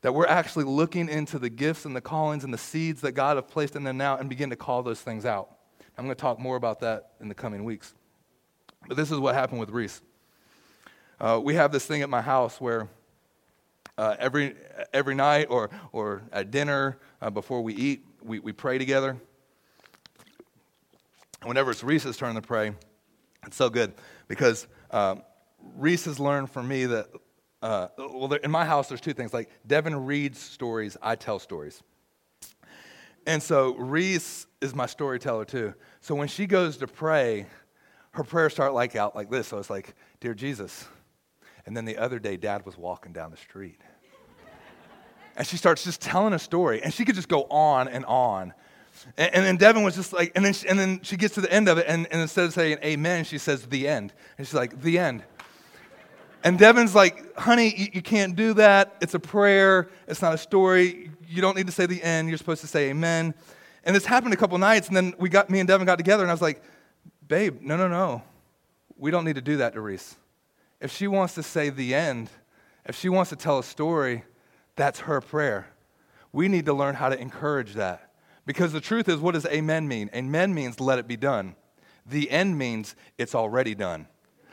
that 0.00 0.14
we're 0.14 0.26
actually 0.26 0.64
looking 0.64 1.08
into 1.08 1.38
the 1.38 1.50
gifts 1.50 1.84
and 1.84 1.94
the 1.94 2.00
callings 2.00 2.42
and 2.42 2.52
the 2.52 2.58
seeds 2.58 3.02
that 3.02 3.12
God 3.12 3.36
have 3.36 3.48
placed 3.48 3.76
in 3.76 3.84
them 3.84 3.98
now 3.98 4.16
and 4.16 4.28
begin 4.28 4.50
to 4.50 4.56
call 4.56 4.82
those 4.82 5.00
things 5.00 5.24
out. 5.24 5.50
I'm 5.96 6.04
going 6.04 6.16
to 6.16 6.20
talk 6.20 6.38
more 6.38 6.56
about 6.56 6.80
that 6.80 7.12
in 7.20 7.28
the 7.28 7.34
coming 7.34 7.64
weeks. 7.64 7.94
But 8.88 8.96
this 8.96 9.10
is 9.10 9.18
what 9.18 9.34
happened 9.34 9.60
with 9.60 9.70
Reese. 9.70 10.00
Uh, 11.20 11.38
we 11.42 11.54
have 11.54 11.70
this 11.70 11.86
thing 11.86 12.02
at 12.02 12.08
my 12.08 12.22
house 12.22 12.60
where 12.60 12.88
uh, 13.98 14.16
every, 14.18 14.56
every 14.92 15.14
night 15.14 15.46
or, 15.50 15.70
or 15.92 16.22
at 16.32 16.50
dinner, 16.50 16.98
uh, 17.20 17.30
before 17.30 17.60
we 17.60 17.74
eat, 17.74 18.04
we, 18.22 18.38
we 18.38 18.52
pray 18.52 18.78
together. 18.78 19.16
Whenever 21.44 21.70
it's 21.70 21.84
Reese's 21.84 22.16
turn 22.16 22.34
to 22.34 22.40
pray, 22.40 22.72
it's 23.46 23.56
so 23.56 23.70
good 23.70 23.92
because 24.28 24.66
um, 24.90 25.22
Reese 25.76 26.04
has 26.06 26.20
learned 26.20 26.50
from 26.50 26.68
me 26.68 26.86
that, 26.86 27.08
uh, 27.60 27.88
well, 27.98 28.32
in 28.32 28.50
my 28.50 28.64
house, 28.64 28.88
there's 28.88 29.00
two 29.00 29.12
things. 29.12 29.32
Like, 29.32 29.50
Devin 29.66 30.06
reads 30.06 30.38
stories, 30.38 30.96
I 31.02 31.16
tell 31.16 31.38
stories. 31.38 31.82
And 33.26 33.42
so 33.42 33.74
Reese 33.76 34.46
is 34.60 34.74
my 34.74 34.86
storyteller 34.86 35.44
too. 35.44 35.74
So 36.00 36.14
when 36.14 36.28
she 36.28 36.46
goes 36.46 36.76
to 36.78 36.86
pray, 36.86 37.46
her 38.12 38.24
prayers 38.24 38.52
start 38.52 38.74
like 38.74 38.96
out 38.96 39.14
like 39.14 39.30
this. 39.30 39.48
So 39.48 39.58
it's 39.58 39.70
like, 39.70 39.94
Dear 40.20 40.34
Jesus. 40.34 40.86
And 41.66 41.76
then 41.76 41.84
the 41.84 41.98
other 41.98 42.18
day, 42.18 42.36
Dad 42.36 42.66
was 42.66 42.76
walking 42.76 43.12
down 43.12 43.30
the 43.30 43.36
street. 43.36 43.80
and 45.36 45.46
she 45.46 45.56
starts 45.56 45.84
just 45.84 46.00
telling 46.00 46.32
a 46.32 46.38
story. 46.38 46.82
And 46.82 46.92
she 46.92 47.04
could 47.04 47.14
just 47.14 47.28
go 47.28 47.44
on 47.44 47.88
and 47.88 48.04
on. 48.04 48.52
And, 49.16 49.34
and 49.34 49.44
then 49.44 49.56
Devin 49.56 49.82
was 49.82 49.94
just 49.94 50.12
like, 50.12 50.32
and 50.34 50.44
then, 50.44 50.52
she, 50.52 50.68
and 50.68 50.78
then 50.78 51.00
she 51.02 51.16
gets 51.16 51.34
to 51.34 51.40
the 51.40 51.52
end 51.52 51.68
of 51.68 51.78
it, 51.78 51.86
and, 51.88 52.06
and 52.10 52.20
instead 52.20 52.44
of 52.44 52.52
saying 52.52 52.78
amen, 52.84 53.24
she 53.24 53.38
says 53.38 53.66
the 53.66 53.88
end. 53.88 54.12
And 54.38 54.46
she's 54.46 54.54
like, 54.54 54.80
the 54.80 54.98
end. 54.98 55.22
And 56.44 56.58
Devin's 56.58 56.94
like, 56.94 57.36
honey, 57.36 57.74
you, 57.76 57.88
you, 57.94 58.02
can't 58.02 58.34
do 58.34 58.54
that. 58.54 58.96
It's 59.00 59.14
a 59.14 59.20
prayer, 59.20 59.88
it's 60.08 60.22
not 60.22 60.34
a 60.34 60.38
story. 60.38 61.10
You 61.28 61.40
don't 61.40 61.56
need 61.56 61.66
to 61.66 61.72
say 61.72 61.86
the 61.86 62.02
end. 62.02 62.28
You're 62.28 62.38
supposed 62.38 62.60
to 62.62 62.66
say 62.66 62.90
amen. 62.90 63.34
And 63.84 63.94
this 63.94 64.04
happened 64.04 64.34
a 64.34 64.36
couple 64.36 64.58
nights, 64.58 64.88
and 64.88 64.96
then 64.96 65.14
we 65.18 65.28
got, 65.28 65.50
me 65.50 65.60
and 65.60 65.68
Devin 65.68 65.86
got 65.86 65.96
together, 65.96 66.22
and 66.22 66.30
I 66.30 66.34
was 66.34 66.42
like, 66.42 66.62
babe, 67.26 67.60
no, 67.60 67.76
no, 67.76 67.88
no. 67.88 68.22
We 68.96 69.10
don't 69.10 69.24
need 69.24 69.36
to 69.36 69.42
do 69.42 69.56
that 69.58 69.72
to 69.74 69.80
Reese. 69.80 70.16
If 70.80 70.92
she 70.92 71.06
wants 71.06 71.34
to 71.34 71.42
say 71.42 71.70
the 71.70 71.94
end, 71.94 72.28
if 72.84 72.96
she 72.96 73.08
wants 73.08 73.30
to 73.30 73.36
tell 73.36 73.58
a 73.58 73.64
story, 73.64 74.24
that's 74.76 75.00
her 75.00 75.20
prayer. 75.20 75.68
We 76.32 76.48
need 76.48 76.66
to 76.66 76.72
learn 76.72 76.94
how 76.94 77.08
to 77.08 77.18
encourage 77.18 77.74
that. 77.74 78.11
Because 78.44 78.72
the 78.72 78.80
truth 78.80 79.08
is, 79.08 79.18
what 79.18 79.34
does 79.34 79.46
amen 79.46 79.86
mean? 79.86 80.10
Amen 80.14 80.54
means 80.54 80.80
let 80.80 80.98
it 80.98 81.06
be 81.06 81.16
done. 81.16 81.54
The 82.06 82.30
end 82.30 82.58
means 82.58 82.96
it's 83.18 83.34
already 83.34 83.74
done. 83.74 84.08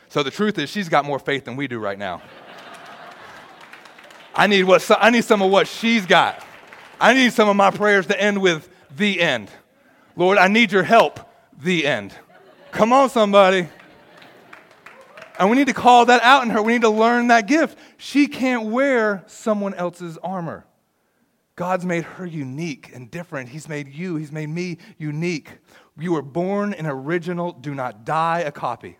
So 0.09 0.23
the 0.23 0.31
truth 0.31 0.57
is, 0.57 0.69
she's 0.69 0.89
got 0.89 1.05
more 1.05 1.19
faith 1.19 1.45
than 1.45 1.55
we 1.55 1.67
do 1.67 1.79
right 1.79 1.97
now. 1.97 2.21
I 4.35 4.47
need, 4.47 4.63
what, 4.63 4.89
I 4.99 5.09
need 5.09 5.23
some 5.23 5.41
of 5.41 5.51
what 5.51 5.67
she's 5.67 6.05
got. 6.05 6.43
I 6.99 7.13
need 7.13 7.33
some 7.33 7.49
of 7.49 7.55
my 7.55 7.71
prayers 7.71 8.07
to 8.07 8.19
end 8.19 8.41
with 8.41 8.69
the 8.95 9.19
end. 9.21 9.49
Lord, 10.15 10.37
I 10.37 10.47
need 10.47 10.71
your 10.71 10.83
help, 10.83 11.19
the 11.61 11.85
end. 11.85 12.13
Come 12.71 12.93
on, 12.93 13.09
somebody. 13.09 13.67
And 15.39 15.49
we 15.49 15.55
need 15.55 15.67
to 15.67 15.73
call 15.73 16.05
that 16.05 16.21
out 16.21 16.43
in 16.43 16.49
her. 16.49 16.61
We 16.61 16.73
need 16.73 16.81
to 16.81 16.89
learn 16.89 17.27
that 17.27 17.47
gift. 17.47 17.77
She 17.97 18.27
can't 18.27 18.65
wear 18.65 19.23
someone 19.27 19.73
else's 19.73 20.17
armor. 20.17 20.65
God's 21.59 21.85
made 21.85 22.05
her 22.05 22.25
unique 22.25 22.89
and 22.95 23.11
different. 23.11 23.49
He's 23.49 23.67
made 23.67 23.89
you, 23.89 24.15
He's 24.15 24.31
made 24.31 24.47
me 24.47 24.77
unique. 24.97 25.57
You 25.99 26.13
were 26.13 26.21
born 26.21 26.73
an 26.73 26.85
original, 26.85 27.51
do 27.51 27.75
not 27.75 28.05
die 28.05 28.39
a 28.39 28.51
copy. 28.53 28.97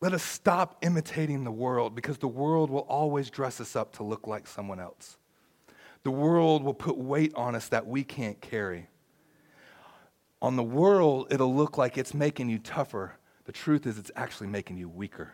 Let 0.00 0.12
us 0.12 0.24
stop 0.24 0.78
imitating 0.82 1.44
the 1.44 1.52
world 1.52 1.94
because 1.94 2.18
the 2.18 2.26
world 2.26 2.68
will 2.68 2.80
always 2.80 3.30
dress 3.30 3.60
us 3.60 3.76
up 3.76 3.92
to 3.98 4.02
look 4.02 4.26
like 4.26 4.48
someone 4.48 4.80
else. 4.80 5.18
The 6.02 6.10
world 6.10 6.64
will 6.64 6.74
put 6.74 6.98
weight 6.98 7.32
on 7.36 7.54
us 7.54 7.68
that 7.68 7.86
we 7.86 8.02
can't 8.02 8.40
carry. 8.40 8.88
On 10.42 10.56
the 10.56 10.64
world, 10.64 11.28
it'll 11.30 11.54
look 11.54 11.78
like 11.78 11.96
it's 11.96 12.12
making 12.12 12.48
you 12.48 12.58
tougher. 12.58 13.20
The 13.44 13.52
truth 13.52 13.86
is, 13.86 13.98
it's 13.98 14.10
actually 14.16 14.48
making 14.48 14.78
you 14.78 14.88
weaker. 14.88 15.32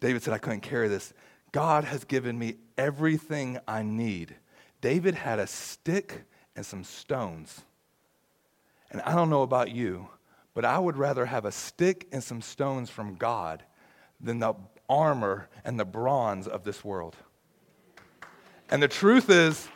David 0.00 0.22
said, 0.22 0.32
I 0.32 0.38
couldn't 0.38 0.60
carry 0.60 0.88
this. 0.88 1.12
God 1.52 1.84
has 1.84 2.04
given 2.04 2.38
me 2.38 2.56
everything 2.78 3.58
I 3.66 3.82
need. 3.82 4.36
David 4.80 5.14
had 5.14 5.38
a 5.38 5.46
stick 5.46 6.22
and 6.56 6.64
some 6.64 6.84
stones. 6.84 7.62
And 8.90 9.00
I 9.02 9.14
don't 9.14 9.30
know 9.30 9.42
about 9.42 9.70
you, 9.70 10.08
but 10.54 10.64
I 10.64 10.78
would 10.78 10.96
rather 10.96 11.26
have 11.26 11.44
a 11.44 11.52
stick 11.52 12.08
and 12.12 12.22
some 12.22 12.40
stones 12.40 12.90
from 12.90 13.14
God 13.14 13.62
than 14.20 14.38
the 14.38 14.54
armor 14.88 15.48
and 15.64 15.78
the 15.78 15.84
bronze 15.84 16.46
of 16.46 16.64
this 16.64 16.84
world. 16.84 17.16
And 18.70 18.82
the 18.82 18.88
truth 18.88 19.30
is, 19.30 19.68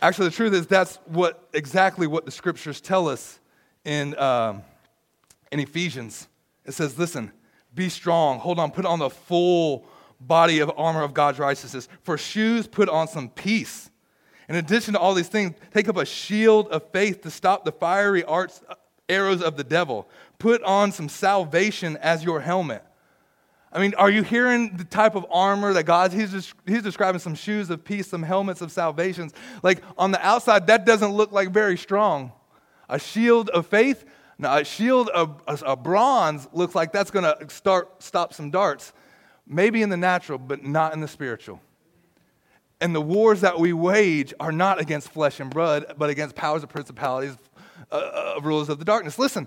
actually, 0.00 0.28
the 0.28 0.34
truth 0.34 0.52
is 0.52 0.66
that's 0.66 0.96
what 1.06 1.48
exactly 1.52 2.06
what 2.06 2.24
the 2.24 2.30
scriptures 2.30 2.80
tell 2.80 3.08
us 3.08 3.38
in, 3.84 4.18
um, 4.18 4.62
in 5.52 5.60
Ephesians. 5.60 6.28
It 6.64 6.72
says, 6.72 6.98
listen, 6.98 7.32
be 7.74 7.88
strong, 7.88 8.38
hold 8.38 8.58
on, 8.58 8.70
put 8.70 8.86
on 8.86 8.98
the 8.98 9.10
full 9.10 9.86
body 10.20 10.60
of 10.60 10.70
armor 10.76 11.02
of 11.02 11.14
God's 11.14 11.38
righteousness. 11.38 11.88
For 12.02 12.16
shoes, 12.18 12.66
put 12.66 12.88
on 12.88 13.08
some 13.08 13.28
peace. 13.28 13.90
In 14.48 14.56
addition 14.56 14.94
to 14.94 15.00
all 15.00 15.14
these 15.14 15.28
things, 15.28 15.54
take 15.72 15.88
up 15.88 15.96
a 15.96 16.06
shield 16.06 16.68
of 16.68 16.90
faith 16.90 17.22
to 17.22 17.30
stop 17.30 17.64
the 17.64 17.72
fiery 17.72 18.24
arts, 18.24 18.62
arrows 19.08 19.42
of 19.42 19.56
the 19.56 19.64
devil. 19.64 20.08
Put 20.38 20.62
on 20.62 20.92
some 20.92 21.08
salvation 21.08 21.96
as 21.98 22.22
your 22.24 22.40
helmet. 22.40 22.82
I 23.72 23.80
mean, 23.80 23.94
are 23.98 24.08
you 24.08 24.22
hearing 24.22 24.76
the 24.76 24.84
type 24.84 25.16
of 25.16 25.26
armor 25.30 25.72
that 25.72 25.84
God's, 25.84 26.14
he's, 26.14 26.54
he's 26.64 26.82
describing 26.82 27.18
some 27.18 27.34
shoes 27.34 27.68
of 27.68 27.84
peace, 27.84 28.06
some 28.06 28.22
helmets 28.22 28.60
of 28.60 28.72
salvations. 28.72 29.34
Like 29.62 29.82
on 29.98 30.12
the 30.12 30.26
outside, 30.26 30.68
that 30.68 30.86
doesn't 30.86 31.12
look 31.12 31.32
like 31.32 31.50
very 31.50 31.76
strong. 31.76 32.32
A 32.88 32.98
shield 32.98 33.50
of 33.50 33.66
faith, 33.66 34.04
now 34.38 34.56
a 34.56 34.64
shield 34.64 35.08
of 35.08 35.42
a, 35.48 35.58
a 35.66 35.76
bronze 35.76 36.48
looks 36.52 36.74
like 36.74 36.92
that's 36.92 37.10
going 37.10 37.24
to 37.24 37.52
start 37.52 38.02
stop 38.02 38.32
some 38.32 38.50
darts 38.50 38.92
maybe 39.46 39.82
in 39.82 39.88
the 39.88 39.96
natural, 39.96 40.38
but 40.38 40.64
not 40.64 40.92
in 40.92 41.00
the 41.00 41.08
spiritual. 41.08 41.60
And 42.80 42.94
the 42.94 43.00
wars 43.00 43.40
that 43.40 43.58
we 43.58 43.72
wage 43.72 44.34
are 44.38 44.52
not 44.52 44.80
against 44.80 45.08
flesh 45.08 45.40
and 45.40 45.50
blood, 45.50 45.94
but 45.96 46.10
against 46.10 46.34
powers 46.34 46.62
and 46.62 46.70
principalities, 46.70 47.36
uh, 47.90 47.94
uh, 47.94 48.40
rulers 48.42 48.68
of 48.68 48.78
the 48.78 48.84
darkness. 48.84 49.18
Listen, 49.18 49.46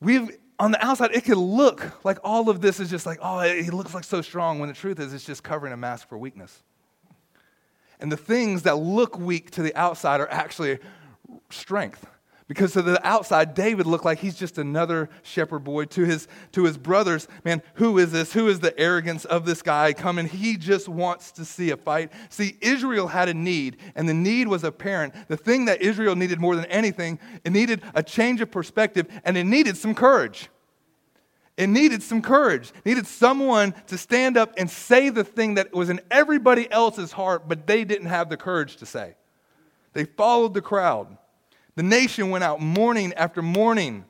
we've 0.00 0.30
on 0.58 0.72
the 0.72 0.84
outside, 0.84 1.10
it 1.14 1.24
could 1.24 1.38
look 1.38 2.04
like 2.04 2.18
all 2.22 2.50
of 2.50 2.60
this 2.60 2.80
is 2.80 2.90
just 2.90 3.06
like, 3.06 3.18
oh, 3.22 3.40
he 3.40 3.70
looks 3.70 3.94
like 3.94 4.04
so 4.04 4.20
strong, 4.20 4.58
when 4.58 4.68
the 4.68 4.74
truth 4.74 5.00
is, 5.00 5.14
it's 5.14 5.24
just 5.24 5.42
covering 5.42 5.72
a 5.72 5.76
mask 5.76 6.06
for 6.06 6.18
weakness. 6.18 6.62
And 7.98 8.12
the 8.12 8.16
things 8.18 8.62
that 8.64 8.76
look 8.76 9.18
weak 9.18 9.50
to 9.52 9.62
the 9.62 9.74
outside 9.74 10.20
are 10.20 10.30
actually 10.30 10.78
strength. 11.48 12.06
Because 12.50 12.72
to 12.72 12.82
the 12.82 13.06
outside, 13.06 13.54
David 13.54 13.86
looked 13.86 14.04
like 14.04 14.18
he's 14.18 14.34
just 14.34 14.58
another 14.58 15.08
shepherd 15.22 15.60
boy. 15.60 15.84
To 15.84 16.02
his, 16.02 16.26
to 16.50 16.64
his 16.64 16.76
brothers, 16.76 17.28
man, 17.44 17.62
who 17.74 17.96
is 17.96 18.10
this? 18.10 18.32
Who 18.32 18.48
is 18.48 18.58
the 18.58 18.76
arrogance 18.76 19.24
of 19.24 19.46
this 19.46 19.62
guy 19.62 19.92
coming? 19.92 20.26
He 20.26 20.56
just 20.56 20.88
wants 20.88 21.30
to 21.30 21.44
see 21.44 21.70
a 21.70 21.76
fight. 21.76 22.10
See, 22.28 22.56
Israel 22.60 23.06
had 23.06 23.28
a 23.28 23.34
need, 23.34 23.76
and 23.94 24.08
the 24.08 24.14
need 24.14 24.48
was 24.48 24.64
apparent. 24.64 25.14
The 25.28 25.36
thing 25.36 25.66
that 25.66 25.80
Israel 25.80 26.16
needed 26.16 26.40
more 26.40 26.56
than 26.56 26.64
anything, 26.64 27.20
it 27.44 27.52
needed 27.52 27.82
a 27.94 28.02
change 28.02 28.40
of 28.40 28.50
perspective, 28.50 29.06
and 29.22 29.36
it 29.36 29.44
needed 29.44 29.76
some 29.76 29.94
courage. 29.94 30.48
It 31.56 31.68
needed 31.68 32.02
some 32.02 32.20
courage. 32.20 32.72
It 32.78 32.84
needed 32.84 33.06
someone 33.06 33.74
to 33.86 33.96
stand 33.96 34.36
up 34.36 34.54
and 34.56 34.68
say 34.68 35.10
the 35.10 35.22
thing 35.22 35.54
that 35.54 35.72
was 35.72 35.88
in 35.88 36.00
everybody 36.10 36.68
else's 36.72 37.12
heart, 37.12 37.48
but 37.48 37.68
they 37.68 37.84
didn't 37.84 38.08
have 38.08 38.28
the 38.28 38.36
courage 38.36 38.74
to 38.78 38.86
say. 38.86 39.14
They 39.92 40.04
followed 40.04 40.54
the 40.54 40.62
crowd. 40.62 41.16
The 41.76 41.82
nation 41.82 42.30
went 42.30 42.44
out 42.44 42.60
morning 42.60 43.12
after 43.14 43.42
morning, 43.42 44.04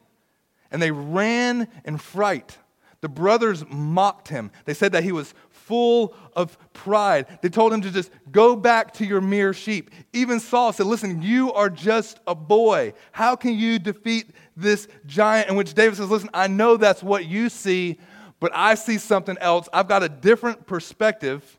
and 0.70 0.80
they 0.80 0.90
ran 0.90 1.68
in 1.84 1.98
fright. 1.98 2.58
The 3.00 3.08
brothers 3.08 3.64
mocked 3.68 4.28
him. 4.28 4.50
They 4.66 4.74
said 4.74 4.92
that 4.92 5.04
he 5.04 5.12
was 5.12 5.32
full 5.48 6.14
of 6.36 6.58
pride. 6.74 7.26
They 7.40 7.48
told 7.48 7.72
him 7.72 7.80
to 7.82 7.90
just 7.90 8.10
go 8.30 8.56
back 8.56 8.92
to 8.94 9.06
your 9.06 9.20
mere 9.20 9.54
sheep. 9.54 9.90
Even 10.12 10.38
Saul 10.38 10.72
said, 10.72 10.86
Listen, 10.86 11.22
you 11.22 11.52
are 11.52 11.70
just 11.70 12.20
a 12.26 12.34
boy. 12.34 12.92
How 13.12 13.36
can 13.36 13.54
you 13.54 13.78
defeat 13.78 14.30
this 14.54 14.86
giant? 15.06 15.48
In 15.48 15.56
which 15.56 15.74
David 15.74 15.96
says, 15.96 16.10
Listen, 16.10 16.28
I 16.34 16.46
know 16.48 16.76
that's 16.76 17.02
what 17.02 17.24
you 17.24 17.48
see, 17.48 17.98
but 18.38 18.52
I 18.54 18.74
see 18.74 18.98
something 18.98 19.38
else. 19.38 19.68
I've 19.72 19.88
got 19.88 20.02
a 20.02 20.08
different 20.08 20.66
perspective. 20.66 21.58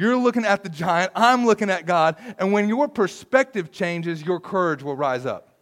You're 0.00 0.16
looking 0.16 0.46
at 0.46 0.62
the 0.62 0.70
giant, 0.70 1.12
I'm 1.14 1.44
looking 1.44 1.68
at 1.68 1.84
God. 1.84 2.16
And 2.38 2.54
when 2.54 2.70
your 2.70 2.88
perspective 2.88 3.70
changes, 3.70 4.22
your 4.22 4.40
courage 4.40 4.82
will 4.82 4.96
rise 4.96 5.26
up. 5.26 5.58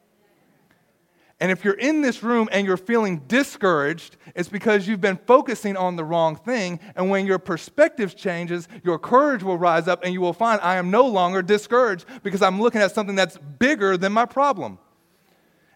And 1.41 1.51
if 1.51 1.65
you're 1.65 1.75
in 1.75 2.03
this 2.03 2.23
room 2.23 2.49
and 2.53 2.65
you're 2.65 2.77
feeling 2.77 3.19
discouraged, 3.27 4.17
it's 4.37 4.49
because 4.49 4.87
you've 4.87 5.01
been 5.01 5.19
focusing 5.27 5.77
on 5.77 5.97
the 5.97 6.05
wrong 6.05 6.37
thing. 6.37 6.79
And 6.95 7.11
when 7.11 7.27
your 7.27 7.41
perspective 7.41 8.15
changes, 8.15 8.69
your 8.85 8.97
courage 8.97 9.43
will 9.43 9.59
rise 9.59 9.89
up 9.89 10.05
and 10.05 10.15
you 10.15 10.21
will 10.21 10.33
find 10.33 10.61
I 10.61 10.77
am 10.77 10.93
no 10.93 11.05
longer 11.05 11.43
discouraged 11.43 12.05
because 12.23 12.41
I'm 12.41 12.63
looking 12.63 12.81
at 12.81 12.95
something 12.95 13.17
that's 13.17 13.39
bigger 13.59 13.97
than 13.97 14.13
my 14.13 14.25
problem. 14.25 14.79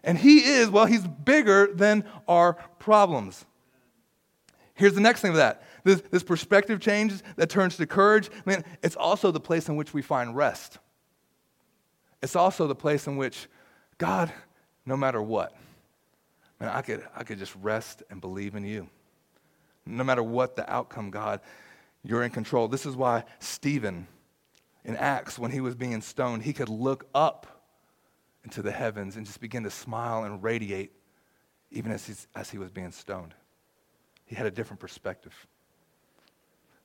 And 0.05 0.17
He 0.17 0.37
is, 0.37 0.69
well, 0.69 0.85
He's 0.85 1.05
bigger 1.05 1.67
than 1.73 2.05
our 2.29 2.53
problems. 2.79 3.45
Here's 4.73 4.93
the 4.93 5.01
next 5.01 5.19
thing 5.19 5.31
of 5.31 5.37
that 5.37 5.63
this, 5.83 6.01
this 6.11 6.23
perspective 6.23 6.79
change 6.79 7.13
that 7.35 7.49
turns 7.49 7.77
to 7.77 7.85
courage. 7.85 8.29
Man, 8.45 8.63
it's 8.81 8.95
also 8.95 9.31
the 9.31 9.39
place 9.39 9.69
in 9.69 9.75
which 9.75 9.93
we 9.93 10.01
find 10.01 10.35
rest. 10.35 10.79
It's 12.21 12.35
also 12.35 12.67
the 12.67 12.75
place 12.75 13.07
in 13.07 13.17
which 13.17 13.47
God, 13.97 14.31
no 14.85 14.95
matter 14.95 15.21
what, 15.21 15.55
man, 16.59 16.69
I 16.69 16.81
could, 16.81 17.05
I 17.15 17.23
could 17.23 17.37
just 17.37 17.55
rest 17.61 18.03
and 18.09 18.21
believe 18.21 18.55
in 18.55 18.63
you. 18.63 18.89
No 19.85 20.03
matter 20.03 20.23
what 20.23 20.55
the 20.55 20.71
outcome, 20.71 21.11
God, 21.11 21.41
you're 22.03 22.23
in 22.23 22.31
control. 22.31 22.67
This 22.67 22.85
is 22.85 22.95
why 22.95 23.25
Stephen 23.39 24.07
in 24.85 24.95
Acts, 24.97 25.39
when 25.39 25.51
he 25.51 25.61
was 25.61 25.75
being 25.75 26.01
stoned, 26.01 26.43
he 26.43 26.53
could 26.53 26.69
look 26.69 27.05
up 27.13 27.47
into 28.43 28.61
the 28.61 28.71
heavens 28.71 29.15
and 29.15 29.25
just 29.25 29.39
begin 29.39 29.63
to 29.63 29.69
smile 29.69 30.23
and 30.23 30.43
radiate 30.43 30.91
even 31.71 31.91
as, 31.91 32.27
as 32.35 32.49
he 32.49 32.57
was 32.57 32.71
being 32.71 32.91
stoned. 32.91 33.33
He 34.25 34.35
had 34.35 34.45
a 34.45 34.51
different 34.51 34.79
perspective. 34.79 35.33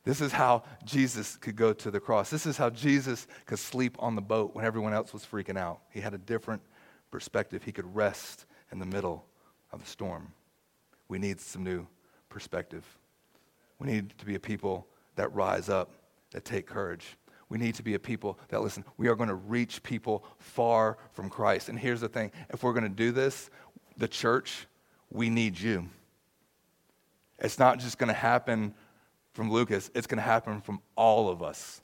This 0.08 0.22
is 0.22 0.32
how 0.32 0.62
Jesus 0.86 1.36
could 1.36 1.54
go 1.54 1.74
to 1.74 1.90
the 1.90 2.00
cross. 2.00 2.30
This 2.30 2.46
is 2.46 2.56
how 2.56 2.70
Jesus 2.70 3.26
could 3.44 3.58
sleep 3.58 3.94
on 3.98 4.14
the 4.14 4.22
boat 4.22 4.54
when 4.54 4.64
everyone 4.64 4.94
else 4.94 5.12
was 5.12 5.22
freaking 5.22 5.58
out. 5.58 5.80
He 5.90 6.00
had 6.00 6.14
a 6.14 6.18
different 6.18 6.62
perspective. 7.10 7.62
He 7.62 7.72
could 7.72 7.94
rest 7.94 8.46
in 8.72 8.78
the 8.78 8.86
middle 8.86 9.26
of 9.70 9.80
the 9.80 9.86
storm. 9.86 10.32
We 11.08 11.18
need 11.18 11.42
some 11.42 11.62
new 11.62 11.86
perspective. 12.30 12.86
We 13.78 13.86
need 13.86 14.16
to 14.16 14.24
be 14.24 14.34
a 14.34 14.40
people 14.40 14.86
that 15.16 15.30
rise 15.34 15.68
up, 15.68 15.90
that 16.30 16.42
take 16.42 16.66
courage. 16.66 17.18
We 17.50 17.58
need 17.58 17.74
to 17.74 17.82
be 17.82 17.92
a 17.92 17.98
people 17.98 18.38
that 18.48 18.62
listen, 18.62 18.86
we 18.96 19.08
are 19.08 19.14
going 19.14 19.28
to 19.28 19.34
reach 19.34 19.82
people 19.82 20.24
far 20.38 20.96
from 21.12 21.28
Christ. 21.28 21.68
And 21.68 21.78
here's 21.78 22.00
the 22.00 22.08
thing 22.08 22.32
if 22.48 22.62
we're 22.62 22.72
going 22.72 22.82
to 22.84 22.88
do 22.88 23.12
this, 23.12 23.50
the 23.98 24.08
church, 24.08 24.68
we 25.10 25.28
need 25.28 25.60
you. 25.60 25.86
It's 27.40 27.58
not 27.58 27.78
just 27.78 27.98
going 27.98 28.08
to 28.08 28.14
happen 28.14 28.72
from 29.38 29.52
Lucas, 29.52 29.88
it's 29.94 30.08
going 30.08 30.16
to 30.16 30.22
happen 30.22 30.60
from 30.60 30.80
all 30.96 31.28
of 31.28 31.44
us 31.44 31.80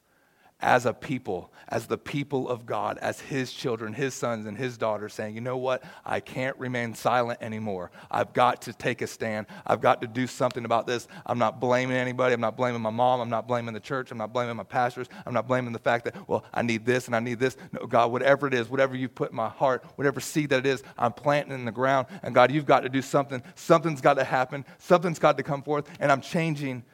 as 0.58 0.86
a 0.86 0.92
people, 0.92 1.52
as 1.68 1.86
the 1.86 1.96
people 1.96 2.48
of 2.48 2.66
God, 2.66 2.98
as 2.98 3.20
His 3.20 3.52
children, 3.52 3.92
His 3.92 4.12
sons, 4.12 4.46
and 4.46 4.58
His 4.58 4.76
daughters, 4.76 5.14
saying, 5.14 5.36
you 5.36 5.40
know 5.40 5.56
what? 5.56 5.84
I 6.04 6.18
can't 6.18 6.58
remain 6.58 6.94
silent 6.94 7.38
anymore. 7.40 7.92
I've 8.10 8.32
got 8.32 8.62
to 8.62 8.72
take 8.72 9.02
a 9.02 9.06
stand. 9.06 9.46
I've 9.64 9.80
got 9.80 10.00
to 10.00 10.08
do 10.08 10.26
something 10.26 10.64
about 10.64 10.88
this. 10.88 11.06
I'm 11.26 11.38
not 11.38 11.60
blaming 11.60 11.96
anybody. 11.96 12.34
I'm 12.34 12.40
not 12.40 12.56
blaming 12.56 12.80
my 12.80 12.90
mom. 12.90 13.20
I'm 13.20 13.30
not 13.30 13.46
blaming 13.46 13.72
the 13.72 13.78
church. 13.78 14.10
I'm 14.10 14.18
not 14.18 14.32
blaming 14.32 14.56
my 14.56 14.64
pastors. 14.64 15.06
I'm 15.24 15.34
not 15.34 15.46
blaming 15.46 15.72
the 15.72 15.78
fact 15.78 16.06
that, 16.06 16.28
well, 16.28 16.44
I 16.52 16.62
need 16.62 16.84
this 16.84 17.06
and 17.06 17.14
I 17.14 17.20
need 17.20 17.38
this. 17.38 17.56
No, 17.70 17.86
God, 17.86 18.10
whatever 18.10 18.48
it 18.48 18.54
is, 18.54 18.68
whatever 18.68 18.96
you 18.96 19.08
put 19.08 19.30
in 19.30 19.36
my 19.36 19.48
heart, 19.50 19.84
whatever 19.94 20.18
seed 20.18 20.50
that 20.50 20.58
it 20.58 20.66
is, 20.66 20.82
I'm 20.98 21.12
planting 21.12 21.54
in 21.54 21.66
the 21.66 21.72
ground. 21.72 22.08
And 22.24 22.34
God, 22.34 22.50
you've 22.50 22.66
got 22.66 22.80
to 22.80 22.88
do 22.88 23.00
something. 23.00 23.44
Something's 23.54 24.00
got 24.00 24.14
to 24.14 24.24
happen. 24.24 24.64
Something's 24.78 25.20
got 25.20 25.36
to 25.36 25.44
come 25.44 25.62
forth. 25.62 25.88
And 26.00 26.10
I'm 26.10 26.20
changing 26.20 26.84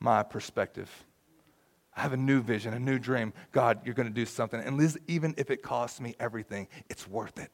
my 0.00 0.22
perspective. 0.22 0.90
I 1.96 2.00
have 2.00 2.12
a 2.12 2.16
new 2.16 2.40
vision, 2.40 2.72
a 2.72 2.80
new 2.80 2.98
dream. 2.98 3.32
God, 3.52 3.80
you're 3.84 3.94
going 3.94 4.08
to 4.08 4.14
do 4.14 4.24
something. 4.24 4.60
And 4.60 4.98
even 5.06 5.34
if 5.36 5.50
it 5.50 5.62
costs 5.62 6.00
me 6.00 6.14
everything, 6.18 6.68
it's 6.88 7.06
worth 7.06 7.38
it. 7.38 7.50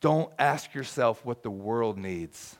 Don't 0.00 0.32
ask 0.38 0.72
yourself 0.74 1.24
what 1.24 1.42
the 1.42 1.50
world 1.50 1.98
needs. 1.98 2.56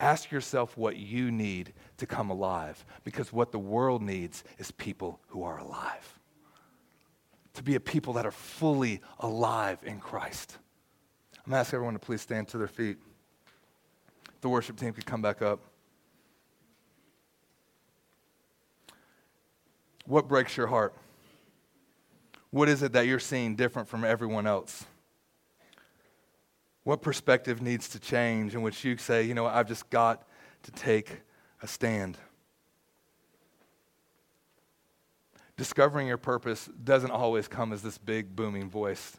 Ask 0.00 0.30
yourself 0.30 0.76
what 0.76 0.96
you 0.96 1.30
need 1.30 1.72
to 1.98 2.06
come 2.06 2.30
alive. 2.30 2.84
Because 3.04 3.32
what 3.32 3.52
the 3.52 3.58
world 3.58 4.02
needs 4.02 4.44
is 4.58 4.70
people 4.70 5.20
who 5.28 5.42
are 5.42 5.58
alive. 5.58 6.18
To 7.54 7.62
be 7.62 7.74
a 7.74 7.80
people 7.80 8.14
that 8.14 8.26
are 8.26 8.32
fully 8.32 9.00
alive 9.20 9.78
in 9.84 9.98
Christ. 10.00 10.58
I'm 11.44 11.50
going 11.50 11.56
to 11.56 11.60
ask 11.60 11.72
everyone 11.72 11.94
to 11.94 12.00
please 12.00 12.20
stand 12.20 12.48
to 12.48 12.58
their 12.58 12.68
feet. 12.68 12.98
The 14.40 14.48
worship 14.48 14.78
team 14.78 14.92
could 14.92 15.06
come 15.06 15.22
back 15.22 15.42
up. 15.42 15.60
What 20.06 20.28
breaks 20.28 20.56
your 20.56 20.68
heart? 20.68 20.94
What 22.50 22.68
is 22.68 22.82
it 22.82 22.92
that 22.92 23.06
you're 23.06 23.18
seeing 23.18 23.56
different 23.56 23.88
from 23.88 24.04
everyone 24.04 24.46
else? 24.46 24.86
What 26.84 27.02
perspective 27.02 27.60
needs 27.60 27.88
to 27.90 27.98
change 27.98 28.54
in 28.54 28.62
which 28.62 28.84
you 28.84 28.96
say, 28.96 29.24
you 29.24 29.34
know, 29.34 29.46
I've 29.46 29.66
just 29.66 29.90
got 29.90 30.26
to 30.62 30.70
take 30.70 31.22
a 31.60 31.66
stand? 31.66 32.16
Discovering 35.56 36.06
your 36.06 36.18
purpose 36.18 36.68
doesn't 36.84 37.10
always 37.10 37.48
come 37.48 37.72
as 37.72 37.82
this 37.82 37.98
big 37.98 38.36
booming 38.36 38.70
voice 38.70 39.16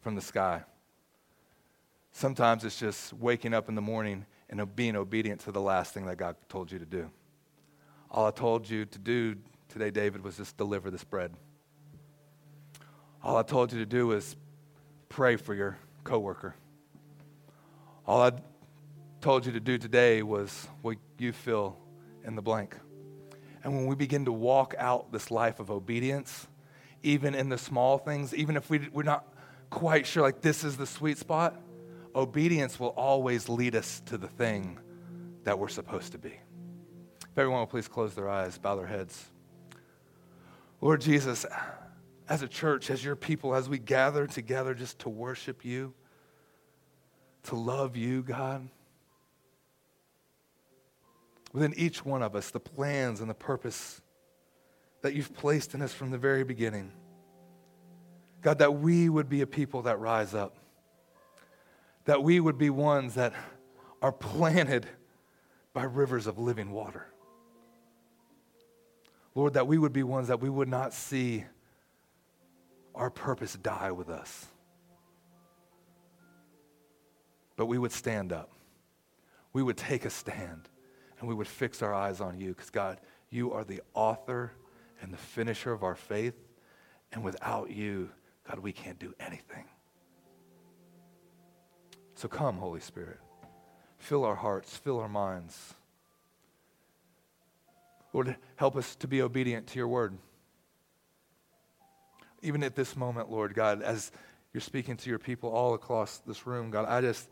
from 0.00 0.14
the 0.14 0.20
sky. 0.20 0.62
Sometimes 2.12 2.64
it's 2.64 2.78
just 2.78 3.12
waking 3.14 3.54
up 3.54 3.68
in 3.68 3.74
the 3.74 3.82
morning 3.82 4.24
and 4.48 4.76
being 4.76 4.96
obedient 4.96 5.40
to 5.42 5.52
the 5.52 5.60
last 5.60 5.92
thing 5.92 6.06
that 6.06 6.16
God 6.16 6.36
told 6.48 6.70
you 6.70 6.78
to 6.78 6.86
do. 6.86 7.10
All 8.10 8.26
I 8.26 8.30
told 8.30 8.68
you 8.68 8.84
to 8.84 8.98
do 8.98 9.36
today, 9.68 9.90
David, 9.90 10.22
was 10.24 10.36
just 10.36 10.56
deliver 10.56 10.90
this 10.90 11.04
bread. 11.04 11.32
All 13.22 13.36
I 13.36 13.42
told 13.42 13.72
you 13.72 13.78
to 13.80 13.86
do 13.86 14.12
is 14.12 14.36
pray 15.08 15.36
for 15.36 15.54
your 15.54 15.78
coworker. 16.04 16.54
All 18.06 18.22
I 18.22 18.32
told 19.20 19.44
you 19.44 19.52
to 19.52 19.60
do 19.60 19.76
today 19.78 20.22
was 20.22 20.68
what 20.82 20.96
you 21.18 21.32
fill 21.32 21.76
in 22.24 22.36
the 22.36 22.42
blank. 22.42 22.76
And 23.64 23.74
when 23.74 23.86
we 23.86 23.96
begin 23.96 24.24
to 24.26 24.32
walk 24.32 24.74
out 24.78 25.12
this 25.12 25.30
life 25.30 25.60
of 25.60 25.70
obedience, 25.70 26.46
even 27.02 27.34
in 27.34 27.48
the 27.48 27.58
small 27.58 27.98
things, 27.98 28.34
even 28.34 28.56
if 28.56 28.70
we, 28.70 28.88
we're 28.92 29.02
not 29.02 29.26
quite 29.70 30.06
sure, 30.06 30.22
like 30.22 30.40
this 30.40 30.64
is 30.64 30.76
the 30.76 30.86
sweet 30.86 31.18
spot, 31.18 31.60
obedience 32.14 32.78
will 32.80 32.88
always 32.88 33.48
lead 33.48 33.74
us 33.74 34.00
to 34.06 34.16
the 34.16 34.28
thing 34.28 34.78
that 35.44 35.58
we're 35.58 35.68
supposed 35.68 36.12
to 36.12 36.18
be. 36.18 36.38
If 37.20 37.36
everyone 37.36 37.60
will 37.60 37.66
please 37.66 37.88
close 37.88 38.14
their 38.14 38.28
eyes, 38.28 38.58
bow 38.58 38.76
their 38.76 38.86
heads. 38.86 39.30
Lord 40.80 41.00
Jesus, 41.00 41.44
as 42.28 42.42
a 42.42 42.48
church, 42.48 42.90
as 42.90 43.04
your 43.04 43.16
people, 43.16 43.54
as 43.54 43.68
we 43.68 43.78
gather 43.78 44.26
together 44.26 44.74
just 44.74 45.00
to 45.00 45.08
worship 45.08 45.64
you, 45.64 45.92
to 47.44 47.56
love 47.56 47.96
you, 47.96 48.22
God, 48.22 48.68
within 51.52 51.74
each 51.76 52.04
one 52.04 52.22
of 52.22 52.36
us, 52.36 52.50
the 52.50 52.60
plans 52.60 53.20
and 53.20 53.28
the 53.28 53.34
purpose 53.34 54.00
that 55.02 55.14
you've 55.14 55.34
placed 55.34 55.74
in 55.74 55.82
us 55.82 55.92
from 55.92 56.10
the 56.10 56.18
very 56.18 56.44
beginning. 56.44 56.92
God, 58.42 58.58
that 58.58 58.74
we 58.74 59.08
would 59.08 59.28
be 59.28 59.40
a 59.40 59.46
people 59.46 59.82
that 59.82 59.98
rise 59.98 60.34
up, 60.34 60.58
that 62.04 62.22
we 62.22 62.38
would 62.38 62.58
be 62.58 62.70
ones 62.70 63.14
that 63.14 63.32
are 64.00 64.12
planted 64.12 64.86
by 65.72 65.82
rivers 65.84 66.26
of 66.26 66.38
living 66.38 66.70
water. 66.70 67.06
Lord, 69.38 69.54
that 69.54 69.68
we 69.68 69.78
would 69.78 69.92
be 69.92 70.02
ones 70.02 70.26
that 70.26 70.40
we 70.40 70.50
would 70.50 70.66
not 70.66 70.92
see 70.92 71.44
our 72.92 73.08
purpose 73.08 73.54
die 73.54 73.92
with 73.92 74.08
us, 74.08 74.46
but 77.54 77.66
we 77.66 77.78
would 77.78 77.92
stand 77.92 78.32
up. 78.32 78.50
We 79.52 79.62
would 79.62 79.76
take 79.76 80.04
a 80.04 80.10
stand 80.10 80.68
and 81.20 81.28
we 81.28 81.36
would 81.36 81.46
fix 81.46 81.82
our 81.82 81.94
eyes 81.94 82.20
on 82.20 82.40
you 82.40 82.48
because, 82.48 82.70
God, 82.70 82.98
you 83.30 83.52
are 83.52 83.62
the 83.62 83.80
author 83.94 84.50
and 85.00 85.12
the 85.12 85.16
finisher 85.16 85.70
of 85.70 85.84
our 85.84 85.94
faith. 85.94 86.34
And 87.12 87.22
without 87.22 87.70
you, 87.70 88.10
God, 88.44 88.58
we 88.58 88.72
can't 88.72 88.98
do 88.98 89.14
anything. 89.20 89.66
So 92.16 92.26
come, 92.26 92.56
Holy 92.56 92.80
Spirit. 92.80 93.20
Fill 93.98 94.24
our 94.24 94.34
hearts, 94.34 94.76
fill 94.76 94.98
our 94.98 95.08
minds. 95.08 95.74
Lord, 98.12 98.36
help 98.56 98.76
us 98.76 98.96
to 98.96 99.08
be 99.08 99.22
obedient 99.22 99.66
to 99.68 99.78
your 99.78 99.88
word. 99.88 100.16
Even 102.42 102.62
at 102.62 102.74
this 102.74 102.96
moment, 102.96 103.30
Lord 103.30 103.54
God, 103.54 103.82
as 103.82 104.10
you're 104.52 104.60
speaking 104.60 104.96
to 104.96 105.10
your 105.10 105.18
people 105.18 105.50
all 105.50 105.74
across 105.74 106.18
this 106.26 106.46
room, 106.46 106.70
God, 106.70 106.86
I 106.88 107.00
just, 107.00 107.28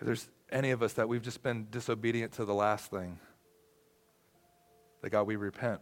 if 0.00 0.06
there's 0.06 0.28
any 0.50 0.70
of 0.70 0.82
us 0.82 0.94
that 0.94 1.08
we've 1.08 1.22
just 1.22 1.42
been 1.42 1.66
disobedient 1.70 2.32
to 2.32 2.44
the 2.44 2.54
last 2.54 2.90
thing, 2.90 3.18
that 5.02 5.10
God, 5.10 5.24
we 5.24 5.36
repent. 5.36 5.80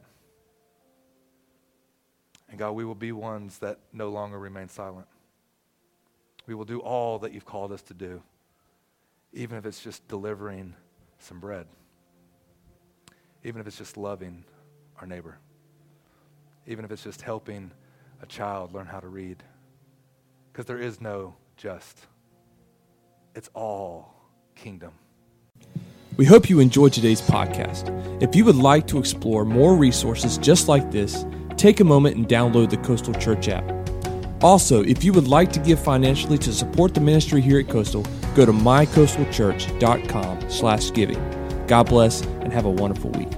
And 2.49 2.59
God, 2.59 2.73
we 2.73 2.85
will 2.85 2.95
be 2.95 3.13
ones 3.13 3.59
that 3.59 3.79
no 3.93 4.09
longer 4.09 4.39
remain 4.39 4.69
silent. 4.69 5.07
We 6.47 6.55
will 6.55 6.65
do 6.65 6.81
all 6.81 7.21
that 7.21 7.33
you've 7.33 7.47
called 7.47 7.73
us 7.73 7.83
to 7.83 7.95
do, 7.95 8.23
even 9.33 9.59
if 9.59 9.67
it's 9.67 9.83
just 9.83 10.07
delivering 10.09 10.75
some 11.19 11.41
bread 11.41 11.67
even 13.45 13.61
if 13.61 13.67
it's 13.67 13.79
just 13.79 13.97
loving 13.97 14.45
our 15.01 15.07
neighbor. 15.07 15.39
even 16.67 16.85
if 16.85 16.91
it's 16.91 17.05
just 17.05 17.21
helping 17.21 17.71
a 18.23 18.27
child 18.27 18.73
learn 18.73 18.87
how 18.87 18.99
to 18.99 19.09
read. 19.09 19.43
Because 20.51 20.65
there 20.65 20.79
is 20.79 20.99
no 21.01 21.35
just, 21.59 22.07
it's 23.35 23.51
all 23.55 24.15
kingdom. 24.55 24.93
We 26.17 26.25
hope 26.25 26.49
you 26.49 26.61
enjoyed 26.61 26.93
today's 26.95 27.21
podcast. 27.21 27.91
If 28.23 28.35
you 28.35 28.45
would 28.47 28.57
like 28.57 28.87
to 28.87 28.99
explore 28.99 29.45
more 29.45 29.75
resources 29.77 30.39
just 30.39 30.69
like 30.69 30.91
this, 30.91 31.27
take 31.57 31.81
a 31.81 31.85
moment 31.85 32.17
and 32.17 32.27
download 32.27 32.71
the 32.71 32.79
Coastal 32.79 33.13
Church 33.15 33.49
app. 33.49 33.71
Also, 34.43 34.83
if 34.83 35.05
you 35.05 35.13
would 35.13 35.29
like 35.29 35.53
to 35.53 35.61
give 35.61 35.79
financially 35.79 36.39
to 36.39 36.53
support 36.53 36.95
the 36.95 37.01
ministry 37.01 37.41
here 37.43 37.59
at 37.59 37.69
Coastal, 37.69 38.07
go 38.35 38.47
to 38.47 38.53
mycoastalchurch.com 38.53 40.51
slash 40.51 40.93
giving. 40.93 41.44
God 41.67 41.89
bless 41.89 42.21
and 42.23 42.53
have 42.53 42.65
a 42.65 42.71
wonderful 42.71 43.11
week. 43.11 43.29